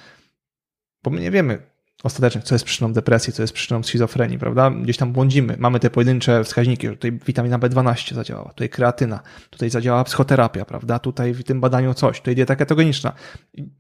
[1.03, 1.69] bo my nie wiemy,
[2.03, 4.71] ostatecznie, co jest przyczyną depresji, co jest przyczyną schizofrenii, prawda?
[4.71, 5.55] Gdzieś tam błądzimy.
[5.59, 9.19] Mamy te pojedyncze wskaźniki, że tutaj witamina B12 zadziałała, tutaj kreatyna,
[9.49, 10.99] tutaj zadziałała psychoterapia, prawda?
[10.99, 13.13] Tutaj w tym badaniu coś, tutaj dieta ketogeniczna.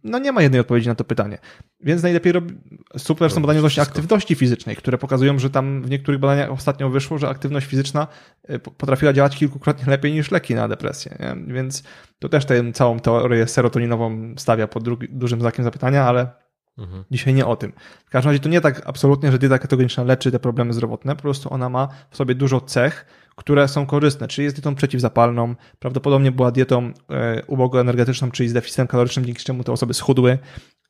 [0.03, 1.37] No nie ma jednej odpowiedzi na to pytanie.
[1.79, 2.55] Więc najlepiej robi...
[2.97, 7.17] super są badania dość aktywności fizycznej, które pokazują, że tam w niektórych badaniach ostatnio wyszło,
[7.17, 8.07] że aktywność fizyczna
[8.49, 11.17] y, potrafiła działać kilkukrotnie lepiej niż leki na depresję.
[11.19, 11.53] Nie?
[11.53, 11.83] Więc
[12.19, 16.48] to też tę całą teorię serotoninową stawia pod dużym znakiem zapytania, ale
[16.79, 17.03] Mhm.
[17.11, 17.73] Dzisiaj nie o tym.
[18.05, 21.21] W każdym razie to nie tak absolutnie, że dieta ketogeniczna leczy te problemy zdrowotne, po
[21.21, 26.31] prostu ona ma w sobie dużo cech, które są korzystne, czyli jest dietą przeciwzapalną, prawdopodobnie
[26.31, 30.39] była dietą e, ubogoenergetyczną, czyli z deficytem kalorycznym, dzięki czemu te osoby schudły.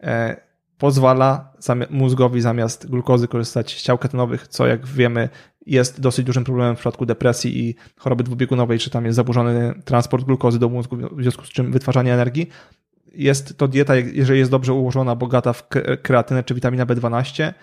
[0.04, 1.54] E, pozwala
[1.90, 5.30] mózgowi zamiast glukozy korzystać z ciał ketonowych, co jak wiemy
[5.66, 10.26] jest dosyć dużym problemem w przypadku depresji i choroby dwubiegunowej, czy tam jest zaburzony transport
[10.26, 12.50] glukozy do mózgu, w związku z czym wytwarzanie energii
[13.16, 15.68] jest to dieta, jeżeli jest dobrze ułożona, bogata w
[16.04, 17.54] kreatynę czy witaminę B12,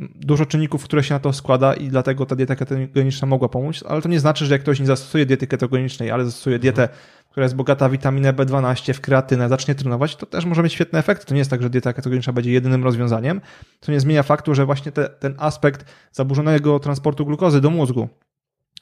[0.00, 4.02] dużo czynników, które się na to składa i dlatego ta dieta ketogeniczna mogła pomóc, ale
[4.02, 6.62] to nie znaczy, że jak ktoś nie zastosuje diety ketogenicznej, ale zastosuje mhm.
[6.62, 6.88] dietę,
[7.30, 10.98] która jest bogata w witaminę B12, w kreatynę, zacznie trenować, to też może mieć świetny
[10.98, 11.24] efekt.
[11.24, 13.40] To nie jest tak, że dieta ketogeniczna będzie jedynym rozwiązaniem,
[13.80, 18.08] co nie zmienia faktu, że właśnie te, ten aspekt zaburzonego transportu glukozy do mózgu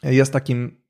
[0.02, 0.80] jest takim,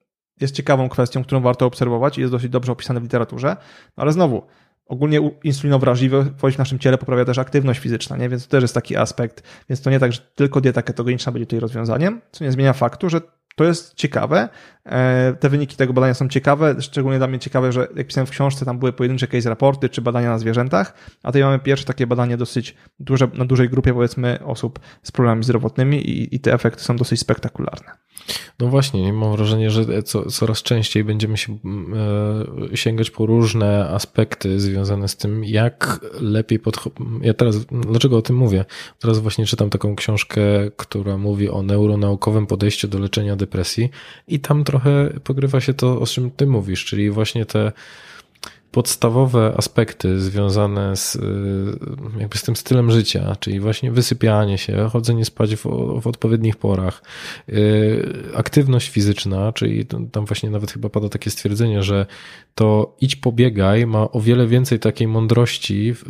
[0.40, 3.56] jest ciekawą kwestią, którą warto obserwować i jest dosyć dobrze opisane w literaturze,
[3.96, 4.46] no ale znowu,
[4.88, 8.28] Ogólnie insulinowrażliwość w naszym ciele poprawia też aktywność fizyczna, nie?
[8.28, 9.42] więc to też jest taki aspekt.
[9.68, 13.10] Więc to nie tak, że tylko dieta ketogeniczna będzie tutaj rozwiązaniem, co nie zmienia faktu,
[13.10, 13.20] że
[13.58, 14.48] to jest ciekawe.
[14.86, 18.30] E, te wyniki tego badania są ciekawe, szczególnie dla mnie ciekawe, że jak pisałem w
[18.30, 22.06] książce, tam były pojedyncze case raporty czy badania na zwierzętach, a tutaj mamy pierwsze takie
[22.06, 26.82] badanie dosyć duże, na dużej grupie powiedzmy osób z problemami zdrowotnymi i, i te efekty
[26.82, 27.92] są dosyć spektakularne.
[28.58, 31.58] No właśnie, mam wrażenie, że co, coraz częściej będziemy się
[32.72, 36.98] e, sięgać po różne aspekty związane z tym, jak lepiej podchodzić.
[37.22, 38.64] Ja teraz, dlaczego o tym mówię?
[38.98, 40.40] Teraz właśnie czytam taką książkę,
[40.76, 43.90] która mówi o neuronaukowym podejściu do leczenia depresji
[44.28, 47.72] i tam trochę pogrywa się to, o czym ty mówisz, czyli właśnie te
[48.72, 51.20] podstawowe aspekty związane z, y,
[52.18, 55.62] jakby z tym stylem życia, czyli właśnie wysypianie się, chodzenie spać w,
[56.00, 57.02] w odpowiednich porach,
[57.48, 58.04] y,
[58.34, 62.06] aktywność fizyczna, czyli tam właśnie nawet chyba pada takie stwierdzenie, że
[62.54, 66.02] to idź pobiegaj ma o wiele więcej takiej mądrości w,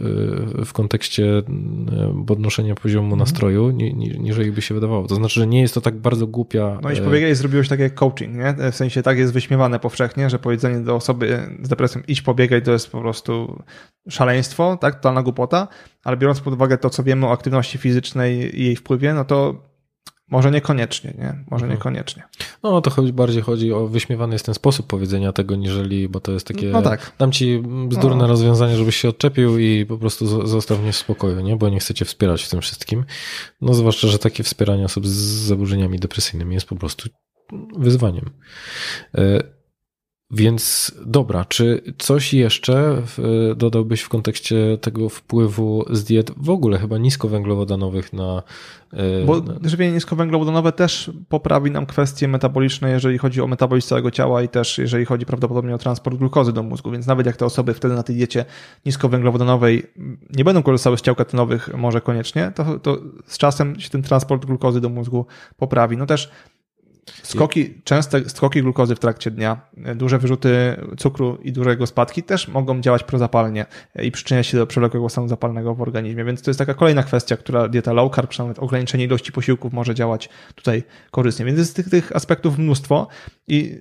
[0.60, 1.42] y, w kontekście
[2.26, 3.18] podnoszenia poziomu mhm.
[3.18, 5.06] nastroju, niż by się wydawało.
[5.06, 6.78] To znaczy, że nie jest to tak bardzo głupia.
[6.82, 8.72] No idź pobiegaj zrobiłeś tak jak coaching, nie?
[8.72, 12.64] W sensie tak jest wyśmiewane powszechnie, że powiedzenie do osoby z depresją idź pobiegaj biegać
[12.64, 13.62] to jest po prostu
[14.08, 15.68] szaleństwo, tak, totalna głupota,
[16.04, 19.68] ale biorąc pod uwagę to, co wiemy o aktywności fizycznej i jej wpływie, no to
[20.30, 21.44] może niekoniecznie, nie?
[21.50, 21.70] Może mhm.
[21.70, 22.22] niekoniecznie.
[22.62, 26.32] No to chodzi, bardziej chodzi o wyśmiewany jest ten sposób powiedzenia tego, niżeli, bo to
[26.32, 27.12] jest takie, no tak.
[27.18, 28.26] dam ci bzdurne no.
[28.26, 31.56] rozwiązanie, żebyś się odczepił i po prostu zostaw mnie w spokoju, nie?
[31.56, 33.04] Bo nie chcecie wspierać w tym wszystkim.
[33.60, 35.10] No zwłaszcza, że takie wspieranie osób z
[35.46, 37.08] zaburzeniami depresyjnymi jest po prostu
[37.78, 38.30] wyzwaniem.
[39.14, 39.57] E,
[40.30, 43.02] więc dobra, czy coś jeszcze
[43.56, 48.42] dodałbyś w kontekście tego wpływu z diet w ogóle chyba niskowęglowodanowych na.
[48.92, 54.42] E, Bo żywienie niskowęglowodanowe też poprawi nam kwestie metaboliczne, jeżeli chodzi o metabolizm całego ciała
[54.42, 56.90] i też jeżeli chodzi prawdopodobnie o transport glukozy do mózgu.
[56.90, 58.44] Więc nawet jak te osoby wtedy na tej diecie
[58.86, 59.82] niskowęglowodanowej
[60.36, 64.44] nie będą korzystały z ciał ketynowych, może koniecznie, to, to z czasem się ten transport
[64.44, 65.26] glukozy do mózgu
[65.56, 65.96] poprawi.
[65.96, 66.30] No też
[67.22, 69.60] Skoki, częste skoki glukozy w trakcie dnia,
[69.96, 73.66] duże wyrzuty cukru i dużego spadki też mogą działać prozapalnie
[74.02, 76.24] i przyczyniać się do przewlekłego stanu zapalnego w organizmie.
[76.24, 79.72] Więc to jest taka kolejna kwestia, która dieta low carb, czy nawet ograniczenie ilości posiłków
[79.72, 81.44] może działać tutaj korzystnie.
[81.44, 83.08] Więc jest tych, tych aspektów mnóstwo
[83.48, 83.80] i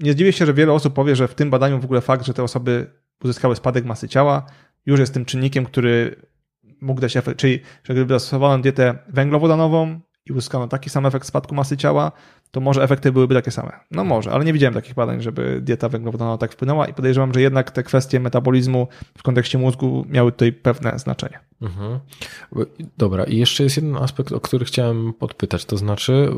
[0.00, 2.34] nie zdziwię się, że wiele osób powie, że w tym badaniu w ogóle fakt, że
[2.34, 2.90] te osoby
[3.24, 4.46] uzyskały spadek masy ciała,
[4.86, 6.16] już jest tym czynnikiem, który
[6.80, 11.54] mógł dać efekt, czyli że gdyby zastosowano dietę węglowodanową i uzyskano taki sam efekt spadku
[11.54, 12.12] masy ciała,
[12.50, 13.72] to może efekty byłyby takie same.
[13.90, 17.40] No może, ale nie widziałem takich badań, żeby dieta węglowodanowa tak wpłynęła i podejrzewam, że
[17.40, 21.38] jednak te kwestie metabolizmu w kontekście mózgu miały tutaj pewne znaczenie.
[21.62, 21.98] Mhm.
[22.98, 26.28] Dobra, i jeszcze jest jeden aspekt, o który chciałem podpytać, to znaczy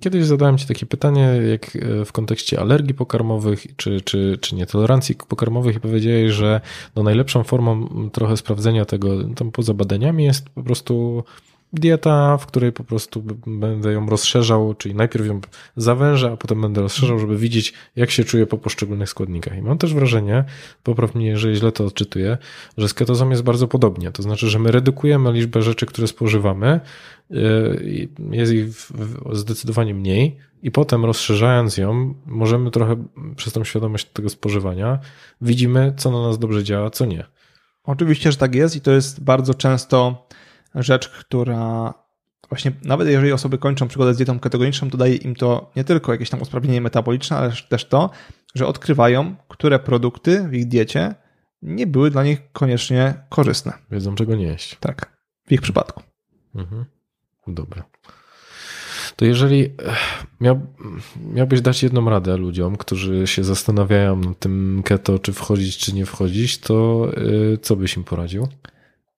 [0.00, 5.14] kiedyś zadałem Ci takie pytanie, jak e, w kontekście alergii pokarmowych czy, czy, czy nietolerancji
[5.28, 6.60] pokarmowych i powiedziałeś, że
[6.96, 11.24] no najlepszą formą trochę sprawdzenia tego tam poza badaniami jest po prostu
[11.80, 15.40] dieta, w której po prostu będę ją rozszerzał, czyli najpierw ją
[15.76, 19.58] zawężę, a potem będę rozszerzał, żeby widzieć, jak się czuję po poszczególnych składnikach.
[19.58, 20.44] I mam też wrażenie,
[20.82, 22.38] popraw mnie, jeżeli źle to odczytuję,
[22.78, 24.12] że z ketozą jest bardzo podobnie.
[24.12, 26.80] To znaczy, że my redukujemy liczbę rzeczy, które spożywamy,
[27.30, 28.66] y, jest ich
[29.32, 33.04] zdecydowanie mniej, i potem rozszerzając ją, możemy trochę
[33.36, 34.98] przez tą świadomość tego spożywania,
[35.40, 37.24] widzimy, co na nas dobrze działa, co nie.
[37.84, 40.26] Oczywiście, że tak jest i to jest bardzo często
[40.76, 41.94] rzecz, która
[42.48, 46.12] właśnie nawet jeżeli osoby kończą przygodę z dietą ketogeniczną, to daje im to nie tylko
[46.12, 48.10] jakieś tam usprawnienie metaboliczne, ale też to,
[48.54, 51.14] że odkrywają, które produkty w ich diecie
[51.62, 53.72] nie były dla nich koniecznie korzystne.
[53.90, 54.76] Wiedzą, czego nie jeść.
[54.80, 56.02] Tak, w ich przypadku.
[56.54, 56.84] Mhm.
[57.46, 57.84] Dobra.
[59.16, 59.74] To jeżeli
[60.40, 60.60] miał,
[61.32, 66.06] miałbyś dać jedną radę ludziom, którzy się zastanawiają nad tym keto, czy wchodzić, czy nie
[66.06, 68.48] wchodzić, to yy, co byś im poradził?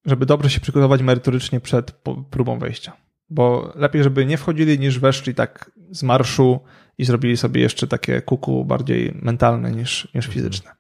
[0.08, 1.92] Żeby dobrze się przygotować merytorycznie przed
[2.30, 2.92] próbą wejścia.
[3.30, 6.60] Bo lepiej, żeby nie wchodzili, niż weszli tak z marszu
[6.98, 10.70] i zrobili sobie jeszcze takie kuku bardziej mentalne niż, niż fizyczne.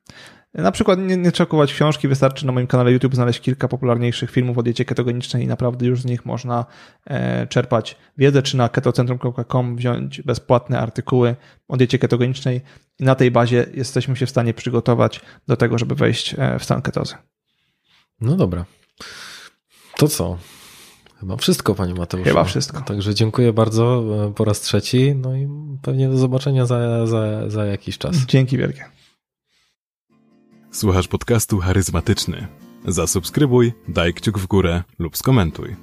[0.54, 4.30] Na przykład nie, nie trzeba kupować książki, wystarczy na moim kanale YouTube znaleźć kilka popularniejszych
[4.30, 6.66] filmów o diecie ketogenicznej i naprawdę już z nich można
[7.06, 11.36] e, czerpać wiedzę, czy na ketocentrum.com wziąć bezpłatne artykuły
[11.68, 12.60] o diecie ketogenicznej
[12.98, 16.64] i na tej bazie jesteśmy się w stanie przygotować do tego, żeby wejść e, w
[16.64, 17.14] stan ketozy.
[18.20, 18.64] No dobra.
[19.96, 20.38] To co?
[21.20, 22.28] Chyba wszystko, panie Mateuszu.
[22.28, 22.80] Chyba wszystko.
[22.80, 25.14] Także dziękuję bardzo e, po raz trzeci.
[25.14, 25.48] No i
[25.82, 28.16] pewnie do zobaczenia za, za, za jakiś czas.
[28.16, 28.84] Dzięki wielkie.
[30.72, 32.46] Słuchasz podcastu charyzmatyczny.
[32.86, 35.76] Zasubskrybuj, daj kciuk w górę lub skomentuj.